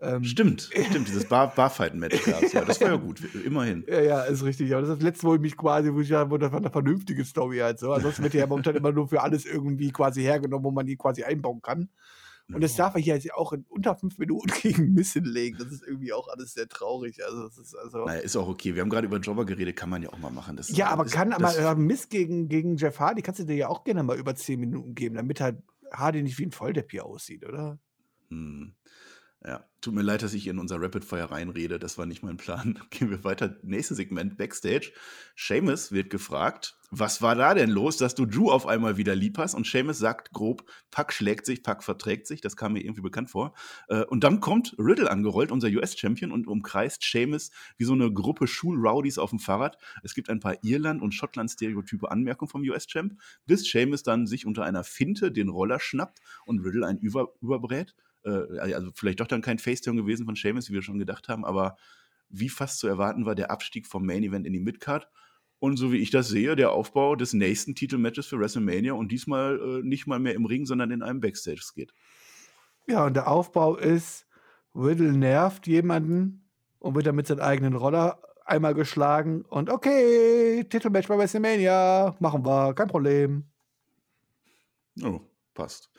ähm, 0.00 0.24
stimmt, 0.24 0.70
stimmt, 0.90 1.09
dieses 1.09 1.24
Bar 1.24 1.54
Barfight-Match 1.54 2.24
gab 2.24 2.42
es 2.42 2.52
ja. 2.52 2.64
Das 2.64 2.80
war 2.80 2.88
ja 2.88 2.96
gut, 2.96 3.20
immerhin. 3.44 3.85
Ja, 3.88 4.00
ja, 4.00 4.22
ist 4.22 4.44
richtig. 4.44 4.72
Aber 4.72 4.82
das 4.82 4.90
ist 4.90 4.96
das 4.96 5.04
letzte, 5.04 5.26
wo 5.26 5.35
ich 5.35 5.40
mich 5.40 5.56
quasi, 5.56 5.92
wo 5.92 6.00
ich 6.00 6.09
ja, 6.09 6.30
wo 6.30 6.37
das 6.37 6.52
war 6.52 6.59
eine 6.59 6.70
vernünftige 6.70 7.24
Story 7.24 7.59
halt 7.59 7.78
so. 7.78 7.92
Ansonsten 7.92 8.22
wird 8.22 8.35
ja 8.35 8.46
momentan 8.46 8.76
immer 8.76 8.92
nur 8.92 9.09
für 9.09 9.22
alles 9.22 9.46
irgendwie 9.46 9.90
quasi 9.92 10.22
hergenommen, 10.22 10.64
wo 10.64 10.70
man 10.70 10.87
die 10.87 10.96
quasi 10.96 11.24
einbauen 11.24 11.62
kann. 11.62 11.88
Und 12.52 12.61
das 12.61 12.76
darf 12.76 12.94
er 12.94 13.00
hier 13.00 13.14
jetzt 13.14 13.32
auch 13.35 13.52
in 13.52 13.64
unter 13.68 13.96
fünf 13.96 14.18
Minuten 14.18 14.48
gegen 14.62 14.92
Miss 14.94 15.12
hinlegen. 15.14 15.59
Das 15.59 15.72
ist 15.72 15.82
irgendwie 15.82 16.12
auch 16.12 16.28
alles 16.28 16.54
sehr 16.54 16.68
traurig. 16.68 17.24
Also, 17.24 17.44
das 17.44 17.59
ist 17.59 17.74
also. 17.74 18.04
Naja, 18.04 18.20
ist 18.20 18.37
auch 18.37 18.48
okay. 18.48 18.74
Wir 18.74 18.82
haben 18.82 18.90
gerade 18.90 19.06
über 19.06 19.18
Jobber 19.18 19.44
geredet, 19.44 19.76
kann 19.76 19.90
man 19.90 20.02
ja 20.02 20.11
auch 20.12 20.18
mal 20.18 20.30
machen. 20.30 20.56
Das 20.56 20.74
ja, 20.76 20.88
aber 20.88 21.06
ist, 21.06 21.12
kann 21.12 21.32
aber 21.32 21.56
äh, 21.56 21.74
Miss 21.74 22.09
gegen, 22.09 22.48
gegen 22.48 22.76
Jeff 22.76 23.00
Hardy 23.00 23.22
kannst 23.22 23.40
du 23.40 23.44
dir 23.44 23.56
ja 23.56 23.68
auch 23.68 23.82
gerne 23.82 24.02
mal 24.02 24.16
über 24.16 24.37
zehn 24.37 24.61
Minuten 24.61 24.94
geben, 24.94 25.16
damit 25.16 25.40
halt 25.40 25.56
Hardy 25.92 26.22
nicht 26.22 26.38
wie 26.38 26.46
ein 26.46 26.52
Volldepp 26.52 26.90
hier 26.90 27.04
aussieht, 27.04 27.44
oder? 27.44 27.78
Hm. 28.28 28.74
Ja, 29.46 29.64
tut 29.80 29.94
mir 29.94 30.02
leid, 30.02 30.24
dass 30.24 30.35
ich 30.35 30.48
in 30.48 30.59
unser 30.59 30.82
Rapid 30.82 31.04
Fire 31.04 31.30
reinrede. 31.30 31.78
Das 31.78 31.98
war 31.98 32.04
nicht 32.04 32.24
mein 32.24 32.37
Plan. 32.37 32.80
Gehen 32.90 33.11
wir 33.11 33.22
weiter. 33.22 33.56
Nächstes 33.62 33.96
Segment, 33.96 34.37
Backstage. 34.37 34.90
Seamus 35.37 35.92
wird 35.92 36.11
gefragt, 36.11 36.76
was 36.90 37.22
war 37.22 37.37
da 37.37 37.54
denn 37.54 37.70
los, 37.70 37.96
dass 37.96 38.16
du 38.16 38.26
Drew 38.26 38.50
auf 38.50 38.66
einmal 38.66 38.96
wieder 38.96 39.14
lieb 39.14 39.38
hast? 39.38 39.54
Und 39.54 39.64
Seamus 39.64 39.98
sagt 39.98 40.32
grob, 40.32 40.68
Pack 40.90 41.12
schlägt 41.12 41.46
sich, 41.46 41.62
Pack 41.62 41.85
verträgt 41.85 42.26
sich. 42.26 42.40
Das 42.40 42.56
kam 42.56 42.72
mir 42.72 42.80
irgendwie 42.82 43.02
bekannt 43.02 43.30
vor. 43.30 43.54
Äh, 43.87 44.02
und 44.06 44.24
dann 44.24 44.40
kommt 44.40 44.74
Riddle 44.80 45.09
angerollt, 45.09 45.52
unser 45.52 45.68
US-Champion, 45.68 46.32
und 46.32 46.48
umkreist 46.48 47.04
Seamus 47.04 47.52
wie 47.76 47.85
so 47.85 47.92
eine 47.92 48.12
Gruppe 48.12 48.48
Schulrowdies 48.48 49.18
auf 49.18 49.30
dem 49.30 49.38
Fahrrad. 49.38 49.78
Es 50.02 50.14
gibt 50.14 50.28
ein 50.28 50.40
paar 50.40 50.56
Irland- 50.64 51.02
und 51.02 51.12
Schottland-Stereotype 51.12 52.11
Anmerkungen 52.11 52.50
vom 52.50 52.62
US-Champ, 52.62 53.14
bis 53.46 53.70
Seamus 53.70 54.02
dann 54.02 54.26
sich 54.26 54.44
unter 54.44 54.64
einer 54.64 54.82
Finte 54.82 55.30
den 55.30 55.50
Roller 55.50 55.78
schnappt 55.78 56.18
und 56.46 56.59
Riddle 56.59 56.85
einen 56.85 56.98
über 56.98 57.28
überbrät 57.40 57.94
äh, 58.26 58.58
also 58.58 58.90
vielleicht 58.94 59.20
doch 59.20 59.26
dann 59.26 59.42
kein 59.42 59.58
Faceturn 59.58 59.96
gewesen 59.96 60.26
von 60.26 60.34
Seamus, 60.34 60.68
wie 60.68 60.74
wir 60.74 60.82
schon 60.82 60.98
gedacht 60.98 61.28
haben, 61.28 61.44
aber 61.44 61.76
wie 62.28 62.48
fast 62.48 62.78
zu 62.78 62.88
erwarten 62.88 63.24
war 63.24 63.34
der 63.34 63.50
Abstieg 63.50 63.86
vom 63.86 64.04
Main 64.04 64.24
Event 64.24 64.46
in 64.46 64.52
die 64.52 64.60
Midcard. 64.60 65.08
Und 65.58 65.78
so 65.78 65.90
wie 65.90 65.98
ich 65.98 66.10
das 66.10 66.28
sehe, 66.28 66.54
der 66.54 66.72
Aufbau 66.72 67.16
des 67.16 67.32
nächsten 67.32 67.74
Titelmatches 67.74 68.26
für 68.26 68.38
WrestleMania 68.38 68.92
und 68.92 69.10
diesmal 69.10 69.58
äh, 69.58 69.82
nicht 69.82 70.06
mal 70.06 70.18
mehr 70.18 70.34
im 70.34 70.44
Ring, 70.44 70.66
sondern 70.66 70.90
in 70.90 71.02
einem 71.02 71.20
Backstage-Skit. 71.20 71.94
Ja, 72.86 73.06
und 73.06 73.14
der 73.14 73.28
Aufbau 73.28 73.76
ist, 73.76 74.26
Riddle 74.74 75.12
nervt 75.12 75.66
jemanden 75.66 76.46
und 76.78 76.94
wird 76.94 77.06
dann 77.06 77.16
mit 77.16 77.26
seinem 77.26 77.40
eigenen 77.40 77.74
Roller 77.74 78.20
einmal 78.44 78.74
geschlagen 78.74 79.42
und 79.42 79.70
okay, 79.70 80.64
Titelmatch 80.64 81.08
bei 81.08 81.18
WrestleMania, 81.18 82.14
machen 82.20 82.44
wir, 82.44 82.74
kein 82.74 82.86
Problem. 82.86 83.44
Oh, 85.02 85.20
passt. 85.54 85.90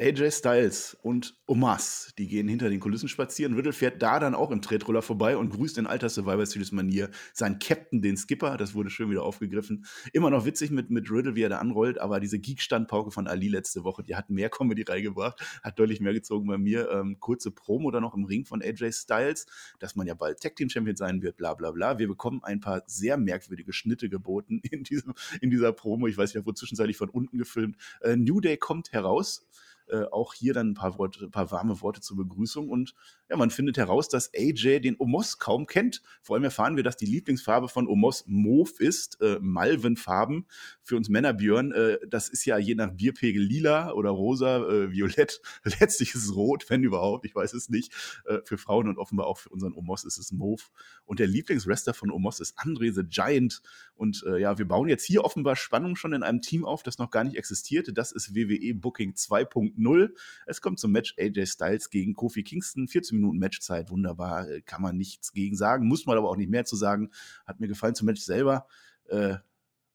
AJ 0.00 0.30
Styles 0.30 0.96
und 1.02 1.36
Omas, 1.46 2.14
die 2.16 2.26
gehen 2.26 2.48
hinter 2.48 2.70
den 2.70 2.80
Kulissen 2.80 3.06
spazieren. 3.06 3.52
Riddle 3.52 3.74
fährt 3.74 4.00
da 4.00 4.18
dann 4.18 4.34
auch 4.34 4.50
im 4.50 4.62
Tretroller 4.62 5.02
vorbei 5.02 5.36
und 5.36 5.50
grüßt 5.50 5.76
in 5.76 5.86
alter 5.86 6.08
Survivor 6.08 6.46
Series 6.46 6.72
Manier 6.72 7.10
seinen 7.34 7.58
Captain, 7.58 8.00
den 8.00 8.16
Skipper. 8.16 8.56
Das 8.56 8.72
wurde 8.72 8.88
schön 8.88 9.10
wieder 9.10 9.24
aufgegriffen. 9.24 9.84
Immer 10.14 10.30
noch 10.30 10.46
witzig 10.46 10.70
mit, 10.70 10.88
mit 10.88 11.10
Riddle, 11.10 11.34
wie 11.34 11.42
er 11.42 11.50
da 11.50 11.58
anrollt, 11.58 11.98
aber 11.98 12.18
diese 12.18 12.38
Geek-Standpauke 12.38 13.10
von 13.10 13.26
Ali 13.26 13.48
letzte 13.48 13.84
Woche, 13.84 14.02
die 14.02 14.16
hat 14.16 14.30
mehr 14.30 14.48
Comedy 14.48 14.84
reingebracht, 14.84 15.38
hat 15.62 15.78
deutlich 15.78 16.00
mehr 16.00 16.14
gezogen 16.14 16.46
bei 16.46 16.56
mir. 16.56 16.90
Ähm, 16.90 17.18
kurze 17.20 17.50
Promo 17.50 17.90
da 17.90 18.00
noch 18.00 18.14
im 18.14 18.24
Ring 18.24 18.46
von 18.46 18.62
AJ 18.62 18.92
Styles, 18.92 19.44
dass 19.80 19.96
man 19.96 20.06
ja 20.06 20.14
bald 20.14 20.40
Tag 20.40 20.56
Team 20.56 20.70
Champion 20.70 20.96
sein 20.96 21.20
wird, 21.20 21.36
bla 21.36 21.52
bla 21.52 21.72
bla. 21.72 21.98
Wir 21.98 22.08
bekommen 22.08 22.42
ein 22.42 22.60
paar 22.60 22.84
sehr 22.86 23.18
merkwürdige 23.18 23.74
Schnitte 23.74 24.08
geboten 24.08 24.62
in, 24.70 24.82
diesem, 24.82 25.12
in 25.42 25.50
dieser 25.50 25.74
Promo. 25.74 26.06
Ich 26.06 26.16
weiß 26.16 26.34
nicht, 26.34 26.46
wo 26.46 26.52
zwischenzeitlich 26.52 26.96
von 26.96 27.10
unten 27.10 27.36
gefilmt. 27.36 27.76
Äh, 28.00 28.16
New 28.16 28.40
Day 28.40 28.56
kommt 28.56 28.92
heraus 28.92 29.46
Äh, 29.90 30.04
auch 30.10 30.34
hier 30.34 30.54
dann 30.54 30.70
ein 30.70 30.74
paar, 30.74 30.98
Worte, 30.98 31.24
ein 31.24 31.30
paar 31.30 31.50
warme 31.50 31.80
Worte 31.80 32.00
zur 32.00 32.16
Begrüßung. 32.16 32.68
Und 32.68 32.94
ja, 33.28 33.36
man 33.36 33.50
findet 33.50 33.76
heraus, 33.76 34.08
dass 34.08 34.30
AJ 34.34 34.80
den 34.80 34.96
Omos 34.98 35.38
kaum 35.38 35.66
kennt. 35.66 36.02
Vor 36.22 36.36
allem 36.36 36.44
erfahren 36.44 36.76
wir, 36.76 36.82
dass 36.82 36.96
die 36.96 37.06
Lieblingsfarbe 37.06 37.68
von 37.68 37.88
Omos 37.88 38.24
Mauve 38.26 38.74
ist, 38.78 39.20
äh, 39.20 39.38
Malvenfarben. 39.40 40.46
Für 40.82 40.96
uns 40.96 41.08
Männer, 41.08 41.32
Björn, 41.32 41.72
äh, 41.72 41.98
das 42.08 42.28
ist 42.28 42.44
ja 42.44 42.58
je 42.58 42.74
nach 42.74 42.92
Bierpegel 42.92 43.42
lila 43.42 43.92
oder 43.92 44.10
rosa, 44.10 44.58
äh, 44.58 44.92
violett. 44.92 45.40
Letztlich 45.80 46.14
ist 46.14 46.24
es 46.24 46.34
rot, 46.36 46.68
wenn 46.68 46.84
überhaupt, 46.84 47.24
ich 47.26 47.34
weiß 47.34 47.52
es 47.54 47.68
nicht. 47.68 47.92
Äh, 48.26 48.38
für 48.44 48.58
Frauen 48.58 48.88
und 48.88 48.98
offenbar 48.98 49.26
auch 49.26 49.38
für 49.38 49.48
unseren 49.48 49.74
Omos 49.74 50.04
ist 50.04 50.18
es 50.18 50.30
Mauve. 50.32 50.64
Und 51.04 51.18
der 51.18 51.26
Lieblingswrestler 51.26 51.94
von 51.94 52.10
Omos 52.10 52.40
ist 52.40 52.54
Andre 52.56 52.92
the 52.92 53.02
Giant. 53.04 53.62
Und 53.94 54.24
äh, 54.26 54.38
ja, 54.38 54.58
wir 54.58 54.68
bauen 54.68 54.88
jetzt 54.88 55.04
hier 55.04 55.24
offenbar 55.24 55.56
Spannung 55.56 55.96
schon 55.96 56.12
in 56.12 56.22
einem 56.22 56.42
Team 56.42 56.64
auf, 56.64 56.82
das 56.82 56.98
noch 56.98 57.10
gar 57.10 57.24
nicht 57.24 57.36
existierte. 57.36 57.92
Das 57.92 58.12
ist 58.12 58.34
WWE 58.34 58.74
Booking 58.74 59.14
2.0. 59.14 59.79
Es 60.46 60.60
kommt 60.60 60.78
zum 60.78 60.92
Match 60.92 61.14
AJ 61.18 61.46
Styles 61.46 61.90
gegen 61.90 62.14
Kofi 62.14 62.42
Kingston. 62.42 62.88
14 62.88 63.16
Minuten 63.16 63.38
Matchzeit, 63.38 63.90
wunderbar, 63.90 64.48
äh, 64.48 64.60
kann 64.62 64.82
man 64.82 64.96
nichts 64.96 65.32
gegen 65.32 65.56
sagen. 65.56 65.86
Muss 65.86 66.06
man 66.06 66.18
aber 66.18 66.30
auch 66.30 66.36
nicht 66.36 66.50
mehr 66.50 66.64
zu 66.64 66.76
sagen. 66.76 67.10
Hat 67.46 67.60
mir 67.60 67.68
gefallen 67.68 67.94
zum 67.94 68.06
Match 68.06 68.22
selber. 68.22 68.66
Äh, 69.08 69.36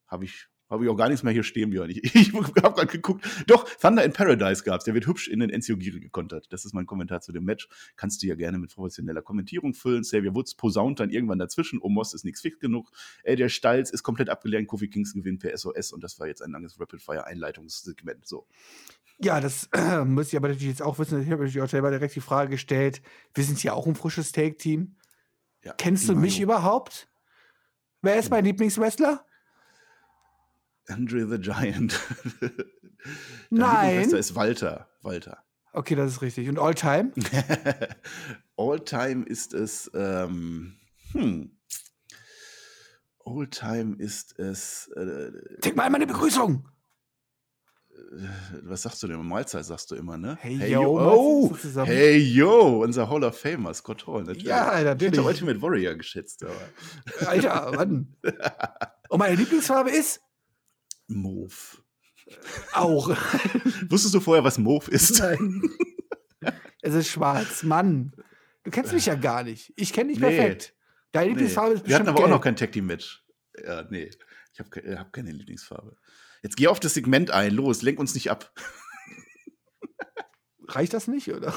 Habe 0.06 0.24
ich 0.24 0.48
habe 0.68 0.84
ich 0.84 0.90
auch 0.90 0.96
gar 0.96 1.08
nichts 1.08 1.22
mehr 1.22 1.32
hier 1.32 1.42
stehen, 1.42 1.70
Björn. 1.70 1.90
Ich, 1.90 2.02
ich 2.14 2.32
habe 2.32 2.52
gerade 2.52 2.86
geguckt. 2.86 3.24
Doch, 3.46 3.68
Thunder 3.76 4.04
in 4.04 4.12
Paradise 4.12 4.64
gab's. 4.64 4.84
Der 4.84 4.94
wird 4.94 5.06
hübsch 5.06 5.28
in 5.28 5.40
den 5.40 5.50
NCO 5.50 5.76
Giri 5.76 6.00
gekontert. 6.00 6.46
Das 6.50 6.64
ist 6.64 6.74
mein 6.74 6.86
Kommentar 6.86 7.20
zu 7.20 7.32
dem 7.32 7.44
Match. 7.44 7.68
Kannst 7.96 8.22
du 8.22 8.26
ja 8.26 8.34
gerne 8.34 8.58
mit 8.58 8.74
professioneller 8.74 9.22
Kommentierung 9.22 9.74
füllen. 9.74 10.02
Xavier 10.02 10.34
Woods 10.34 10.54
posaunt 10.54 11.00
dann 11.00 11.10
irgendwann 11.10 11.38
dazwischen. 11.38 11.80
Omos 11.80 12.14
ist 12.14 12.24
nichts 12.24 12.40
fix 12.40 12.58
genug. 12.58 12.90
Äh, 13.22 13.36
der 13.36 13.48
Stalz 13.48 13.90
ist 13.90 14.02
komplett 14.02 14.28
abgelernt. 14.30 14.66
Kofi 14.68 14.88
Kings 14.88 15.14
gewinnt 15.14 15.40
per 15.40 15.56
SOS. 15.56 15.92
Und 15.92 16.02
das 16.02 16.18
war 16.18 16.26
jetzt 16.26 16.42
ein 16.42 16.50
langes 16.50 16.80
Rapid-Fire-Einleitungssegment. 16.80 18.26
So. 18.26 18.46
Ja, 19.18 19.40
das 19.40 19.68
äh, 19.72 20.04
muss 20.04 20.28
ich 20.28 20.36
aber 20.36 20.48
natürlich 20.48 20.68
jetzt 20.68 20.82
auch 20.82 20.98
wissen. 20.98 21.20
Ich 21.20 21.30
habe 21.30 21.42
natürlich 21.42 21.62
auch 21.62 21.68
selber 21.68 21.90
direkt 21.90 22.14
die 22.14 22.20
Frage 22.20 22.50
gestellt. 22.50 23.02
Wir 23.34 23.44
sind 23.44 23.62
ja 23.62 23.72
auch 23.72 23.86
ein 23.86 23.94
frisches 23.94 24.32
Take-Team. 24.32 24.96
Ja, 25.64 25.74
Kennst 25.74 26.08
du 26.08 26.14
mich 26.14 26.40
überhaupt? 26.40 27.08
Wer 28.02 28.16
ist 28.16 28.30
mein 28.30 28.44
Lieblingswrestler? 28.44 29.25
Andre 30.88 31.26
the 31.28 31.38
Giant. 31.38 32.00
Nein. 33.50 34.08
Der 34.08 34.18
ist 34.18 34.34
Walter. 34.34 34.88
Walter. 35.02 35.44
Okay, 35.72 35.94
das 35.94 36.12
ist 36.12 36.22
richtig. 36.22 36.48
Und 36.48 36.58
All 36.58 36.74
Time? 36.74 37.12
All 38.56 38.80
Time 38.80 39.26
ist 39.26 39.52
es. 39.52 39.90
Ähm, 39.94 40.76
hm. 41.12 41.50
All 43.24 43.46
Time 43.48 43.96
ist 43.98 44.38
es. 44.38 44.88
Äh, 44.96 45.32
Tick 45.60 45.76
mal 45.76 45.90
meine 45.90 46.06
Begrüßung! 46.06 46.66
Äh, 47.92 48.28
was 48.62 48.82
sagst 48.82 49.02
du 49.02 49.08
denn? 49.08 49.20
Mahlzeit 49.26 49.64
sagst 49.64 49.90
du 49.90 49.96
immer, 49.96 50.16
ne? 50.16 50.38
Hey, 50.40 50.56
hey 50.56 50.72
yo, 50.72 50.82
yo. 50.82 50.98
Oh, 50.98 51.56
hey 51.84 52.16
yo, 52.16 52.82
unser 52.82 53.10
Hall 53.10 53.24
of 53.24 53.38
Famer, 53.38 53.74
Scott 53.74 54.06
Hall. 54.06 54.22
Natürlich. 54.22 54.44
Ja, 54.44 54.82
natürlich. 54.82 55.12
Ich 55.12 55.18
hätte 55.18 55.22
Ultimate 55.28 55.60
Warrior 55.60 55.94
geschätzt. 55.94 56.44
Aber. 56.44 57.28
Alter, 57.28 57.72
Mann. 57.72 58.16
Und 59.08 59.18
meine 59.18 59.36
Lieblingsfarbe 59.36 59.90
ist 59.90 60.20
Move. 61.08 61.54
Auch. 62.72 63.08
Wusstest 63.88 64.14
du 64.14 64.20
vorher, 64.20 64.44
was 64.44 64.58
Move 64.58 64.90
ist? 64.90 65.20
Nein. 65.20 65.62
es 66.82 66.94
ist 66.94 67.08
schwarz, 67.08 67.62
Mann. 67.62 68.12
Du 68.64 68.70
kennst 68.70 68.92
mich 68.92 69.06
ja 69.06 69.14
gar 69.14 69.44
nicht. 69.44 69.72
Ich 69.76 69.92
kenne 69.92 70.10
dich 70.10 70.20
nee. 70.20 70.36
perfekt. 70.36 70.74
Deine 71.12 71.28
Lieblingsfarbe 71.28 71.70
nee. 71.70 71.74
ist 71.76 71.82
bestimmt 71.84 71.88
Wir 71.88 71.98
hatten 71.98 72.08
aber 72.08 72.18
gelb. 72.18 72.26
auch 72.26 72.36
noch 72.36 72.42
kein 72.42 72.56
Tag 72.56 72.72
Team 72.72 72.86
Match. 72.86 73.24
Ja, 73.64 73.86
nee. 73.90 74.10
Ich 74.52 74.58
habe 74.58 74.82
äh, 74.82 74.96
hab 74.96 75.12
keine 75.12 75.30
Lieblingsfarbe. 75.30 75.96
Jetzt 76.42 76.56
geh 76.56 76.66
auf 76.66 76.80
das 76.80 76.94
Segment 76.94 77.30
ein. 77.30 77.52
Los, 77.52 77.82
lenk 77.82 77.98
uns 77.98 78.14
nicht 78.14 78.30
ab. 78.30 78.52
Reicht 80.68 80.94
das 80.94 81.06
nicht, 81.06 81.32
oder? 81.32 81.54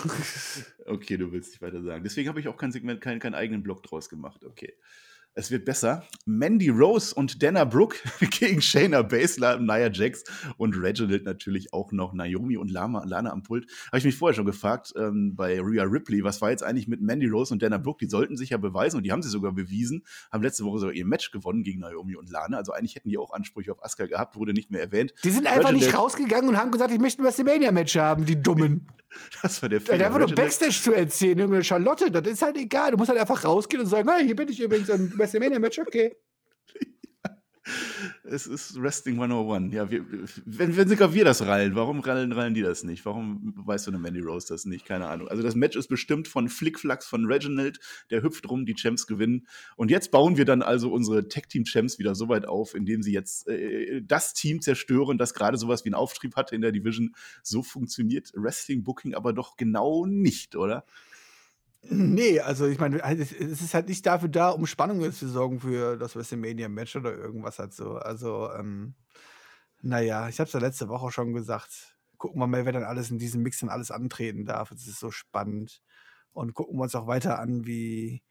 Okay, 0.86 1.18
du 1.18 1.32
willst 1.32 1.52
nicht 1.52 1.62
weiter 1.62 1.82
sagen. 1.82 2.04
Deswegen 2.04 2.30
habe 2.30 2.40
ich 2.40 2.48
auch 2.48 2.58
kein 2.58 2.72
Segment, 2.72 3.02
keinen, 3.02 3.20
keinen 3.20 3.36
eigenen 3.36 3.64
Blog 3.64 3.84
draus 3.84 4.08
gemacht. 4.08 4.44
Okay. 4.44 4.76
Es 5.36 5.52
wird 5.52 5.64
besser. 5.64 6.04
Mandy 6.26 6.70
Rose 6.70 7.14
und 7.14 7.42
Dana 7.42 7.64
Brooke 7.64 7.98
gegen 8.40 8.62
Shayna 8.62 9.04
Baszler, 9.04 9.60
Nia 9.60 9.90
Jax 9.92 10.24
und 10.58 10.76
Reginald 10.76 11.24
natürlich 11.24 11.72
auch 11.72 11.92
noch 11.92 12.14
Naomi 12.14 12.58
und 12.58 12.70
Lama, 12.72 13.04
Lana 13.06 13.32
am 13.32 13.44
Pult. 13.44 13.70
Habe 13.88 14.00
ich 14.00 14.04
mich 14.04 14.16
vorher 14.16 14.36
schon 14.36 14.46
gefragt 14.46 14.92
ähm, 14.98 15.36
bei 15.36 15.62
Rhea 15.62 15.84
Ripley, 15.84 16.24
was 16.24 16.42
war 16.42 16.50
jetzt 16.50 16.64
eigentlich 16.64 16.88
mit 16.88 17.02
Mandy 17.02 17.28
Rose 17.28 17.54
und 17.54 17.62
Dana 17.62 17.78
Brooke? 17.78 18.00
Die 18.04 18.10
sollten 18.10 18.38
sich 18.38 18.50
ja 18.50 18.58
beweisen 18.58 18.98
und 18.98 19.04
die 19.04 19.12
haben 19.12 19.22
sie 19.22 19.30
sogar 19.30 19.52
bewiesen, 19.52 20.04
haben 20.32 20.44
letzte 20.44 20.66
Woche 20.66 20.80
sogar 20.80 20.94
ihr 20.94 21.06
Match 21.06 21.32
gewonnen 21.32 21.64
gegen 21.64 21.80
Naomi 21.82 22.16
und 22.16 22.30
Lana. 22.30 22.58
Also 22.58 22.74
eigentlich 22.74 22.96
hätten 22.96 23.10
die 23.10 23.18
auch 23.18 23.32
Ansprüche 23.32 23.72
auf 23.72 23.84
Asuka 23.84 24.08
gehabt, 24.08 24.36
wurde 24.36 24.54
nicht 24.54 24.72
mehr 24.72 24.82
erwähnt. 24.82 25.14
Die 25.24 25.30
sind 25.30 25.46
einfach 25.46 25.70
Reginald, 25.70 25.86
nicht 25.86 25.98
rausgegangen 25.98 26.50
und 26.50 26.58
haben 26.58 26.72
gesagt, 26.72 26.92
ich 26.92 27.00
möchte 27.00 27.22
ein 27.22 27.26
WrestleMania-Match 27.26 27.96
haben, 27.98 28.26
die 28.26 28.42
Dummen. 28.42 28.88
Das 29.42 29.62
war 29.62 29.70
der 29.70 29.82
Fehler. 29.82 29.98
Ja, 29.98 30.06
einfach 30.08 30.20
nur 30.20 30.36
Backstage 30.36 30.72
zu 30.72 30.94
erzählen, 30.94 31.38
irgendeine 31.40 31.64
Charlotte, 31.64 32.12
das 32.12 32.28
ist 32.28 32.42
halt 32.42 32.58
egal. 32.58 32.92
Du 32.92 32.98
musst 32.98 33.10
halt 33.10 33.20
einfach 33.20 33.44
rausgehen 33.44 33.82
und 33.82 33.90
sagen, 33.90 34.10
hey, 34.10 34.26
hier 34.26 34.36
bin 34.36 34.50
ich 34.50 34.60
übrigens 34.60 34.90
im 34.90 35.18
WrestleMania-Match, 35.20 35.80
okay. 35.80 36.16
Es 38.24 38.48
ist 38.48 38.82
Wrestling 38.82 39.16
101. 39.16 39.74
Ja, 39.74 39.90
wir, 39.92 40.06
wenn, 40.46 40.76
wenn 40.78 40.88
sogar 40.88 41.14
wir 41.14 41.26
das 41.26 41.46
rallen, 41.46 41.76
warum 41.76 42.00
rallen, 42.00 42.32
rallen 42.32 42.54
die 42.54 42.62
das 42.62 42.84
nicht? 42.84 43.06
Warum 43.06 43.54
weißt 43.56 43.88
du 43.88 43.92
eine 43.92 44.00
Mandy 44.00 44.22
Rose 44.22 44.48
das 44.48 44.66
nicht? 44.66 44.86
Keine 44.86 45.08
Ahnung. 45.08 45.28
Also 45.28 45.44
das 45.44 45.56
Match 45.56 45.76
ist 45.76 45.88
bestimmt 45.88 46.28
von 46.28 46.50
Flickflacks 46.50 47.08
von 47.08 47.26
Reginald, 47.26 47.80
der 48.10 48.22
hüpft 48.22 48.50
rum, 48.50 48.66
die 48.66 48.76
Champs 48.76 49.08
gewinnen. 49.08 49.48
Und 49.76 49.92
jetzt 49.92 50.12
bauen 50.12 50.38
wir 50.38 50.46
dann 50.46 50.62
also 50.62 50.92
unsere 50.92 51.28
Tech-Team-Champs 51.28 52.00
wieder 52.00 52.16
so 52.16 52.30
weit 52.30 52.48
auf, 52.48 52.76
indem 52.76 53.04
sie 53.04 53.14
jetzt 53.14 53.48
äh, 53.48 54.02
das 54.04 54.34
Team 54.34 54.62
zerstören, 54.62 55.18
das 55.18 55.34
gerade 55.34 55.58
sowas 55.58 55.86
wie 55.86 55.90
einen 55.90 55.96
Auftrieb 55.96 56.36
hatte 56.36 56.56
in 56.56 56.62
der 56.62 56.72
Division. 56.72 57.14
So 57.44 57.64
funktioniert 57.64 58.32
Wrestling-Booking 58.36 59.14
aber 59.14 59.34
doch 59.34 59.58
genau 59.58 60.06
nicht, 60.06 60.56
oder? 60.56 60.86
Nee, 61.82 62.40
also 62.42 62.68
ich 62.68 62.78
meine, 62.80 63.02
halt, 63.02 63.20
es 63.20 63.32
ist 63.32 63.74
halt 63.74 63.88
nicht 63.88 64.06
dafür 64.06 64.28
da, 64.30 64.50
um 64.50 64.66
Spannung 64.66 65.12
zu 65.14 65.28
sorgen 65.30 65.60
für 65.62 65.98
das 65.98 66.16
WrestleMania-Match 66.16 66.98
oder 66.98 67.16
irgendwas 67.16 67.58
halt 67.60 67.74
so. 67.74 67.94
Also, 67.96 68.52
ähm, 68.54 68.96
naja, 69.82 70.28
ich 70.30 70.40
habe 70.40 70.48
es 70.48 70.54
ja 70.54 70.60
letzte 70.60 70.90
Woche 70.90 71.12
schon 71.12 71.34
gesagt. 71.34 71.98
Gucken 72.18 72.42
wir 72.42 72.48
mal, 72.48 72.66
wer 72.66 72.74
dann 72.74 72.84
alles 72.84 73.12
in 73.12 73.18
diesem 73.20 73.44
Mix 73.44 73.60
dann 73.60 73.70
alles 73.70 73.92
antreten 73.92 74.46
darf. 74.46 74.72
Es 74.72 74.88
ist 74.88 75.00
so 75.00 75.12
spannend. 75.12 75.82
Und 76.34 76.54
gucken 76.54 76.78
wir 76.78 76.84
uns 76.84 76.96
auch 76.96 77.08
weiter 77.08 77.40
an, 77.40 77.66
wie 77.66 78.22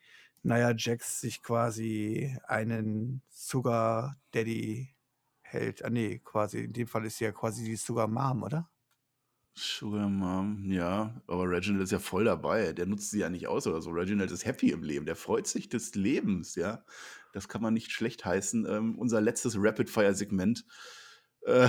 naja, 0.42 0.72
Jax 0.76 1.20
sich 1.20 1.42
quasi 1.42 2.36
einen 2.46 3.22
Sugar 3.30 4.16
Daddy 4.32 4.94
hält. 5.42 5.84
Ah, 5.84 5.90
nee, 5.90 6.20
quasi, 6.24 6.60
in 6.64 6.72
dem 6.74 6.86
Fall 6.88 7.06
ist 7.06 7.18
sie 7.18 7.24
ja 7.24 7.32
quasi 7.32 7.64
die 7.64 7.76
Sugar 7.76 8.08
Mom, 8.08 8.42
oder? 8.44 8.68
Sugar 9.58 10.08
Mom, 10.08 10.70
ja, 10.70 11.14
aber 11.26 11.50
Reginald 11.50 11.82
ist 11.84 11.92
ja 11.92 11.98
voll 11.98 12.24
dabei. 12.24 12.72
Der 12.72 12.86
nutzt 12.86 13.10
sie 13.10 13.20
ja 13.20 13.28
nicht 13.28 13.48
aus 13.48 13.66
oder 13.66 13.82
so. 13.82 13.90
Reginald 13.90 14.30
ist 14.30 14.44
happy 14.44 14.70
im 14.70 14.82
Leben. 14.82 15.06
Der 15.06 15.16
freut 15.16 15.46
sich 15.46 15.68
des 15.68 15.94
Lebens, 15.94 16.54
ja. 16.54 16.84
Das 17.32 17.48
kann 17.48 17.62
man 17.62 17.74
nicht 17.74 17.90
schlecht 17.90 18.24
heißen. 18.24 18.66
Ähm, 18.66 18.98
unser 18.98 19.20
letztes 19.20 19.56
Rapid-Fire-Segment. 19.58 20.64
Äh, 21.42 21.68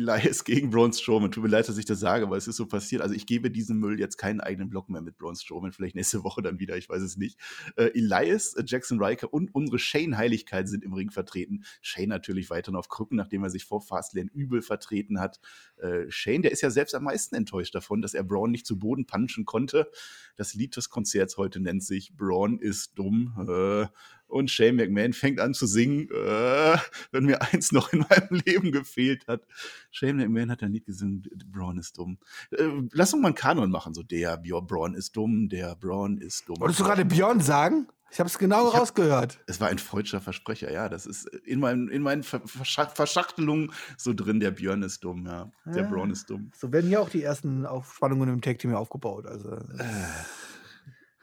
Elias 0.00 0.44
gegen 0.44 0.70
Braun 0.70 0.92
Strowman. 0.92 1.30
Tut 1.30 1.44
mir 1.44 1.50
leid, 1.50 1.68
dass 1.68 1.78
ich 1.78 1.84
das 1.84 2.00
sage, 2.00 2.24
aber 2.24 2.36
es 2.36 2.48
ist 2.48 2.56
so 2.56 2.66
passiert. 2.66 3.02
Also 3.02 3.14
ich 3.14 3.26
gebe 3.26 3.50
diesem 3.50 3.78
Müll 3.78 4.00
jetzt 4.00 4.16
keinen 4.16 4.40
eigenen 4.40 4.70
Block 4.70 4.88
mehr 4.88 5.00
mit 5.00 5.18
Braun 5.18 5.36
Strowman. 5.36 5.72
Vielleicht 5.72 5.94
nächste 5.94 6.24
Woche 6.24 6.42
dann 6.42 6.58
wieder, 6.58 6.76
ich 6.76 6.88
weiß 6.88 7.02
es 7.02 7.16
nicht. 7.16 7.38
Äh, 7.76 7.90
Elias, 7.94 8.54
äh, 8.54 8.64
Jackson 8.66 9.02
Riker 9.02 9.32
und 9.32 9.54
unsere 9.54 9.78
Shane-Heiligkeit 9.78 10.68
sind 10.68 10.84
im 10.84 10.92
Ring 10.92 11.10
vertreten. 11.10 11.64
Shane 11.82 12.08
natürlich 12.08 12.50
weiterhin 12.50 12.76
auf 12.76 12.88
Krücken, 12.88 13.16
nachdem 13.16 13.44
er 13.44 13.50
sich 13.50 13.64
vor 13.64 13.80
Fastlane 13.80 14.30
übel 14.32 14.62
vertreten 14.62 15.20
hat. 15.20 15.40
Äh, 15.76 16.06
Shane, 16.08 16.42
der 16.42 16.52
ist 16.52 16.62
ja 16.62 16.70
selbst 16.70 16.94
am 16.94 17.04
meisten 17.04 17.34
enttäuscht 17.34 17.74
davon, 17.74 18.02
dass 18.02 18.14
er 18.14 18.24
Braun 18.24 18.50
nicht 18.50 18.66
zu 18.66 18.78
Boden 18.78 19.06
punchen 19.06 19.44
konnte. 19.44 19.90
Das 20.36 20.54
Lied 20.54 20.76
des 20.76 20.90
Konzerts 20.90 21.36
heute 21.36 21.60
nennt 21.60 21.84
sich 21.84 22.14
Braun 22.16 22.58
ist 22.58 22.98
dumm. 22.98 23.34
Äh, 23.48 23.86
und 24.30 24.50
Shane 24.50 24.76
McMahon 24.76 25.12
fängt 25.12 25.40
an 25.40 25.54
zu 25.54 25.66
singen, 25.66 26.08
äh, 26.10 26.76
wenn 27.12 27.24
mir 27.24 27.42
eins 27.42 27.72
noch 27.72 27.92
in 27.92 28.04
meinem 28.08 28.40
Leben 28.44 28.72
gefehlt 28.72 29.26
hat. 29.26 29.42
Shane 29.90 30.16
McMahon 30.16 30.50
hat 30.50 30.62
ein 30.62 30.72
Lied 30.72 30.86
gesungen, 30.86 31.22
Braun 31.52 31.78
ist 31.78 31.98
dumm. 31.98 32.18
Äh, 32.50 32.68
lass 32.92 33.12
uns 33.12 33.22
mal 33.22 33.28
einen 33.28 33.34
Kanon 33.34 33.70
machen, 33.70 33.94
so 33.94 34.02
der 34.02 34.36
Björn 34.36 34.66
Braun 34.66 34.94
ist 34.94 35.16
dumm, 35.16 35.48
der 35.48 35.74
Braun 35.74 36.18
ist 36.18 36.48
dumm. 36.48 36.60
Wolltest 36.60 36.80
du 36.80 36.84
gerade 36.84 37.04
Björn 37.04 37.40
sagen? 37.40 37.88
Ich 38.12 38.18
habe 38.18 38.28
es 38.28 38.38
genau 38.38 38.68
ich 38.68 38.74
rausgehört. 38.74 39.38
Hab, 39.38 39.42
es 39.48 39.60
war 39.60 39.68
ein 39.68 39.78
freudscher 39.78 40.20
Versprecher, 40.20 40.72
ja. 40.72 40.88
Das 40.88 41.06
ist 41.06 41.26
in, 41.26 41.60
meinem, 41.60 41.88
in 41.88 42.02
meinen 42.02 42.24
Verschachtelungen 42.24 43.72
so 43.96 44.12
drin, 44.12 44.40
der 44.40 44.50
Björn 44.50 44.82
ist 44.82 45.04
dumm, 45.04 45.26
ja. 45.26 45.52
Der 45.64 45.82
ja. 45.82 45.88
Braun 45.88 46.10
ist 46.10 46.28
dumm. 46.28 46.50
So 46.56 46.72
werden 46.72 46.90
ja 46.90 46.98
auch 46.98 47.08
die 47.08 47.22
ersten 47.22 47.66
Aufspannungen 47.66 48.28
im 48.28 48.40
Tag-Team 48.40 48.74
aufgebaut. 48.74 49.26
Also. 49.26 49.52
Äh. 49.52 49.84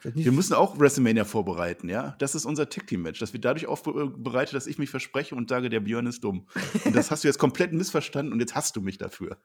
Wir 0.03 0.31
müssen 0.31 0.53
auch 0.53 0.79
WrestleMania 0.79 1.25
vorbereiten, 1.25 1.89
ja. 1.89 2.15
Das 2.19 2.35
ist 2.35 2.45
unser 2.45 2.69
Tag-Team-Match. 2.69 3.19
Das 3.19 3.33
wird 3.33 3.45
dadurch 3.45 3.65
aufbereitet, 3.65 4.53
dass 4.53 4.67
ich 4.67 4.77
mich 4.77 4.89
verspreche 4.89 5.35
und 5.35 5.49
sage, 5.49 5.69
der 5.69 5.79
Björn 5.79 6.05
ist 6.05 6.23
dumm. 6.23 6.47
Und 6.85 6.95
das 6.95 7.09
hast 7.09 7.23
du 7.23 7.27
jetzt 7.27 7.39
komplett 7.39 7.73
missverstanden 7.73 8.31
und 8.31 8.39
jetzt 8.39 8.55
hast 8.55 8.75
du 8.75 8.81
mich 8.81 8.97
dafür. 8.97 9.37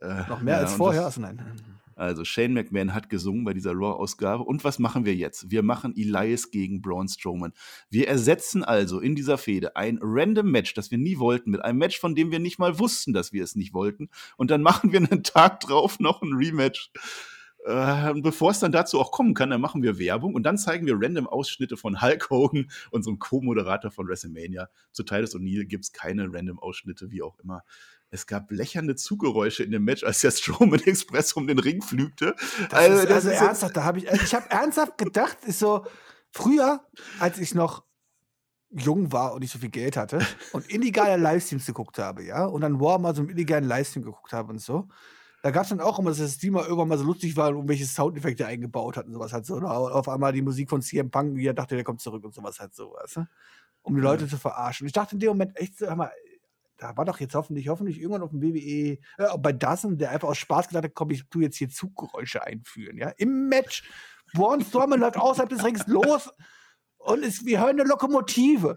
Äh, 0.00 0.28
Noch 0.28 0.42
mehr 0.42 0.56
ja, 0.56 0.60
als 0.60 0.74
vorher? 0.74 1.02
Das, 1.02 1.18
also 1.18 1.20
nein. 1.22 1.40
Also 2.00 2.24
Shane 2.24 2.54
McMahon 2.54 2.94
hat 2.94 3.10
gesungen 3.10 3.44
bei 3.44 3.52
dieser 3.52 3.72
Raw-Ausgabe. 3.72 4.42
Und 4.42 4.64
was 4.64 4.78
machen 4.78 5.04
wir 5.04 5.14
jetzt? 5.14 5.50
Wir 5.50 5.62
machen 5.62 5.94
Elias 5.94 6.50
gegen 6.50 6.80
Braun 6.80 7.08
Strowman. 7.08 7.52
Wir 7.90 8.08
ersetzen 8.08 8.64
also 8.64 9.00
in 9.00 9.14
dieser 9.14 9.36
Fehde 9.36 9.76
ein 9.76 9.98
random 10.00 10.50
Match, 10.50 10.72
das 10.72 10.90
wir 10.90 10.96
nie 10.96 11.18
wollten, 11.18 11.50
mit 11.50 11.62
einem 11.62 11.78
Match, 11.78 12.00
von 12.00 12.14
dem 12.14 12.30
wir 12.30 12.38
nicht 12.38 12.58
mal 12.58 12.78
wussten, 12.78 13.12
dass 13.12 13.34
wir 13.34 13.44
es 13.44 13.54
nicht 13.54 13.74
wollten. 13.74 14.08
Und 14.38 14.50
dann 14.50 14.62
machen 14.62 14.92
wir 14.92 14.98
einen 15.00 15.22
Tag 15.22 15.60
drauf 15.60 16.00
noch 16.00 16.22
ein 16.22 16.32
Rematch. 16.32 16.90
Äh, 17.66 18.14
bevor 18.20 18.52
es 18.52 18.60
dann 18.60 18.72
dazu 18.72 18.98
auch 18.98 19.12
kommen 19.12 19.34
kann, 19.34 19.50
dann 19.50 19.60
machen 19.60 19.82
wir 19.82 19.98
Werbung 19.98 20.34
und 20.34 20.44
dann 20.44 20.56
zeigen 20.56 20.86
wir 20.86 20.94
random 20.96 21.26
Ausschnitte 21.26 21.76
von 21.76 22.00
Hulk 22.00 22.30
Hogan, 22.30 22.70
unserem 22.90 23.18
Co-Moderator 23.18 23.90
von 23.90 24.08
WrestleMania. 24.08 24.68
Zu 24.92 25.02
Titus 25.02 25.34
O'Neill 25.34 25.66
gibt 25.66 25.84
es 25.84 25.92
keine 25.92 26.32
random 26.32 26.58
Ausschnitte, 26.58 27.10
wie 27.10 27.22
auch 27.22 27.38
immer. 27.38 27.62
Es 28.10 28.26
gab 28.26 28.48
blechernde 28.48 28.96
Zuggeräusche 28.96 29.62
in 29.62 29.70
dem 29.70 29.84
Match, 29.84 30.02
als 30.04 30.20
der 30.20 30.30
Strowman 30.30 30.80
Express 30.84 31.34
um 31.34 31.46
den 31.46 31.58
Ring 31.58 31.82
flügte. 31.82 32.34
Das 32.70 32.72
also, 32.72 33.02
ist, 33.02 33.12
also 33.12 33.30
ist 33.30 33.40
ernsthaft, 33.40 33.76
da 33.76 33.84
habe 33.84 33.98
ich, 33.98 34.10
also 34.10 34.24
ich 34.24 34.34
habe 34.34 34.50
ernsthaft 34.50 34.98
gedacht, 34.98 35.38
ist 35.44 35.58
so, 35.58 35.84
früher, 36.30 36.84
als 37.18 37.38
ich 37.38 37.54
noch 37.54 37.84
jung 38.70 39.12
war 39.12 39.34
und 39.34 39.40
nicht 39.40 39.52
so 39.52 39.58
viel 39.58 39.70
Geld 39.70 39.96
hatte 39.96 40.24
und 40.52 40.70
illegale 40.72 41.20
Livestreams 41.20 41.66
geguckt 41.66 41.98
habe, 41.98 42.24
ja, 42.24 42.44
und 42.46 42.60
dann 42.62 42.80
War 42.80 42.98
mal 42.98 43.14
so 43.14 43.22
einen 43.22 43.30
illegalen 43.30 43.64
Livestream 43.64 44.04
geguckt 44.04 44.32
habe 44.32 44.52
und 44.52 44.60
so, 44.60 44.88
da 45.42 45.50
gab 45.50 45.62
es 45.62 45.70
dann 45.70 45.80
auch 45.80 45.98
immer, 45.98 46.10
dass 46.10 46.18
das 46.18 46.34
Stream 46.34 46.54
mal 46.54 46.64
irgendwann 46.64 46.88
mal 46.88 46.98
so 46.98 47.04
lustig 47.04 47.36
war 47.36 47.48
und 47.48 47.56
irgendwelche 47.56 47.86
Soundeffekte 47.86 48.46
eingebaut 48.46 48.96
hat 48.96 49.06
und 49.06 49.12
sowas 49.12 49.32
halt 49.32 49.46
so. 49.46 49.54
Und 49.54 49.64
auf 49.64 50.08
einmal 50.08 50.32
die 50.32 50.42
Musik 50.42 50.68
von 50.68 50.82
CM 50.82 51.10
Punk, 51.10 51.36
wie 51.36 51.46
er 51.46 51.54
dachte, 51.54 51.74
der 51.74 51.84
kommt 51.84 52.00
zurück 52.00 52.24
und 52.24 52.34
sowas 52.34 52.60
halt 52.60 52.74
so, 52.74 52.92
weißt 52.92 53.16
du? 53.16 53.26
Um 53.82 53.94
die 53.94 54.02
Leute 54.02 54.24
ja. 54.24 54.30
zu 54.30 54.36
verarschen. 54.36 54.86
Ich 54.86 54.92
dachte 54.92 55.14
in 55.14 55.20
dem 55.20 55.30
Moment 55.30 55.56
echt, 55.56 55.78
sag 55.78 55.96
mal, 55.96 56.10
da 56.76 56.96
war 56.96 57.04
doch 57.04 57.20
jetzt 57.20 57.34
hoffentlich, 57.34 57.68
hoffentlich 57.68 57.98
irgendwann 57.98 58.22
auf 58.22 58.30
dem 58.30 58.42
WWE, 58.42 58.98
äh, 59.18 59.38
bei 59.38 59.52
Dassen, 59.52 59.98
der 59.98 60.10
einfach 60.10 60.28
aus 60.28 60.38
Spaß 60.38 60.68
gedacht 60.68 60.84
hat, 60.84 60.94
komm, 60.94 61.10
ich 61.10 61.24
tu 61.28 61.40
jetzt 61.40 61.56
hier 61.56 61.68
Zuggeräusche 61.68 62.42
einführen, 62.42 62.96
ja, 62.96 63.10
im 63.16 63.48
Match. 63.48 63.88
Braun 64.32 64.62
Strowman 64.62 65.00
läuft 65.00 65.16
außerhalb 65.16 65.48
des 65.48 65.64
Rings 65.64 65.86
los 65.86 66.30
und 66.98 67.24
ist, 67.24 67.44
wir 67.44 67.60
hören 67.60 67.80
eine 67.80 67.84
Lokomotive. 67.84 68.76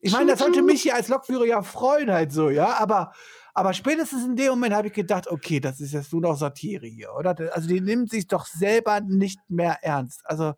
Ich 0.00 0.12
meine, 0.12 0.32
das 0.32 0.40
sollte 0.40 0.62
mich 0.62 0.82
hier 0.82 0.96
als 0.96 1.08
Lokführer 1.08 1.44
ja 1.44 1.62
freuen 1.62 2.10
halt 2.10 2.32
so, 2.32 2.50
ja, 2.50 2.78
aber, 2.78 3.12
aber 3.54 3.74
spätestens 3.74 4.24
in 4.24 4.36
dem 4.36 4.50
Moment 4.50 4.74
habe 4.74 4.88
ich 4.88 4.94
gedacht, 4.94 5.28
okay, 5.28 5.60
das 5.60 5.80
ist 5.80 5.92
jetzt 5.92 6.12
nur 6.12 6.22
noch 6.22 6.36
Satire 6.36 6.86
hier, 6.86 7.12
oder? 7.14 7.36
Also 7.54 7.68
die 7.68 7.80
nimmt 7.80 8.10
sich 8.10 8.26
doch 8.26 8.46
selber 8.46 9.00
nicht 9.00 9.38
mehr 9.48 9.78
ernst. 9.82 10.22
Also, 10.24 10.54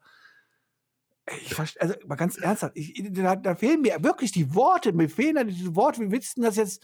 ich 1.40 1.54
verstehe, 1.54 1.82
also 1.82 1.94
mal 2.06 2.16
ganz 2.16 2.36
ernsthaft, 2.36 2.76
ich, 2.76 3.10
da, 3.12 3.34
da, 3.34 3.56
fehlen 3.56 3.80
mir 3.80 4.02
wirklich 4.02 4.30
die 4.30 4.54
Worte, 4.54 4.92
mir 4.92 5.08
fehlen 5.08 5.36
da 5.36 5.44
diese 5.44 5.74
Worte, 5.74 6.02
wie 6.02 6.10
willst 6.10 6.36
du 6.36 6.42
das 6.42 6.56
jetzt? 6.56 6.82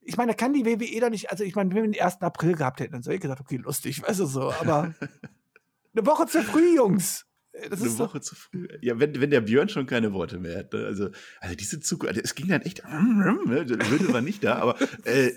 Ich 0.00 0.16
meine, 0.16 0.32
da 0.32 0.36
kann 0.36 0.52
die 0.52 0.64
WWE 0.64 1.00
doch 1.00 1.10
nicht, 1.10 1.30
also 1.30 1.44
ich 1.44 1.54
meine, 1.54 1.74
wenn 1.74 1.82
wir 1.82 1.90
den 1.90 2.00
1. 2.00 2.22
April 2.22 2.54
gehabt 2.54 2.80
hätten, 2.80 2.92
dann 2.92 3.02
hätte 3.02 3.14
ich 3.14 3.20
gesagt, 3.20 3.40
okay, 3.40 3.56
lustig, 3.56 4.02
weißt 4.02 4.20
du 4.20 4.26
so, 4.26 4.52
aber 4.52 4.94
eine 5.94 6.06
Woche 6.06 6.26
zu 6.26 6.42
früh, 6.42 6.76
Jungs. 6.76 7.26
Das 7.70 7.80
eine 7.80 7.98
Woche 7.98 8.20
zu 8.20 8.34
früh. 8.34 8.66
Ja, 8.80 8.98
wenn, 8.98 9.20
wenn 9.20 9.30
der 9.30 9.40
Björn 9.40 9.68
schon 9.68 9.86
keine 9.86 10.12
Worte 10.12 10.38
mehr 10.38 10.58
hat. 10.58 10.72
Ne? 10.72 10.84
Also, 10.86 11.10
also 11.40 11.54
diese 11.54 11.80
Zug, 11.80 12.06
also 12.06 12.20
es 12.22 12.34
ging 12.34 12.48
dann 12.48 12.62
echt, 12.62 12.82
ne? 12.84 13.38
Würde 13.46 14.12
war 14.12 14.20
nicht 14.20 14.42
da, 14.42 14.56
aber 14.56 14.76
äh, 15.04 15.30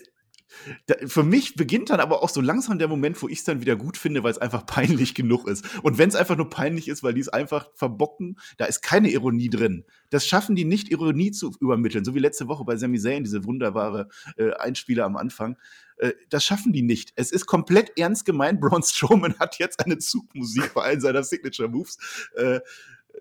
da, 0.88 0.96
für 1.06 1.24
mich 1.24 1.56
beginnt 1.56 1.90
dann 1.90 2.00
aber 2.00 2.24
auch 2.24 2.30
so 2.30 2.42
langsam 2.42 2.80
der 2.80 2.88
Moment, 2.88 3.22
wo 3.22 3.28
ich 3.28 3.40
es 3.40 3.44
dann 3.44 3.62
wieder 3.62 3.76
gut 3.76 3.98
finde, 3.98 4.24
weil 4.24 4.32
es 4.32 4.38
einfach 4.38 4.66
peinlich 4.66 5.16
genug 5.16 5.48
ist. 5.48 5.66
Und 5.84 5.98
wenn 5.98 6.10
es 6.10 6.16
einfach 6.16 6.38
nur 6.38 6.50
peinlich 6.50 6.88
ist, 6.88 7.04
weil 7.04 7.14
die 7.14 7.22
es 7.22 7.30
einfach 7.30 7.70
verbocken, 7.74 8.38
da 8.58 8.66
ist 8.66 8.82
keine 8.82 9.10
Ironie 9.10 9.50
drin. 9.50 9.86
Das 10.10 10.26
schaffen 10.26 10.56
die 10.56 10.66
nicht, 10.66 10.90
Ironie 10.90 11.32
zu 11.32 11.54
übermitteln. 11.60 12.06
So 12.06 12.16
wie 12.16 12.20
letzte 12.20 12.48
Woche 12.48 12.64
bei 12.66 12.78
Sami 12.78 13.00
Zayn, 13.00 13.24
diese 13.24 13.46
wunderbare 13.46 14.08
äh, 14.38 14.52
Einspieler 14.54 15.06
am 15.06 15.18
Anfang. 15.18 15.58
Äh, 15.98 16.14
das 16.30 16.44
schaffen 16.44 16.74
die 16.74 16.82
nicht. 16.82 17.14
Es 17.16 17.32
ist 17.32 17.46
komplett 17.46 17.98
ernst 17.98 18.26
gemeint. 18.26 18.62
Braun 18.62 18.84
Strowman 18.84 19.36
hat 19.40 19.60
jetzt 19.60 19.84
eine 19.86 19.98
Zugmusik 19.98 20.74
bei 20.74 20.84
allen 20.84 21.02
seiner 21.02 21.24
Signature 21.24 21.70
Moves. 21.70 21.98
Äh, 22.36 22.60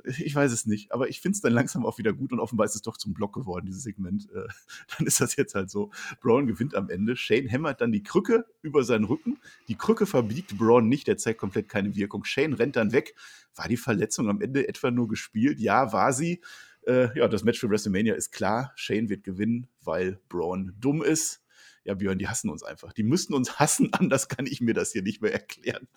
ich 0.05 0.35
weiß 0.35 0.53
es 0.53 0.67
nicht, 0.67 0.93
aber 0.93 1.09
ich 1.09 1.21
finde 1.21 1.37
es 1.37 1.41
dann 1.41 1.53
langsam 1.53 1.85
auch 1.87 1.99
wieder 1.99 2.13
gut 2.13 2.33
und 2.33 2.41
offenbar 2.41 2.67
ist 2.67 2.75
es 2.75 2.83
doch 2.83 2.97
zum 2.97 3.15
Block 3.15 3.35
geworden, 3.35 3.67
dieses 3.67 3.83
Segment. 3.83 4.29
Äh, 4.31 4.47
dann 4.99 5.07
ist 5.07 5.21
das 5.21 5.37
jetzt 5.37 5.55
halt 5.55 5.71
so. 5.71 5.91
Braun 6.21 6.47
gewinnt 6.47 6.75
am 6.75 6.91
Ende. 6.91 7.17
Shane 7.17 7.49
hämmert 7.49 7.81
dann 7.81 7.93
die 7.93 8.03
Krücke 8.03 8.47
über 8.63 8.85
seinen 8.85 9.05
Rücken. 9.05 9.39
Die 9.69 9.77
Krücke 9.77 10.07
verbiegt 10.07 10.57
Braun 10.59 10.89
nicht, 10.89 11.07
der 11.07 11.17
zeigt 11.17 11.41
komplett 11.41 11.69
keine 11.69 11.95
Wirkung. 11.97 12.25
Shane 12.25 12.55
rennt 12.55 12.77
dann 12.77 12.93
weg. 12.93 13.15
War 13.55 13.69
die 13.69 13.77
Verletzung 13.77 14.29
am 14.29 14.41
Ende 14.41 14.69
etwa 14.69 14.91
nur 14.91 15.09
gespielt? 15.09 15.61
Ja, 15.61 15.93
war 15.93 16.13
sie. 16.13 16.41
Äh, 16.87 17.17
ja, 17.19 17.29
das 17.29 17.45
Match 17.45 17.59
für 17.59 17.71
WrestleMania 17.71 18.15
ist 18.15 18.33
klar. 18.33 18.73
Shane 18.77 19.09
wird 19.09 19.25
gewinnen, 19.25 19.69
weil 19.83 20.21
Braun 20.29 20.75
dumm 20.79 21.03
ist 21.03 21.43
ja, 21.87 21.95
Björn, 21.95 22.19
die 22.19 22.27
hassen 22.27 22.51
uns 22.51 22.65
einfach. 22.65 22.93
Die 22.93 23.05
müssten 23.05 23.33
uns 23.33 23.55
hassen, 23.61 23.91
anders 23.93 24.29
kann 24.29 24.47
ich 24.47 24.61
mir 24.61 24.75
das 24.75 24.93
hier 24.93 25.03
nicht 25.03 25.23
mehr 25.23 25.33
erklären. 25.33 25.89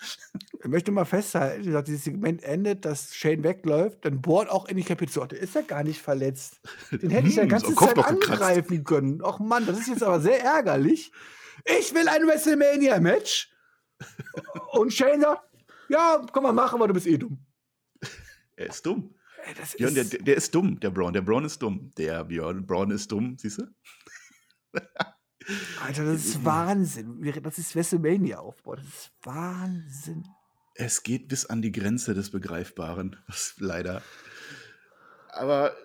Ich 0.61 0.67
möchte 0.67 0.91
mal 0.91 1.05
festhalten, 1.05 1.63
gesagt, 1.63 1.87
dieses 1.87 2.03
Segment 2.03 2.43
endet, 2.43 2.85
dass 2.85 3.15
Shane 3.15 3.43
wegläuft, 3.43 4.05
dann 4.05 4.21
bohrt 4.21 4.49
auch 4.49 4.67
in 4.67 4.77
die 4.77 4.83
Kapizotte. 4.83 5.35
Ist 5.35 5.55
er 5.55 5.63
gar 5.63 5.83
nicht 5.83 6.01
verletzt. 6.01 6.61
Den 6.91 7.09
hätte 7.09 7.27
ich 7.27 7.35
ja 7.35 7.43
hm, 7.43 7.49
ganz 7.49 7.65
so 7.65 7.73
Zeit 7.73 7.97
angreifen 7.97 8.83
können. 8.83 9.21
Och 9.21 9.39
Mann, 9.39 9.65
das 9.65 9.79
ist 9.79 9.87
jetzt 9.87 10.03
aber 10.03 10.19
sehr 10.19 10.43
ärgerlich. 10.43 11.11
Ich 11.79 11.93
will 11.93 12.07
ein 12.07 12.27
WrestleMania-Match. 12.27 13.51
Und 14.71 14.93
Shane 14.93 15.21
sagt, 15.21 15.43
ja, 15.89 16.25
komm 16.31 16.43
mal 16.43 16.53
machen, 16.53 16.75
aber 16.75 16.87
du 16.87 16.93
bist 16.93 17.07
eh 17.07 17.17
dumm. 17.17 17.45
Er 18.55 18.67
ist 18.67 18.85
dumm. 18.85 19.15
Björn, 19.77 19.95
der, 19.95 20.03
der, 20.03 20.35
ist 20.35 20.53
dumm, 20.53 20.79
der 20.79 20.91
Braun. 20.91 21.13
Der 21.13 21.21
Braun 21.21 21.45
ist 21.45 21.61
dumm. 21.61 21.91
Der 21.97 22.25
Björn 22.25 22.67
Braun 22.67 22.91
ist 22.91 23.11
dumm, 23.11 23.37
siehst 23.37 23.59
du? 23.59 23.63
Alter, 25.81 26.05
das 26.05 26.25
ist 26.25 26.45
Wahnsinn. 26.45 27.21
Das 27.41 27.57
ist 27.57 27.75
WrestleMania-Aufbau. 27.75 28.75
Das 28.75 28.85
ist 28.85 29.11
Wahnsinn. 29.23 30.27
Es 30.75 31.03
geht 31.03 31.27
bis 31.27 31.45
an 31.45 31.61
die 31.61 31.71
Grenze 31.71 32.13
des 32.13 32.31
Begreifbaren, 32.31 33.15
was 33.27 33.55
leider. 33.57 34.01
Aber 35.29 35.75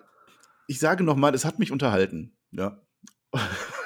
ich 0.67 0.79
sage 0.79 1.03
nochmal, 1.03 1.33
es 1.35 1.45
hat 1.45 1.59
mich 1.59 1.71
unterhalten. 1.71 2.37
Ja. 2.51 2.81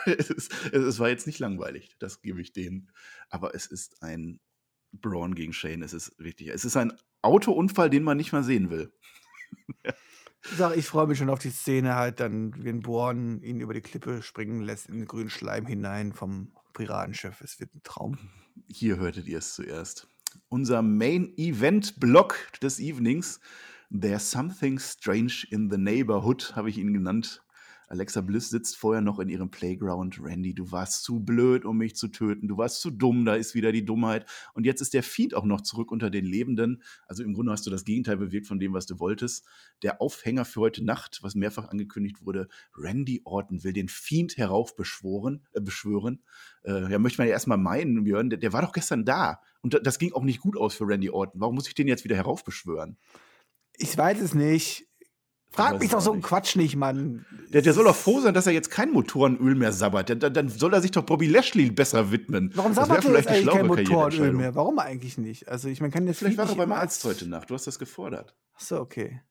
es, 0.06 0.30
ist, 0.30 0.54
es, 0.72 1.00
war 1.00 1.10
jetzt 1.10 1.26
nicht 1.26 1.40
langweilig, 1.40 1.96
das 2.00 2.22
gebe 2.22 2.42
ich 2.42 2.54
denen. 2.54 2.92
Aber 3.30 3.56
es 3.56 3.66
ist 3.66 4.04
ein 4.04 4.40
Braun 4.92 5.36
gegen 5.36 5.54
Shane. 5.54 5.84
Es 5.84 5.94
ist 5.94 6.14
wichtig. 6.20 6.50
Es 6.50 6.66
ist 6.66 6.78
ein 6.78 6.94
Autounfall, 7.22 7.90
den 7.90 8.04
man 8.04 8.18
nicht 8.18 8.32
mal 8.32 8.44
sehen 8.44 8.70
will. 8.70 8.94
ja. 9.86 9.94
Sag, 10.42 10.78
ich 10.78 10.86
freue 10.86 11.08
mich 11.08 11.18
schon 11.18 11.30
auf 11.30 11.40
die 11.40 11.50
Szene 11.50 11.96
halt, 11.96 12.20
dann, 12.20 12.54
wenn 12.64 12.82
Born 12.82 13.42
ihn 13.42 13.60
über 13.60 13.74
die 13.74 13.82
Klippe 13.82 14.22
springen 14.22 14.62
lässt 14.62 14.88
in 14.88 14.96
den 14.96 15.06
grünen 15.06 15.30
Schleim 15.30 15.66
hinein 15.66 16.14
vom 16.14 16.52
Piratenschiff. 16.74 17.42
Es 17.42 17.60
wird 17.60 17.76
ein 17.76 17.84
Traum. 17.84 18.18
Hier 18.72 18.98
hörtet 18.98 19.28
ihr 19.28 19.40
es 19.40 19.54
zuerst. 19.54 20.08
Unser 20.48 20.82
Main 20.82 21.34
Event 21.38 22.00
Block 22.00 22.38
des 22.62 22.80
Evenings. 22.80 23.40
There's 23.92 24.30
something 24.30 24.80
strange 24.80 25.46
in 25.50 25.70
the 25.70 25.78
neighborhood, 25.78 26.54
habe 26.56 26.70
ich 26.70 26.78
ihn 26.78 26.94
genannt. 26.94 27.42
Alexa 27.90 28.22
Bliss 28.22 28.50
sitzt 28.50 28.78
vorher 28.78 29.02
noch 29.02 29.18
in 29.18 29.30
ihrem 29.30 29.50
Playground. 29.50 30.20
Randy, 30.22 30.54
du 30.54 30.72
warst 30.72 31.04
zu 31.04 31.20
blöd, 31.20 31.66
um 31.66 31.78
mich 31.78 31.96
zu 31.96 32.08
töten. 32.08 32.48
Du 32.48 32.58
warst 32.58 32.82
zu 32.82 32.92
dumm, 32.92 33.26
da 33.26 33.34
ist 33.34 33.56
wieder 33.56 33.72
die 33.72 33.84
Dummheit. 33.84 34.28
Und 34.54 34.66
jetzt 34.66 34.80
ist 34.80 34.94
der 34.94 35.02
Feed 35.02 35.34
auch 35.34 35.44
noch 35.44 35.62
zurück 35.62 35.92
unter 35.92 36.12
den 36.12 36.24
Lebenden. 36.24 36.84
Also 37.08 37.24
im 37.24 37.34
Grunde 37.34 37.52
hast 37.52 37.66
du 37.66 37.72
das 37.72 37.86
Gegenteil 37.86 38.18
bewirkt 38.18 38.46
von 38.46 38.60
dem, 38.60 38.74
was 38.74 38.86
du 38.86 39.00
wolltest. 39.00 39.44
Der 39.82 40.02
Aufhänger 40.02 40.46
für 40.46 40.62
heute 40.62 40.86
Nacht, 40.86 41.20
was 41.24 41.34
mehrfach 41.34 41.70
angekündigt 41.70 42.24
wurde, 42.24 42.48
Randy 42.78 43.22
Orton 43.26 43.64
will 43.64 43.74
den 43.74 43.90
Fiend 43.90 44.38
heraufbeschworen, 44.38 45.48
äh, 45.54 45.62
beschwören. 45.62 46.22
Äh, 46.64 46.92
ja, 46.92 47.00
möchte 47.00 47.20
man 47.20 47.28
ja 47.28 47.34
erstmal 47.34 47.58
meinen, 47.58 48.04
Björn, 48.04 48.30
der, 48.30 48.38
der 48.38 48.54
war 48.54 48.62
doch 48.62 48.72
gestern 48.72 49.04
da. 49.04 49.42
Und 49.62 49.80
das 49.84 49.98
ging 49.98 50.14
auch 50.14 50.24
nicht 50.24 50.42
gut 50.42 50.58
aus 50.58 50.76
für 50.76 50.88
Randy 50.88 51.10
Orton. 51.10 51.42
Warum 51.42 51.56
muss 51.56 51.68
ich 51.68 51.74
den 51.74 51.88
jetzt 51.88 52.04
wieder 52.04 52.16
heraufbeschwören? 52.16 52.98
Ich 53.78 53.98
weiß 53.98 54.22
es 54.22 54.36
nicht. 54.36 54.89
Frag 55.52 55.80
mich 55.80 55.90
doch 55.90 56.02
so 56.02 56.12
einen 56.12 56.22
Quatsch 56.22 56.56
nicht, 56.56 56.76
Mann. 56.76 57.26
Der, 57.52 57.62
der 57.62 57.74
soll 57.74 57.84
doch 57.84 57.96
froh 57.96 58.20
sein, 58.20 58.34
dass 58.34 58.46
er 58.46 58.54
jetzt 58.54 58.70
kein 58.70 58.92
Motorenöl 58.92 59.56
mehr 59.56 59.72
sabbert. 59.72 60.10
Dann, 60.10 60.34
dann 60.34 60.50
soll 60.50 60.74
er 60.74 60.82
sich 60.82 60.92
doch 60.92 61.04
Bobby 61.04 61.28
Lashley 61.28 61.72
besser 61.72 62.12
widmen. 62.12 62.52
Warum 62.54 62.74
sabbert 62.74 63.04
er 63.06 63.16
jetzt 63.16 63.28
eigentlich 63.28 63.48
kein 63.48 63.68
Motorenöl 63.68 64.34
mehr? 64.34 64.56
Warum 64.56 64.78
eigentlich 64.80 65.18
nicht? 65.18 65.48
Also 65.48 65.68
ich 65.68 65.82
meine, 65.82 65.92
kann 65.92 66.06
jetzt 66.08 66.20
vielleicht 66.20 66.38
war 66.38 66.48
er 66.48 66.56
beim 66.56 66.72
Arzt 66.72 67.04
heute 67.04 67.28
Nacht. 67.28 67.50
Du 67.50 67.56
hast 67.56 67.66
das 67.66 67.80
gefordert. 67.80 68.36
Ach 68.56 68.62
so, 68.62 68.80
okay. 68.80 69.22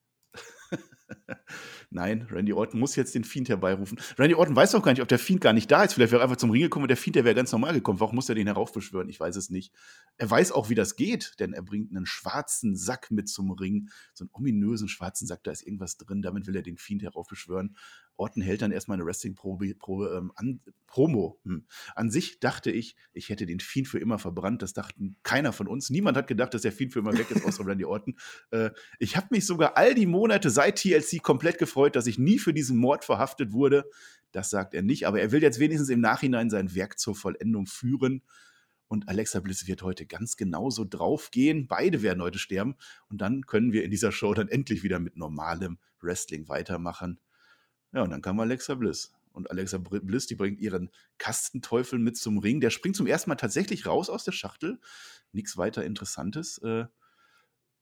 Nein, 1.91 2.27
Randy 2.31 2.53
Orton 2.53 2.81
muss 2.81 2.97
jetzt 2.97 3.15
den 3.15 3.25
Fiend 3.25 3.49
herbeirufen. 3.49 3.99
Randy 4.19 4.35
Orton 4.35 4.57
weiß 4.57 4.73
doch 4.73 4.83
gar 4.83 4.93
nicht, 4.93 5.03
ob 5.03 5.09
der 5.09 5.19
Fiend 5.19 5.41
gar 5.41 5.53
nicht 5.53 5.71
da 5.71 5.85
ist. 5.85 5.95
Vielleicht 5.95 6.13
wäre 6.13 6.23
er 6.23 6.25
einfach 6.25 6.37
zum 6.37 6.51
Ring 6.51 6.63
gekommen 6.63 6.85
und 6.85 6.89
der 6.89 6.97
Fiend, 6.97 7.17
der 7.17 7.25
wäre 7.25 7.35
ganz 7.35 7.53
normal 7.53 7.75
gekommen. 7.75 8.01
Warum 8.01 8.17
muss 8.17 8.29
er 8.29 8.35
den 8.35 8.47
heraufbeschwören? 8.47 9.09
Ich 9.09 9.19
weiß 9.19 9.37
es 9.37 9.51
nicht. 9.51 9.73
Er 10.17 10.31
weiß 10.31 10.53
auch, 10.53 10.69
wie 10.69 10.75
das 10.75 10.97
geht, 10.97 11.35
denn 11.39 11.53
er 11.53 11.63
bringt 11.63 11.95
einen 11.95 12.07
schwarzen 12.07 12.77
Sack 12.77 13.11
mit 13.11 13.29
zum 13.29 13.51
Ring. 13.51 13.91
So 14.15 14.25
einen 14.25 14.31
ominösen 14.33 14.89
schwarzen 14.89 15.27
Sack, 15.27 15.45
da 15.45 15.51
ist 15.51 15.63
irgendwas 15.63 15.97
drin. 15.97 16.23
Damit 16.23 16.47
will 16.47 16.57
er 16.57 16.63
den 16.63 16.77
Fiend 16.77 17.03
heraufbeschwören. 17.03 17.77
Orton 18.19 18.43
hält 18.43 18.63
dann 18.63 18.73
erstmal 18.73 18.97
eine 18.97 19.07
Wrestling-Promo 19.07 20.07
ähm, 20.17 20.33
an, 20.35 20.61
Promo. 20.87 21.39
Hm. 21.45 21.67
An 21.95 22.11
sich 22.11 22.41
dachte 22.41 22.71
ich, 22.71 22.97
ich 23.13 23.29
hätte 23.29 23.47
den 23.47 23.61
Fiend 23.61 23.89
für 23.89 23.99
immer 23.99 24.19
verbrannt. 24.19 24.63
Das 24.63 24.73
dachten 24.73 25.17
keiner 25.23 25.53
von 25.53 25.69
uns. 25.69 25.91
Niemand 25.91 26.17
hat 26.17 26.27
gedacht, 26.27 26.53
dass 26.55 26.63
der 26.63 26.73
Fiend 26.73 26.93
für 26.93 26.99
immer 26.99 27.17
weg 27.17 27.31
ist, 27.31 27.45
außer 27.45 27.65
Randy 27.65 27.85
Orton. 27.85 28.17
Äh, 28.51 28.71
ich 28.99 29.17
habe 29.17 29.27
mich 29.31 29.45
sogar 29.47 29.77
all 29.77 29.95
die 29.95 30.07
Monate 30.07 30.49
seit 30.49 30.77
TLC 30.79 31.23
komplett 31.23 31.59
gefreut, 31.59 31.97
dass 31.97 32.07
ich 32.07 32.19
nie 32.19 32.39
für 32.39 32.55
diesen 32.55 32.79
Mord 32.79 33.05
verhaftet 33.05 33.53
wurde. 33.53 33.85
Das 34.33 34.49
sagt 34.49 34.75
er 34.75 34.83
nicht, 34.83 35.07
aber 35.07 35.21
er 35.21 35.33
will 35.33 35.43
jetzt 35.43 35.59
wenigstens 35.59 35.91
im 35.91 36.01
Nachhinein 36.01 36.49
sein 36.49 36.75
Werk 36.75 36.99
zur 36.99 37.15
Vollendung 37.15 37.67
führen. 37.67 38.23
Und 38.89 39.09
Alexa 39.09 39.41
Bliss 39.41 39.67
wird 39.67 39.83
heute 39.83 40.07
ganz 40.07 40.37
genauso 40.37 40.85
draufgehen. 40.85 41.69
Beide 41.69 42.01
werden 42.01 42.23
heute 42.23 42.39
sterben. 42.39 42.77
Und 43.09 43.21
dann 43.21 43.43
können 43.43 43.73
wir 43.73 43.85
in 43.85 43.91
dieser 43.91 44.13
Show 44.13 44.33
dann 44.33 44.49
endlich 44.49 44.83
wieder 44.83 44.99
mit 44.99 45.17
normalem 45.17 45.79
Wrestling 46.01 46.49
weitermachen. 46.49 47.21
Ja, 47.93 48.03
und 48.03 48.11
dann 48.11 48.23
kam 48.23 48.41
Alexa 48.41 48.75
Bliss. 48.75 49.13
Und 49.33 49.51
Alexa 49.51 49.79
Bliss, 49.79 50.27
die 50.27 50.35
bringt 50.35 50.61
ihren 50.61 50.91
Kastenteufel 51.19 51.99
mit 51.99 52.17
zum 52.17 52.39
Ring. 52.39 52.61
Der 52.61 52.71
springt 52.71 52.97
zum 52.97 53.07
ersten 53.07 53.31
Mal 53.31 53.37
tatsächlich 53.37 53.87
raus 53.87 54.11
aus 54.11 54.25
der 54.25 54.33
Schachtel. 54.33 54.81
Nichts 55.33 55.57
weiter 55.57 55.85
Interessantes. 55.85 56.59
Äh, 56.59 56.87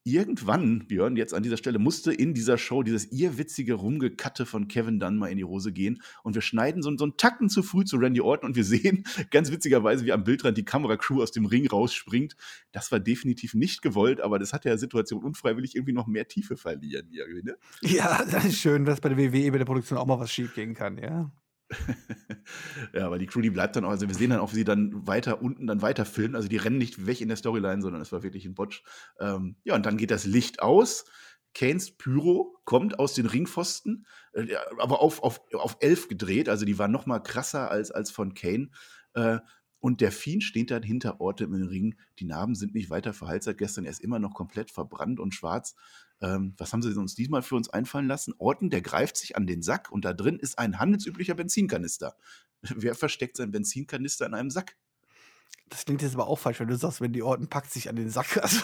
irgendwann, 0.06 0.86
Björn, 0.86 1.16
jetzt 1.16 1.34
an 1.34 1.42
dieser 1.42 1.56
Stelle, 1.56 1.78
musste 1.78 2.12
in 2.12 2.32
dieser 2.32 2.58
Show 2.58 2.82
dieses 2.84 3.10
irrwitzige 3.10 3.74
Rumgekatte 3.74 4.46
von 4.46 4.68
Kevin 4.68 5.00
Dunn 5.00 5.16
mal 5.16 5.26
in 5.26 5.36
die 5.36 5.44
Hose 5.44 5.72
gehen. 5.72 6.00
Und 6.22 6.34
wir 6.34 6.42
schneiden 6.42 6.80
so, 6.82 6.96
so 6.96 7.04
einen 7.04 7.16
Tacken 7.16 7.48
zu 7.48 7.62
früh 7.62 7.84
zu 7.84 7.96
Randy 7.96 8.20
Orton 8.20 8.50
und 8.50 8.56
wir 8.56 8.64
sehen 8.64 9.04
ganz 9.30 9.50
witzigerweise, 9.50 10.04
wie 10.04 10.12
am 10.12 10.22
Bildrand 10.22 10.56
die 10.56 10.64
Kameracrew 10.64 11.22
aus 11.22 11.32
dem 11.32 11.44
Ring 11.44 11.66
rausspringt. 11.66 12.36
Das 12.70 12.92
war 12.92 13.00
definitiv 13.00 13.54
nicht 13.54 13.82
gewollt, 13.82 14.20
aber 14.20 14.38
das 14.38 14.52
hat 14.52 14.64
der 14.64 14.78
Situation 14.78 15.24
unfreiwillig 15.24 15.74
irgendwie 15.74 15.92
noch 15.92 16.06
mehr 16.06 16.28
Tiefe 16.28 16.56
verlieren. 16.56 17.08
Irgendwie, 17.10 17.42
ne? 17.42 17.56
Ja, 17.82 18.24
das 18.30 18.44
ist 18.44 18.58
schön, 18.58 18.84
dass 18.84 19.00
bei 19.00 19.08
der 19.08 19.18
WWE 19.18 19.50
bei 19.50 19.58
der 19.58 19.64
Produktion 19.64 19.98
auch 19.98 20.06
mal 20.06 20.20
was 20.20 20.32
schief 20.32 20.54
gehen 20.54 20.74
kann, 20.74 20.98
ja. 20.98 21.32
ja, 22.94 23.06
aber 23.06 23.18
die 23.18 23.26
Crew, 23.26 23.40
die 23.40 23.50
bleibt 23.50 23.76
dann 23.76 23.84
auch, 23.84 23.90
also 23.90 24.06
wir 24.06 24.14
sehen 24.14 24.30
dann 24.30 24.40
auch, 24.40 24.52
wie 24.52 24.56
sie 24.56 24.64
dann 24.64 25.06
weiter 25.06 25.42
unten 25.42 25.66
dann 25.66 25.82
weiter 25.82 26.04
filmen. 26.04 26.36
Also 26.36 26.48
die 26.48 26.56
rennen 26.56 26.78
nicht 26.78 27.06
weg 27.06 27.20
in 27.20 27.28
der 27.28 27.36
Storyline, 27.36 27.82
sondern 27.82 28.00
es 28.00 28.12
war 28.12 28.22
wirklich 28.22 28.44
ein 28.44 28.54
Botch. 28.54 28.82
Ähm, 29.20 29.56
ja, 29.64 29.74
und 29.74 29.84
dann 29.84 29.96
geht 29.96 30.10
das 30.10 30.24
Licht 30.26 30.62
aus. 30.62 31.04
Kanes 31.54 31.96
Pyro 31.96 32.60
kommt 32.64 32.98
aus 32.98 33.14
den 33.14 33.26
Ringpfosten, 33.26 34.06
äh, 34.32 34.54
aber 34.78 35.00
auf, 35.00 35.22
auf, 35.22 35.40
auf 35.54 35.78
elf 35.80 36.08
gedreht. 36.08 36.48
Also 36.48 36.64
die 36.64 36.78
war 36.78 36.88
noch 36.88 37.06
mal 37.06 37.20
krasser 37.20 37.70
als, 37.70 37.90
als 37.90 38.10
von 38.10 38.34
Kane. 38.34 38.70
Äh, 39.14 39.38
und 39.78 40.00
der 40.00 40.12
Fiend 40.12 40.42
steht 40.42 40.70
dann 40.70 40.82
hinter 40.82 41.20
Orte 41.20 41.44
im 41.44 41.54
Ring. 41.54 41.96
Die 42.18 42.24
Narben 42.24 42.54
sind 42.54 42.74
nicht 42.74 42.90
weiter 42.90 43.12
verheilt 43.12 43.42
seit 43.42 43.58
gestern. 43.58 43.84
Er 43.84 43.90
ist 43.90 44.02
immer 44.02 44.18
noch 44.18 44.34
komplett 44.34 44.70
verbrannt 44.70 45.20
und 45.20 45.34
schwarz. 45.34 45.76
Ähm, 46.20 46.54
was 46.56 46.72
haben 46.72 46.82
sie 46.82 46.96
uns 46.98 47.14
diesmal 47.14 47.42
für 47.42 47.56
uns 47.56 47.68
einfallen 47.68 48.08
lassen? 48.08 48.34
Orten, 48.38 48.70
der 48.70 48.80
greift 48.80 49.16
sich 49.16 49.36
an 49.36 49.46
den 49.46 49.62
Sack 49.62 49.90
und 49.90 50.04
da 50.04 50.12
drin 50.12 50.38
ist 50.38 50.58
ein 50.58 50.78
handelsüblicher 50.78 51.34
Benzinkanister. 51.34 52.16
Wer 52.62 52.94
versteckt 52.94 53.36
seinen 53.36 53.52
Benzinkanister 53.52 54.26
in 54.26 54.34
einem 54.34 54.50
Sack? 54.50 54.76
Das 55.68 55.84
klingt 55.84 56.02
jetzt 56.02 56.14
aber 56.14 56.28
auch 56.28 56.38
falsch, 56.38 56.60
wenn 56.60 56.68
du 56.68 56.76
sagst, 56.76 57.00
wenn 57.00 57.12
die 57.12 57.22
Orten 57.22 57.48
packt 57.48 57.72
sich 57.72 57.88
an 57.88 57.96
den 57.96 58.10
Sack. 58.10 58.36
Also. 58.42 58.62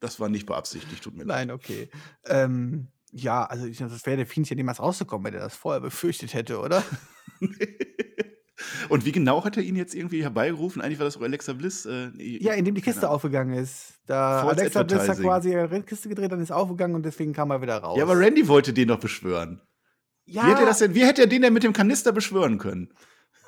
Das 0.00 0.18
war 0.18 0.28
nicht 0.28 0.46
beabsichtigt, 0.46 1.04
tut 1.04 1.14
mir 1.14 1.24
leid. 1.24 1.48
Nein, 1.48 1.50
okay. 1.50 1.90
Ähm, 2.24 2.88
ja, 3.12 3.44
also 3.44 3.66
ich, 3.66 3.78
das 3.78 4.06
wäre 4.06 4.16
der 4.16 4.26
Fiend 4.26 4.48
ja 4.48 4.56
niemals 4.56 4.80
rausgekommen, 4.80 5.26
wenn 5.26 5.34
er 5.34 5.40
das 5.40 5.54
vorher 5.54 5.80
befürchtet 5.80 6.34
hätte, 6.34 6.58
oder? 6.58 6.82
Und 8.88 9.04
wie 9.04 9.12
genau 9.12 9.44
hat 9.44 9.56
er 9.56 9.62
ihn 9.62 9.76
jetzt 9.76 9.94
irgendwie 9.94 10.22
herbeigerufen? 10.22 10.82
Eigentlich 10.82 10.98
war 10.98 11.04
das 11.04 11.16
auch 11.16 11.22
Alexa 11.22 11.52
Bliss. 11.52 11.86
Äh, 11.86 12.10
ja, 12.16 12.52
indem 12.54 12.74
die 12.74 12.80
Kiste 12.80 13.08
aufgegangen 13.08 13.54
ist. 13.54 13.94
Da 14.06 14.42
Alexa 14.42 14.82
Bliss 14.82 15.08
hat 15.08 15.20
quasi 15.20 15.56
eine 15.56 15.82
Kiste 15.82 16.08
gedreht, 16.08 16.32
dann 16.32 16.40
ist 16.40 16.50
aufgegangen 16.52 16.94
und 16.94 17.04
deswegen 17.04 17.32
kam 17.32 17.50
er 17.50 17.62
wieder 17.62 17.78
raus. 17.78 17.96
Ja, 17.96 18.04
aber 18.04 18.18
Randy 18.18 18.48
wollte 18.48 18.72
den 18.72 18.88
doch 18.88 19.00
beschwören. 19.00 19.60
Ja. 20.24 20.46
Wie 20.46 20.50
hätte, 20.50 20.64
das 20.64 20.78
denn, 20.78 20.94
wie 20.94 21.04
hätte 21.04 21.22
er 21.22 21.26
den 21.26 21.42
denn 21.42 21.52
mit 21.52 21.64
dem 21.64 21.72
Kanister 21.72 22.12
beschwören 22.12 22.58
können? 22.58 22.92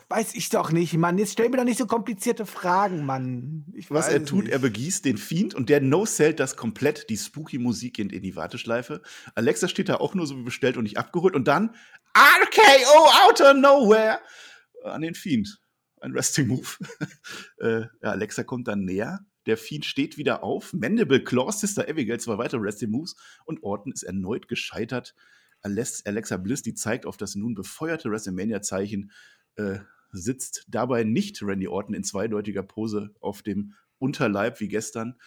Weiß 0.09 0.35
ich 0.35 0.51
doch 0.51 0.73
nicht, 0.73 0.93
Mann. 0.95 1.17
Jetzt 1.17 1.33
stell 1.33 1.49
mir 1.49 1.57
doch 1.57 1.65
nicht 1.65 1.79
so 1.79 1.87
komplizierte 1.87 2.45
Fragen, 2.45 3.07
Mann. 3.07 3.65
Ich 3.73 3.91
Was 3.91 4.09
er 4.09 4.23
tut, 4.23 4.45
nicht. 4.45 4.53
er 4.53 4.59
begießt 4.59 5.07
den 5.07 5.17
Fiend 5.17 5.55
und 5.55 5.71
der 5.71 5.81
No-Sellt 5.81 6.39
das 6.39 6.57
komplett. 6.57 7.09
Die 7.09 7.17
Spooky-Musik 7.17 7.95
geht 7.95 8.13
in 8.13 8.23
die 8.23 8.37
Warteschleife. 8.37 9.01
Alexa 9.35 9.69
steht 9.69 9.89
da 9.89 9.97
auch 9.97 10.15
nur 10.15 10.27
so 10.27 10.37
wie 10.37 10.43
bestellt 10.43 10.77
und 10.77 10.83
nicht 10.83 10.99
abgeholt. 10.99 11.35
Und 11.35 11.49
dann 11.49 11.75
RKO 12.15 13.27
out 13.27 13.41
of 13.41 13.55
nowhere 13.55 14.19
an 14.85 15.03
den 15.03 15.15
Fiend. 15.15 15.61
Ein 16.01 16.15
Wrestling-Move. 16.15 16.67
äh, 17.59 17.81
ja, 17.81 18.11
Alexa 18.11 18.43
kommt 18.43 18.69
dann 18.69 18.85
näher. 18.85 19.25
Der 19.47 19.57
Fiend 19.57 19.85
steht 19.85 20.19
wieder 20.19 20.43
auf. 20.43 20.73
Mandible 20.73 21.23
Claw, 21.23 21.51
Sister 21.53 21.89
Abigail, 21.89 22.21
zwei 22.21 22.39
weitere 22.39 22.61
Wrestling-Moves. 22.61 23.17
Und 23.45 23.63
Orton 23.63 23.93
ist 23.93 24.03
erneut 24.03 24.49
gescheitert. 24.49 25.15
Alexa 25.63 26.37
Bliss, 26.39 26.63
die 26.63 26.75
zeigt 26.75 27.07
auf 27.07 27.17
das 27.17 27.35
nun 27.35 27.55
befeuerte 27.55 28.11
WrestleMania-Zeichen, 28.11 29.13
äh, 29.57 29.79
sitzt 30.11 30.67
dabei 30.69 31.05
nicht 31.05 31.41
Randy 31.43 31.69
Orton 31.69 31.95
in 31.95 32.05
zweideutiger 32.05 32.63
Pose 32.63 33.15
auf 33.21 33.43
dem 33.43 33.75
Unterleib 33.99 34.61
wie 34.61 34.69
gestern. 34.69 35.19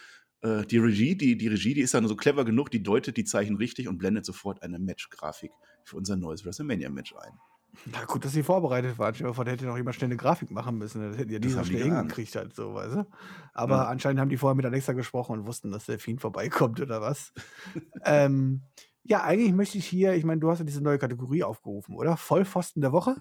Äh, 0.42 0.66
die 0.66 0.78
Regie, 0.78 1.16
die, 1.16 1.38
die 1.38 1.48
Regie, 1.48 1.74
die 1.74 1.82
ist 1.82 1.94
dann 1.94 2.08
so 2.08 2.16
clever 2.16 2.46
genug, 2.46 2.70
die 2.70 2.84
deutet 2.84 3.18
die 3.18 3.24
Zeichen 3.24 3.56
richtig 3.56 3.88
und 3.88 3.98
blendet 3.98 4.26
sofort 4.26 4.62
eine 4.62 4.78
Match-Grafik 4.78 5.52
für 5.86 5.96
unser 5.96 6.18
neues 6.18 6.46
WrestleMania-Match 6.46 7.16
ein. 7.16 7.40
Na 7.86 8.06
gut, 8.06 8.26
dass 8.26 8.34
sie 8.34 8.44
vorbereitet 8.44 8.98
waren. 8.98 9.14
Ich 9.14 9.22
vor, 9.22 9.46
da 9.46 9.52
hätte 9.52 9.66
noch 9.66 9.78
jemand 9.78 9.96
schnell 9.96 10.10
eine 10.10 10.18
Grafik 10.18 10.52
machen 10.52 10.78
müssen. 10.78 11.02
Das 11.02 11.18
hätten 11.18 11.32
ja 11.32 11.40
die 11.40 11.50
so 11.50 11.64
schnell 11.64 11.84
hingekriegt 11.84 12.36
halt, 12.36 12.56
so, 12.56 12.74
weißt 12.74 12.96
du? 12.96 13.08
Aber 13.54 13.76
ja. 13.76 13.88
anscheinend 13.88 14.20
haben 14.20 14.30
die 14.30 14.38
vorher 14.38 14.56
mit 14.56 14.66
Alexa 14.66 14.94
gesprochen 14.94 15.40
und 15.40 15.46
wussten, 15.46 15.72
dass 15.72 15.86
der 15.86 16.00
Fiend 16.00 16.22
vorbeikommt 16.22 16.82
oder 16.82 17.02
was. 17.02 17.34
ähm, 18.06 18.62
ja, 19.04 19.24
eigentlich 19.24 19.54
möchte 19.54 19.78
ich 19.78 19.86
hier, 19.86 20.14
ich 20.14 20.24
meine, 20.24 20.42
du 20.42 20.50
hast 20.50 20.60
ja 20.60 20.66
diese 20.66 20.82
neue 20.82 20.98
Kategorie 20.98 21.44
aufgerufen, 21.44 21.96
oder? 21.96 22.18
Vollpfosten 22.18 22.82
der 22.82 22.92
Woche? 22.92 23.16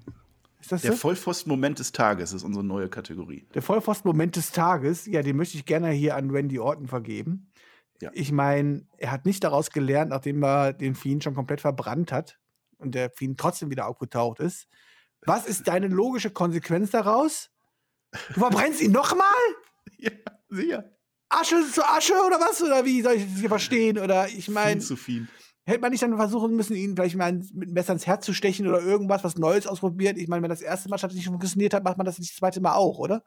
Ist 0.61 0.73
das 0.73 0.83
der 0.83 0.93
so? 0.93 0.99
Vollpfosten-Moment 0.99 1.79
des 1.79 1.93
Tages 1.93 2.33
ist 2.33 2.43
unsere 2.43 2.65
neue 2.65 2.89
Kategorie. 2.89 3.47
Der 3.55 3.61
Vollpfosten-Moment 3.61 4.37
des 4.37 4.51
Tages, 4.51 5.05
ja, 5.05 5.21
den 5.21 5.37
möchte 5.37 5.59
ich 5.59 5.67
gerne 5.67 5.91
hier 5.91 6.17
an 6.17 6.31
Randy 6.31 6.59
Orton 6.59 6.87
vergeben. 6.87 7.51
Ja. 8.01 8.11
Ich 8.15 8.33
meine, 8.33 8.87
er 8.97 9.11
hat 9.11 9.27
nicht 9.27 9.45
daraus 9.45 9.71
gelernt, 9.71 10.11
nachdem 10.11 10.43
er 10.43 10.73
den 10.73 10.95
Fiend 10.95 11.23
schon 11.23 11.35
komplett 11.35 11.61
verbrannt 11.61 12.13
hat, 12.13 12.39
und 12.85 12.95
der 12.95 13.11
Fiend 13.11 13.39
trotzdem 13.39 13.70
wieder 13.70 13.87
aufgetaucht 13.87 14.41
ist. 14.41 14.66
Was 15.26 15.47
ist 15.47 15.68
deine 15.68 15.89
logische 15.89 16.30
Konsequenz 16.30 16.91
daraus? 16.91 17.51
Du 18.35 18.41
verbrennst 18.41 18.80
ihn 18.80 18.93
nochmal? 18.93 19.24
Ja, 19.99 20.11
sicher. 20.49 20.91
Asche 21.28 21.57
zu 21.70 21.85
Asche 21.85 22.14
oder 22.26 22.41
was? 22.41 22.62
Oder 22.62 22.85
wie 22.85 23.03
soll 23.03 23.14
ich 23.14 23.30
das 23.30 23.41
hier 23.41 23.49
verstehen? 23.49 23.99
Oder 23.99 24.28
ich 24.28 24.49
meine. 24.49 24.80
zu 24.80 24.97
viel. 24.97 25.28
Hätte 25.66 25.80
man 25.80 25.93
nicht 25.93 26.03
dann 26.03 26.16
versuchen 26.16 26.57
müssen, 26.57 26.74
ihn 26.74 26.95
vielleicht 26.95 27.16
mal 27.16 27.32
mit 27.32 27.68
dem 27.68 27.72
Messer 27.72 27.95
ins 27.95 28.07
Herz 28.07 28.26
zu 28.26 28.35
stechen 28.35 28.66
oder 28.66 28.80
irgendwas, 28.80 29.24
was 29.24 29.37
Neues 29.37 29.66
ausprobiert? 29.66 30.18
Ich 30.18 30.28
meine, 30.28 30.43
wenn 30.43 30.51
das 30.51 30.61
erste 30.61 30.91
Mal 30.91 30.99
nicht 31.12 31.26
funktioniert 31.26 31.72
hat, 31.72 31.85
macht 31.85 31.97
man 31.97 32.05
das 32.05 32.18
nicht 32.18 32.32
das 32.32 32.39
zweite 32.39 32.61
Mal 32.61 32.74
auch, 32.74 32.99
oder? 32.99 33.22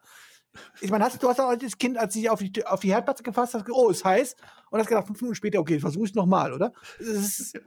Ich 0.80 0.90
meine, 0.90 1.04
hast, 1.04 1.20
du 1.22 1.28
hast 1.28 1.40
auch 1.40 1.48
als 1.48 1.78
Kind, 1.78 1.98
als 1.98 2.14
ich 2.16 2.30
auf 2.30 2.40
die, 2.40 2.64
auf 2.64 2.80
die 2.80 2.90
Herdplatte 2.92 3.22
gefasst 3.22 3.54
hast, 3.54 3.68
oh, 3.70 3.90
ist 3.90 4.04
heiß, 4.04 4.36
und 4.70 4.78
hast 4.78 4.88
gedacht, 4.88 5.06
fünf 5.06 5.20
Minuten 5.20 5.34
später, 5.34 5.58
okay, 5.58 5.80
versuche 5.80 6.04
ich 6.04 6.10
es 6.10 6.14
nochmal, 6.14 6.52
oder? 6.52 6.72
Das 6.98 7.08
ist, 7.08 7.60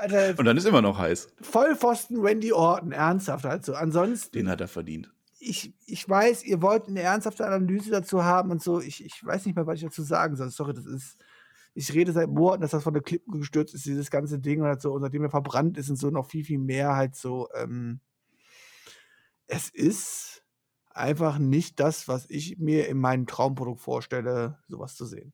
Alter, 0.00 0.38
und 0.38 0.44
dann 0.44 0.56
ist 0.56 0.66
immer 0.66 0.82
noch 0.82 0.98
heiß. 0.98 1.28
Vollpfosten 1.40 2.20
Randy 2.20 2.52
Orton, 2.52 2.92
ernsthaft 2.92 3.46
also. 3.46 3.74
Ansonsten. 3.74 4.32
Den 4.32 4.48
hat 4.48 4.60
er 4.60 4.68
verdient. 4.68 5.12
Ich, 5.38 5.74
ich 5.86 6.08
weiß, 6.08 6.44
ihr 6.44 6.60
wollt 6.62 6.88
eine 6.88 7.00
ernsthafte 7.00 7.46
Analyse 7.46 7.90
dazu 7.90 8.24
haben 8.24 8.50
und 8.50 8.62
so. 8.62 8.80
Ich, 8.80 9.04
ich 9.04 9.24
weiß 9.24 9.46
nicht 9.46 9.56
mehr, 9.56 9.66
was 9.66 9.76
ich 9.76 9.84
dazu 9.84 10.02
sagen 10.02 10.36
soll. 10.36 10.50
Sorry, 10.50 10.74
das 10.74 10.86
ist. 10.86 11.18
Ich 11.72 11.94
rede 11.94 12.12
seit 12.12 12.28
Monaten, 12.28 12.62
dass 12.62 12.72
das 12.72 12.82
von 12.82 12.94
der 12.94 13.02
Klippe 13.02 13.30
gestürzt 13.38 13.74
ist, 13.74 13.86
dieses 13.86 14.10
ganze 14.10 14.40
Ding 14.40 14.60
und 14.60 14.66
halt 14.66 14.82
so, 14.82 14.92
und 14.92 15.02
seitdem 15.02 15.22
er 15.22 15.30
verbrannt 15.30 15.78
ist 15.78 15.88
und 15.88 15.96
so 15.96 16.10
noch 16.10 16.26
viel, 16.28 16.44
viel 16.44 16.58
mehr 16.58 16.96
halt 16.96 17.14
so. 17.14 17.48
Ähm, 17.54 18.00
es 19.46 19.68
ist 19.68 20.42
einfach 20.90 21.38
nicht 21.38 21.78
das, 21.78 22.08
was 22.08 22.28
ich 22.28 22.58
mir 22.58 22.88
in 22.88 22.98
meinem 22.98 23.26
Traumprodukt 23.26 23.80
vorstelle, 23.80 24.58
sowas 24.68 24.96
zu 24.96 25.06
sehen. 25.06 25.32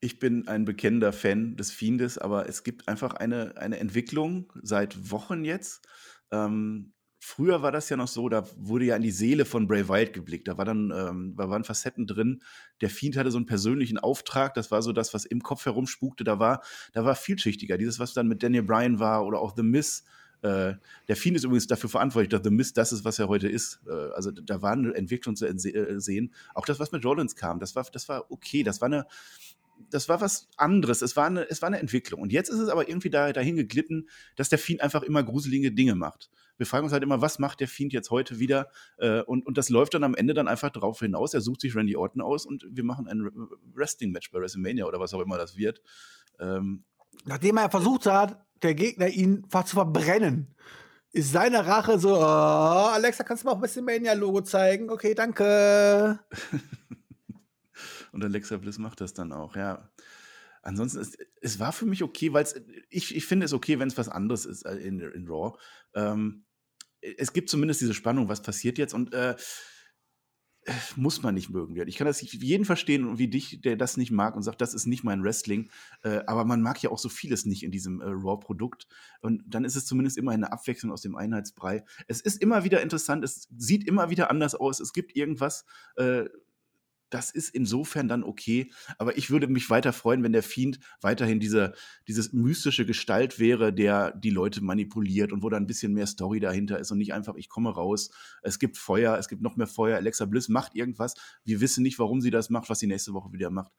Ich 0.00 0.18
bin 0.18 0.48
ein 0.48 0.64
bekennender 0.64 1.12
Fan 1.12 1.56
des 1.56 1.70
Fiendes, 1.70 2.16
aber 2.16 2.48
es 2.48 2.64
gibt 2.64 2.88
einfach 2.88 3.14
eine, 3.14 3.58
eine 3.58 3.78
Entwicklung 3.78 4.50
seit 4.62 5.10
Wochen 5.10 5.44
jetzt. 5.44 5.86
Ähm, 6.30 6.94
früher 7.18 7.60
war 7.60 7.70
das 7.70 7.90
ja 7.90 7.98
noch 7.98 8.08
so, 8.08 8.30
da 8.30 8.44
wurde 8.56 8.86
ja 8.86 8.96
in 8.96 9.02
die 9.02 9.10
Seele 9.10 9.44
von 9.44 9.66
Bray 9.66 9.86
Wyatt 9.90 10.14
geblickt. 10.14 10.48
Da 10.48 10.56
war 10.56 10.64
dann, 10.64 10.90
ähm, 10.90 11.34
da 11.36 11.50
waren 11.50 11.64
Facetten 11.64 12.06
drin. 12.06 12.42
Der 12.80 12.88
Fiend 12.88 13.18
hatte 13.18 13.30
so 13.30 13.36
einen 13.36 13.44
persönlichen 13.44 13.98
Auftrag. 13.98 14.54
Das 14.54 14.70
war 14.70 14.80
so 14.80 14.92
das, 14.92 15.12
was 15.12 15.26
im 15.26 15.42
Kopf 15.42 15.66
herumspukte. 15.66 16.24
Da 16.24 16.38
war, 16.38 16.62
da 16.92 17.04
war 17.04 17.14
vielschichtiger. 17.14 17.76
Dieses, 17.76 17.98
was 17.98 18.14
dann 18.14 18.26
mit 18.26 18.42
Daniel 18.42 18.62
Bryan 18.62 19.00
war 19.00 19.26
oder 19.26 19.38
auch 19.38 19.54
The 19.54 19.62
Miz. 19.62 20.04
Äh, 20.40 20.76
der 21.08 21.16
Fiend 21.16 21.36
ist 21.36 21.44
übrigens 21.44 21.66
dafür 21.66 21.90
verantwortlich, 21.90 22.30
dass 22.30 22.42
The 22.42 22.50
Mist 22.50 22.78
das 22.78 22.92
ist, 22.92 23.04
was 23.04 23.18
er 23.18 23.28
heute 23.28 23.48
ist. 23.48 23.80
Äh, 23.86 24.14
also 24.14 24.30
da 24.30 24.62
war 24.62 24.72
eine 24.72 24.94
Entwicklung 24.94 25.36
zu 25.36 25.46
äh, 25.46 26.00
sehen. 26.00 26.32
Auch 26.54 26.64
das, 26.64 26.80
was 26.80 26.92
mit 26.92 27.04
Rollins 27.04 27.36
kam, 27.36 27.60
das 27.60 27.76
war, 27.76 27.84
das 27.92 28.08
war 28.08 28.30
okay. 28.30 28.62
Das 28.62 28.80
war 28.80 28.86
eine, 28.86 29.06
das 29.90 30.08
war 30.08 30.20
was 30.20 30.48
anderes. 30.56 31.02
Es 31.02 31.16
war, 31.16 31.26
eine, 31.26 31.48
es 31.48 31.62
war 31.62 31.68
eine 31.68 31.78
Entwicklung. 31.78 32.20
Und 32.20 32.32
jetzt 32.32 32.48
ist 32.48 32.58
es 32.58 32.68
aber 32.68 32.88
irgendwie 32.88 33.10
da, 33.10 33.32
dahin 33.32 33.56
geglitten, 33.56 34.08
dass 34.36 34.48
der 34.48 34.58
Fiend 34.58 34.80
einfach 34.80 35.02
immer 35.02 35.22
gruselige 35.22 35.72
Dinge 35.72 35.94
macht. 35.94 36.30
Wir 36.56 36.66
fragen 36.66 36.84
uns 36.84 36.92
halt 36.92 37.02
immer, 37.02 37.22
was 37.22 37.38
macht 37.38 37.60
der 37.60 37.68
Fiend 37.68 37.92
jetzt 37.92 38.10
heute 38.10 38.38
wieder? 38.38 38.68
Äh, 38.98 39.22
und, 39.22 39.46
und 39.46 39.56
das 39.56 39.70
läuft 39.70 39.94
dann 39.94 40.04
am 40.04 40.14
Ende 40.14 40.34
dann 40.34 40.48
einfach 40.48 40.70
darauf 40.70 40.98
hinaus. 40.98 41.32
Er 41.32 41.40
sucht 41.40 41.62
sich 41.62 41.74
Randy 41.74 41.96
Orton 41.96 42.20
aus 42.20 42.44
und 42.44 42.66
wir 42.70 42.84
machen 42.84 43.08
ein 43.08 43.30
Wrestling-Match 43.74 44.30
bei 44.30 44.40
WrestleMania 44.40 44.84
oder 44.84 45.00
was 45.00 45.14
auch 45.14 45.20
immer 45.20 45.38
das 45.38 45.56
wird. 45.56 45.80
Ähm, 46.38 46.84
Nachdem 47.24 47.56
er 47.56 47.70
versucht 47.70 48.06
hat, 48.06 48.44
der 48.62 48.74
Gegner 48.74 49.08
ihn 49.08 49.46
fast 49.48 49.68
zu 49.68 49.76
verbrennen, 49.76 50.54
ist 51.12 51.32
seine 51.32 51.66
Rache 51.66 51.98
so, 51.98 52.16
oh, 52.16 52.20
Alexa, 52.20 53.24
kannst 53.24 53.42
du 53.42 53.48
mal 53.48 53.54
auch 53.54 53.62
WrestleMania-Logo 53.62 54.42
zeigen? 54.42 54.90
Okay, 54.90 55.14
danke. 55.14 56.20
Und 58.12 58.24
Alexa 58.24 58.56
Bliss 58.56 58.78
macht 58.78 59.00
das 59.00 59.14
dann 59.14 59.32
auch, 59.32 59.56
ja. 59.56 59.90
Ansonsten, 60.62 61.00
ist, 61.00 61.18
es 61.40 61.58
war 61.58 61.72
für 61.72 61.86
mich 61.86 62.02
okay, 62.02 62.32
weil 62.32 62.46
ich, 62.90 63.16
ich 63.16 63.24
finde 63.24 63.46
es 63.46 63.52
okay, 63.52 63.78
wenn 63.78 63.88
es 63.88 63.96
was 63.96 64.08
anderes 64.10 64.44
ist 64.44 64.66
äh, 64.66 64.76
in, 64.76 65.00
in 65.00 65.26
Raw. 65.26 65.56
Ähm, 65.94 66.44
es 67.00 67.32
gibt 67.32 67.48
zumindest 67.48 67.80
diese 67.80 67.94
Spannung, 67.94 68.28
was 68.28 68.42
passiert 68.42 68.76
jetzt 68.76 68.92
und 68.92 69.14
äh, 69.14 69.36
muss 70.96 71.22
man 71.22 71.34
nicht 71.34 71.48
mögen. 71.50 71.76
Ich 71.88 71.96
kann 71.96 72.06
das 72.06 72.20
jeden 72.20 72.64
verstehen 72.64 73.18
wie 73.18 73.28
dich, 73.28 73.60
der 73.62 73.76
das 73.76 73.96
nicht 73.96 74.10
mag 74.10 74.36
und 74.36 74.42
sagt, 74.42 74.60
das 74.60 74.74
ist 74.74 74.86
nicht 74.86 75.04
mein 75.04 75.22
Wrestling. 75.22 75.70
Äh, 76.02 76.20
aber 76.26 76.44
man 76.44 76.60
mag 76.60 76.82
ja 76.82 76.90
auch 76.90 76.98
so 76.98 77.08
vieles 77.08 77.46
nicht 77.46 77.62
in 77.62 77.70
diesem 77.70 78.00
äh, 78.00 78.06
Raw-Produkt. 78.06 78.86
Und 79.20 79.42
dann 79.46 79.64
ist 79.64 79.76
es 79.76 79.86
zumindest 79.86 80.18
immer 80.18 80.32
eine 80.32 80.52
Abwechslung 80.52 80.92
aus 80.92 81.00
dem 81.00 81.16
Einheitsbrei. 81.16 81.84
Es 82.08 82.20
ist 82.20 82.42
immer 82.42 82.64
wieder 82.64 82.82
interessant, 82.82 83.24
es 83.24 83.48
sieht 83.56 83.88
immer 83.88 84.10
wieder 84.10 84.30
anders 84.30 84.54
aus. 84.54 84.80
Es 84.80 84.92
gibt 84.92 85.16
irgendwas, 85.16 85.64
äh, 85.96 86.24
das 87.10 87.30
ist 87.30 87.50
insofern 87.50 88.08
dann 88.08 88.24
okay. 88.24 88.70
Aber 88.98 89.18
ich 89.18 89.30
würde 89.30 89.48
mich 89.48 89.68
weiter 89.68 89.92
freuen, 89.92 90.22
wenn 90.22 90.32
der 90.32 90.42
Fiend 90.42 90.78
weiterhin 91.00 91.40
diese, 91.40 91.74
dieses 92.08 92.32
mystische 92.32 92.86
Gestalt 92.86 93.38
wäre, 93.38 93.72
der 93.72 94.12
die 94.12 94.30
Leute 94.30 94.62
manipuliert 94.62 95.32
und 95.32 95.42
wo 95.42 95.48
da 95.48 95.56
ein 95.56 95.66
bisschen 95.66 95.92
mehr 95.92 96.06
Story 96.06 96.40
dahinter 96.40 96.78
ist 96.78 96.90
und 96.90 96.98
nicht 96.98 97.12
einfach, 97.12 97.34
ich 97.34 97.48
komme 97.48 97.74
raus, 97.74 98.10
es 98.42 98.58
gibt 98.58 98.78
Feuer, 98.78 99.18
es 99.18 99.28
gibt 99.28 99.42
noch 99.42 99.56
mehr 99.56 99.66
Feuer, 99.66 99.96
Alexa 99.96 100.24
Bliss 100.24 100.48
macht 100.48 100.74
irgendwas. 100.74 101.14
Wir 101.44 101.60
wissen 101.60 101.82
nicht, 101.82 101.98
warum 101.98 102.20
sie 102.20 102.30
das 102.30 102.50
macht, 102.50 102.70
was 102.70 102.78
sie 102.78 102.86
nächste 102.86 103.12
Woche 103.12 103.32
wieder 103.32 103.50
macht. 103.50 103.72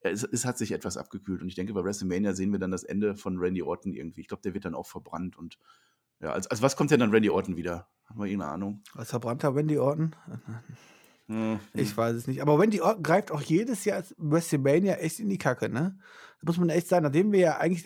Es, 0.00 0.22
es 0.22 0.44
hat 0.44 0.58
sich 0.58 0.72
etwas 0.72 0.96
abgekühlt 0.96 1.42
und 1.42 1.48
ich 1.48 1.54
denke, 1.54 1.74
bei 1.74 1.84
WrestleMania 1.84 2.32
sehen 2.32 2.52
wir 2.52 2.58
dann 2.58 2.70
das 2.70 2.84
Ende 2.84 3.16
von 3.16 3.36
Randy 3.38 3.62
Orton 3.62 3.92
irgendwie. 3.92 4.20
Ich 4.20 4.28
glaube, 4.28 4.42
der 4.42 4.54
wird 4.54 4.64
dann 4.64 4.74
auch 4.74 4.86
verbrannt 4.86 5.36
und 5.36 5.58
ja, 6.20 6.32
als, 6.32 6.48
als 6.48 6.62
was 6.62 6.76
kommt 6.76 6.90
denn 6.90 7.00
dann 7.00 7.10
Randy 7.10 7.30
Orton 7.30 7.56
wieder? 7.56 7.88
Haben 8.06 8.20
wir 8.20 8.26
irgendeine 8.26 8.52
Ahnung? 8.52 8.82
Als 8.94 9.10
verbrannter 9.10 9.54
Randy 9.54 9.78
Orton? 9.78 10.16
Mhm. 11.28 11.60
Ich 11.74 11.94
weiß 11.96 12.16
es 12.16 12.26
nicht. 12.26 12.42
Aber 12.42 12.58
Wendy 12.58 12.80
Orton 12.80 13.02
greift 13.02 13.30
auch 13.30 13.42
jedes 13.42 13.84
Jahr 13.84 14.02
WrestleMania 14.16 14.94
echt 14.94 15.20
in 15.20 15.28
die 15.28 15.38
Kacke, 15.38 15.68
ne? 15.68 15.98
Da 16.40 16.46
muss 16.46 16.58
man 16.58 16.70
echt 16.70 16.88
sagen, 16.88 17.04
nachdem 17.04 17.32
wir 17.32 17.40
ja 17.40 17.58
eigentlich 17.58 17.84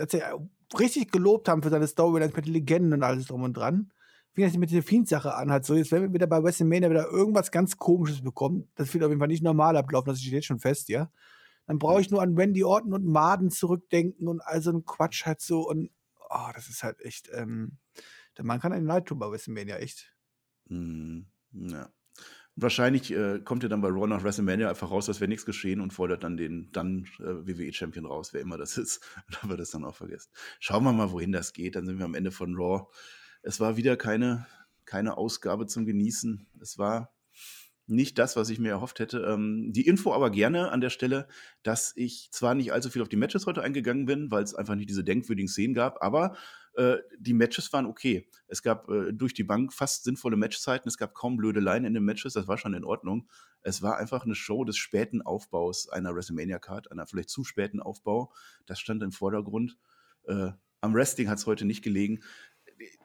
richtig 0.78 1.10
gelobt 1.10 1.48
haben 1.48 1.62
für 1.62 1.70
seine 1.70 1.88
Storylines 1.88 2.36
mit 2.36 2.46
den 2.46 2.52
Legenden 2.52 2.92
und 2.92 3.02
alles 3.02 3.26
drum 3.26 3.42
und 3.42 3.54
dran, 3.54 3.92
fing 4.34 4.44
das 4.44 4.56
mit 4.56 4.70
der 4.70 4.82
Fiend-Sache 4.82 5.34
an, 5.34 5.50
halt 5.50 5.64
so, 5.64 5.74
jetzt 5.74 5.90
werden 5.90 6.04
wir 6.04 6.14
wieder 6.14 6.26
bei 6.26 6.42
WrestleMania 6.42 6.88
wieder 6.88 7.08
irgendwas 7.10 7.50
ganz 7.50 7.76
Komisches 7.76 8.22
bekommen. 8.22 8.68
Das 8.76 8.92
wird 8.94 9.04
auf 9.04 9.10
jeden 9.10 9.20
Fall 9.20 9.28
nicht 9.28 9.42
normal 9.42 9.76
ablaufen, 9.76 10.10
das 10.10 10.20
steht 10.20 10.32
jetzt 10.32 10.46
schon 10.46 10.60
fest, 10.60 10.88
ja? 10.88 11.10
Dann 11.66 11.78
brauche 11.78 12.00
ich 12.00 12.10
nur 12.10 12.22
an 12.22 12.36
Wendy 12.36 12.62
Orton 12.62 12.92
und 12.92 13.06
Maden 13.06 13.50
zurückdenken 13.50 14.28
und 14.28 14.40
all 14.40 14.62
so 14.62 14.70
ein 14.70 14.84
Quatsch 14.84 15.26
halt 15.26 15.40
so 15.40 15.68
und, 15.68 15.90
oh, 16.30 16.50
das 16.54 16.68
ist 16.68 16.82
halt 16.84 17.00
echt, 17.00 17.28
ähm, 17.34 17.78
der 18.38 18.44
Mann 18.44 18.60
kann 18.60 18.72
einen 18.72 18.86
Leid 18.86 19.06
tun 19.06 19.18
bei 19.18 19.30
WrestleMania, 19.30 19.76
echt. 19.78 20.14
Mhm. 20.68 21.26
Ja 21.52 21.90
wahrscheinlich 22.56 23.10
äh, 23.12 23.40
kommt 23.40 23.62
ihr 23.62 23.68
dann 23.68 23.80
bei 23.80 23.88
Raw 23.88 24.06
nach 24.06 24.22
WrestleMania 24.22 24.68
einfach 24.68 24.90
raus, 24.90 25.08
als 25.08 25.20
wäre 25.20 25.28
nichts 25.28 25.46
geschehen 25.46 25.80
und 25.80 25.92
fordert 25.92 26.22
dann 26.24 26.36
den 26.36 26.70
dann 26.72 27.06
äh, 27.18 27.46
WWE-Champion 27.46 28.06
raus, 28.06 28.32
wer 28.32 28.40
immer 28.40 28.58
das 28.58 28.76
ist. 28.78 29.00
Und 29.26 29.38
dann 29.40 29.50
wird 29.50 29.60
es 29.60 29.70
dann 29.70 29.84
auch 29.84 29.96
vergessen. 29.96 30.30
Schauen 30.60 30.84
wir 30.84 30.92
mal, 30.92 31.12
wohin 31.12 31.32
das 31.32 31.52
geht. 31.52 31.76
Dann 31.76 31.86
sind 31.86 31.98
wir 31.98 32.04
am 32.04 32.14
Ende 32.14 32.30
von 32.30 32.54
Raw. 32.54 32.86
Es 33.42 33.60
war 33.60 33.76
wieder 33.76 33.96
keine, 33.96 34.46
keine 34.84 35.16
Ausgabe 35.16 35.66
zum 35.66 35.86
Genießen. 35.86 36.46
Es 36.60 36.78
war 36.78 37.12
nicht 37.86 38.18
das, 38.18 38.36
was 38.36 38.48
ich 38.48 38.58
mir 38.58 38.70
erhofft 38.70 39.00
hätte. 39.00 39.18
Ähm, 39.28 39.72
die 39.72 39.86
Info 39.86 40.12
aber 40.12 40.30
gerne 40.30 40.70
an 40.70 40.80
der 40.80 40.90
Stelle, 40.90 41.28
dass 41.62 41.92
ich 41.96 42.28
zwar 42.30 42.54
nicht 42.54 42.72
allzu 42.72 42.90
viel 42.90 43.02
auf 43.02 43.08
die 43.08 43.16
Matches 43.16 43.46
heute 43.46 43.62
eingegangen 43.62 44.06
bin, 44.06 44.30
weil 44.30 44.42
es 44.44 44.54
einfach 44.54 44.74
nicht 44.74 44.88
diese 44.88 45.04
denkwürdigen 45.04 45.48
Szenen 45.48 45.74
gab, 45.74 46.02
aber 46.02 46.36
äh, 46.74 46.98
die 47.18 47.34
Matches 47.34 47.72
waren 47.72 47.86
okay. 47.86 48.28
Es 48.48 48.62
gab 48.62 48.88
äh, 48.88 49.12
durch 49.12 49.34
die 49.34 49.44
Bank 49.44 49.72
fast 49.72 50.04
sinnvolle 50.04 50.36
Matchzeiten. 50.36 50.88
Es 50.88 50.96
gab 50.96 51.14
kaum 51.14 51.36
blöde 51.36 51.60
Line 51.60 51.86
in 51.86 51.94
den 51.94 52.04
Matches. 52.04 52.34
Das 52.34 52.48
war 52.48 52.58
schon 52.58 52.74
in 52.74 52.84
Ordnung. 52.84 53.28
Es 53.62 53.82
war 53.82 53.98
einfach 53.98 54.24
eine 54.24 54.34
Show 54.34 54.64
des 54.64 54.76
späten 54.76 55.22
Aufbaus 55.22 55.88
einer 55.88 56.14
WrestleMania-Card, 56.14 56.90
einer 56.90 57.06
vielleicht 57.06 57.30
zu 57.30 57.44
späten 57.44 57.80
Aufbau. 57.80 58.32
Das 58.66 58.80
stand 58.80 59.02
im 59.02 59.12
Vordergrund. 59.12 59.76
Äh, 60.26 60.52
am 60.80 60.94
Wrestling 60.94 61.28
hat 61.28 61.38
es 61.38 61.46
heute 61.46 61.64
nicht 61.64 61.82
gelegen. 61.82 62.20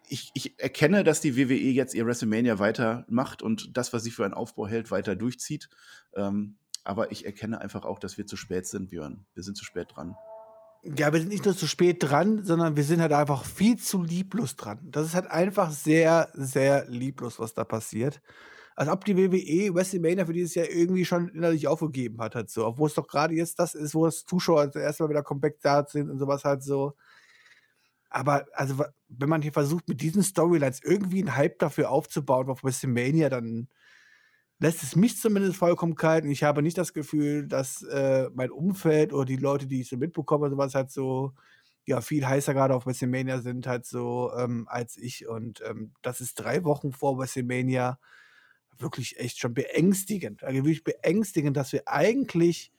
Ich, 0.10 0.32
ich, 0.34 0.60
erkenne, 0.60 1.04
dass 1.04 1.22
die 1.22 1.36
WWE 1.36 1.54
jetzt 1.54 1.94
ihr 1.94 2.06
WrestleMania 2.06 2.60
weitermacht 2.60 3.42
und 3.42 3.76
das, 3.78 3.92
was 3.94 4.04
sie 4.04 4.12
für 4.12 4.26
einen 4.26 4.34
Aufbau 4.34 4.68
hält, 4.68 4.90
weiter 4.90 5.16
durchzieht. 5.16 5.70
Ähm, 6.16 6.58
aber 6.84 7.12
ich 7.12 7.26
erkenne 7.26 7.60
einfach 7.60 7.84
auch, 7.84 8.00
dass 8.00 8.18
wir 8.18 8.26
zu 8.26 8.38
spät 8.38 8.66
sind, 8.66 8.90
Björn. 8.90 9.26
Wir 9.34 9.44
sind 9.44 9.58
zu 9.58 9.66
spät 9.66 9.90
dran. 9.94 10.16
Ja, 10.84 11.12
wir 11.12 11.20
sind 11.20 11.30
nicht 11.30 11.46
nur 11.46 11.56
zu 11.58 11.68
spät 11.68 11.98
dran, 12.00 12.44
sondern 12.44 12.76
wir 12.78 12.84
sind 12.84 13.02
halt 13.02 13.12
einfach 13.12 13.46
viel 13.46 13.78
zu 13.78 14.04
lieblos 14.04 14.56
dran. 14.56 14.80
Das 14.92 15.06
ist 15.06 15.16
halt 15.16 15.28
einfach 15.28 15.72
sehr, 15.72 16.30
sehr 16.34 16.86
lieblos, 16.88 17.40
was 17.40 17.54
da 17.54 17.64
passiert. 17.64 18.22
Als 18.76 18.90
ob 18.90 19.04
die 19.06 19.18
WWE 19.18 19.74
WrestleMania 19.74 20.26
für 20.26 20.34
dieses 20.34 20.56
Jahr 20.56 20.70
irgendwie 20.70 21.04
schon 21.06 21.30
innerlich 21.30 21.68
aufgegeben 21.68 22.22
hat, 22.22 22.36
halt 22.36 22.50
so. 22.52 22.66
Obwohl 22.66 22.88
es 22.88 22.94
doch 22.94 23.08
gerade 23.08 23.34
jetzt 23.34 23.60
das 23.60 23.74
ist, 23.76 23.96
wo 23.96 24.06
das 24.06 24.26
Zuschauer 24.26 24.74
erstmal 24.76 25.10
wieder 25.10 25.24
komplett 25.24 25.58
da 25.64 25.86
sind 25.86 26.10
und 26.12 26.20
sowas 26.20 26.44
halt 26.46 26.64
so. 26.64 26.94
Aber 28.10 28.46
also, 28.54 28.84
wenn 29.10 29.30
man 29.30 29.42
hier 29.42 29.52
versucht, 29.54 29.88
mit 29.90 30.02
diesen 30.02 30.24
Storylines 30.24 30.82
irgendwie 30.84 31.20
einen 31.20 31.36
Hype 31.36 31.60
dafür 31.60 31.90
aufzubauen 31.92 32.50
auf 32.50 32.64
WrestleMania, 32.64 33.30
dann 33.30 33.68
lässt 34.60 34.84
es 34.84 34.96
mich 34.96 35.18
zumindest 35.20 35.58
vollkommen 35.58 35.96
kalt. 35.96 36.24
Und 36.26 36.32
ich 36.32 36.44
habe 36.44 36.62
nicht 36.62 36.78
das 36.78 36.94
Gefühl, 36.94 37.48
dass 37.48 37.84
äh, 37.84 38.30
mein 38.34 38.52
Umfeld 38.52 39.14
oder 39.14 39.26
die 39.26 39.38
Leute, 39.38 39.68
die 39.68 39.82
ich 39.82 39.90
so 39.90 39.98
mitbekomme, 39.98 40.50
sowas 40.50 40.76
halt 40.76 40.92
so, 40.92 41.34
ja, 41.86 42.02
viel 42.02 42.26
heißer 42.28 42.54
gerade 42.54 42.76
auf 42.76 42.86
WrestleMania 42.86 43.40
sind, 43.40 43.68
halt 43.68 43.86
so 43.86 44.32
ähm, 44.38 44.68
als 44.70 44.98
ich. 44.98 45.28
Und 45.28 45.62
ähm, 45.68 45.94
das 46.02 46.22
ist 46.22 46.36
drei 46.36 46.64
Wochen 46.64 46.92
vor 46.92 47.18
WrestleMania 47.18 48.00
wirklich 48.80 49.20
echt 49.20 49.40
schon 49.40 49.54
beängstigend. 49.54 50.44
Also 50.44 50.58
wirklich 50.58 50.84
beängstigend, 50.84 51.58
dass 51.58 51.74
wir 51.74 51.88
eigentlich 51.88 52.72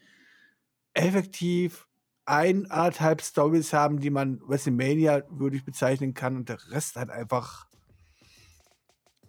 effektiv 0.95 1.87
eineinhalb 2.27 3.23
Stories 3.23 3.73
haben, 3.73 4.01
die 4.01 4.11
man 4.11 4.41
WrestleMania 4.47 5.23
würdig 5.31 5.65
bezeichnen 5.65 6.13
kann 6.15 6.37
und 6.37 6.49
der 6.49 6.59
Rest 6.71 6.97
halt 6.97 7.11
einfach 7.11 7.68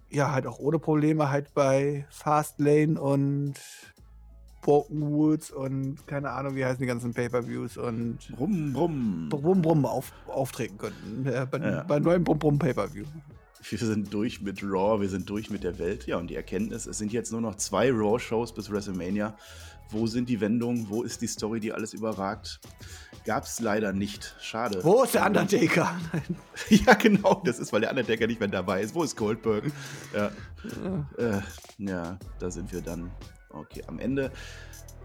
ja, 0.10 0.32
halt 0.32 0.48
auch 0.48 0.60
ohne 0.60 0.80
Probleme 0.80 1.30
halt 1.30 1.54
bei 1.54 2.06
Fastlane 2.10 3.00
und 3.00 3.56
Broken 4.62 5.02
Woods 5.02 5.52
und 5.52 6.06
keine 6.06 6.32
Ahnung, 6.32 6.56
wie 6.56 6.66
heißen 6.66 6.80
die 6.80 6.86
ganzen 6.86 7.14
Pay-Per-Views 7.14 7.78
und 7.78 8.18
Brumm, 8.36 8.74
Brumm. 8.74 9.30
Brumm, 9.30 9.62
Brumm 9.62 9.86
auf, 9.86 10.12
auftreten 10.28 10.78
könnten. 10.78 11.26
Ja, 11.26 11.46
bei, 11.46 11.58
ja. 11.60 11.84
bei 11.84 12.00
neuen 12.00 12.24
Brumm, 12.24 12.40
Brumm 12.40 12.60
Pay-Per-View. 12.60 13.06
Wir 13.62 13.78
sind 13.78 14.14
durch 14.14 14.42
mit 14.42 14.64
Raw, 14.64 15.02
wir 15.02 15.10
sind 15.10 15.30
durch 15.30 15.50
mit 15.50 15.64
der 15.64 15.80
Welt. 15.80 16.08
Ja, 16.08 16.18
und 16.18 16.30
die 16.30 16.36
Erkenntnis, 16.36 16.86
es 16.86 16.98
sind 16.98 17.12
jetzt 17.12 17.32
nur 17.32 17.42
noch 17.42 17.56
zwei 17.56 17.92
Raw-Shows 17.92 18.54
bis 18.54 18.72
WrestleMania. 18.72 19.36
Wo 19.92 20.08
sind 20.08 20.30
die 20.30 20.40
Wendungen? 20.40 20.88
Wo 20.90 21.04
ist 21.04 21.22
die 21.22 21.28
Story, 21.28 21.60
die 21.60 21.74
alles 21.74 21.94
überragt? 21.94 22.60
Gab 23.26 23.44
es 23.44 23.60
leider 23.60 23.92
nicht. 23.92 24.36
Schade. 24.40 24.84
Wo 24.84 25.04
ist 25.04 25.16
der 25.16 25.26
Undertaker? 25.26 26.00
ja, 26.70 26.94
genau. 26.94 27.42
Das 27.44 27.60
ist, 27.60 27.74
weil 27.74 27.82
der 27.82 27.90
Undertaker 27.90 28.28
nicht 28.28 28.40
mehr 28.40 28.50
dabei 28.50 28.82
ist. 28.82 28.94
Wo 28.94 29.04
ist 29.04 29.16
Goldberg? 29.16 29.66
Ja, 30.14 30.32
ja. 31.18 31.38
Äh, 31.38 31.42
ja 31.80 32.20
da 32.40 32.52
sind 32.52 32.72
wir 32.72 32.82
dann. 32.82 33.12
Okay, 33.50 33.84
am 33.88 34.00
Ende. 34.00 34.32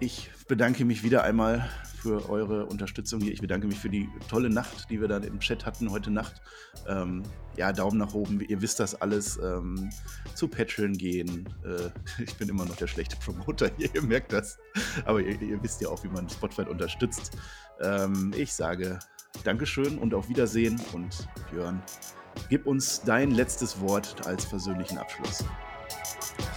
Ich 0.00 0.30
bedanke 0.48 0.84
mich 0.84 1.02
wieder 1.02 1.24
einmal 1.24 1.68
für 2.04 2.28
eure 2.28 2.66
Unterstützung 2.66 3.22
hier. 3.22 3.32
Ich 3.32 3.40
bedanke 3.40 3.66
mich 3.66 3.78
für 3.78 3.88
die 3.88 4.10
tolle 4.28 4.50
Nacht, 4.50 4.90
die 4.90 5.00
wir 5.00 5.08
dann 5.08 5.22
im 5.22 5.40
Chat 5.40 5.64
hatten 5.64 5.90
heute 5.90 6.10
Nacht. 6.10 6.42
Ähm, 6.86 7.22
ja, 7.56 7.72
Daumen 7.72 7.96
nach 7.96 8.12
oben. 8.12 8.40
Ihr 8.42 8.60
wisst 8.60 8.78
das 8.78 9.00
alles. 9.00 9.38
Ähm, 9.42 9.88
zu 10.34 10.46
Patreon 10.46 10.92
gehen. 10.92 11.48
Äh, 11.64 11.88
ich 12.22 12.34
bin 12.34 12.50
immer 12.50 12.66
noch 12.66 12.76
der 12.76 12.88
schlechte 12.88 13.16
Promoter 13.16 13.70
hier, 13.78 13.88
ihr 13.94 14.02
merkt 14.02 14.34
das. 14.34 14.58
Aber 15.06 15.22
ihr, 15.22 15.40
ihr 15.40 15.62
wisst 15.62 15.80
ja 15.80 15.88
auch, 15.88 16.04
wie 16.04 16.08
man 16.08 16.28
Spotify 16.28 16.68
unterstützt. 16.68 17.38
Ähm, 17.80 18.34
ich 18.36 18.52
sage 18.52 18.98
Dankeschön 19.42 19.96
und 19.96 20.12
auf 20.12 20.28
Wiedersehen. 20.28 20.78
Und 20.92 21.26
Björn, 21.50 21.82
gib 22.50 22.66
uns 22.66 23.00
dein 23.00 23.30
letztes 23.30 23.80
Wort 23.80 24.26
als 24.26 24.44
versöhnlichen 24.44 24.98
Abschluss. 24.98 25.42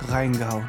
Reingehauen. 0.10 0.66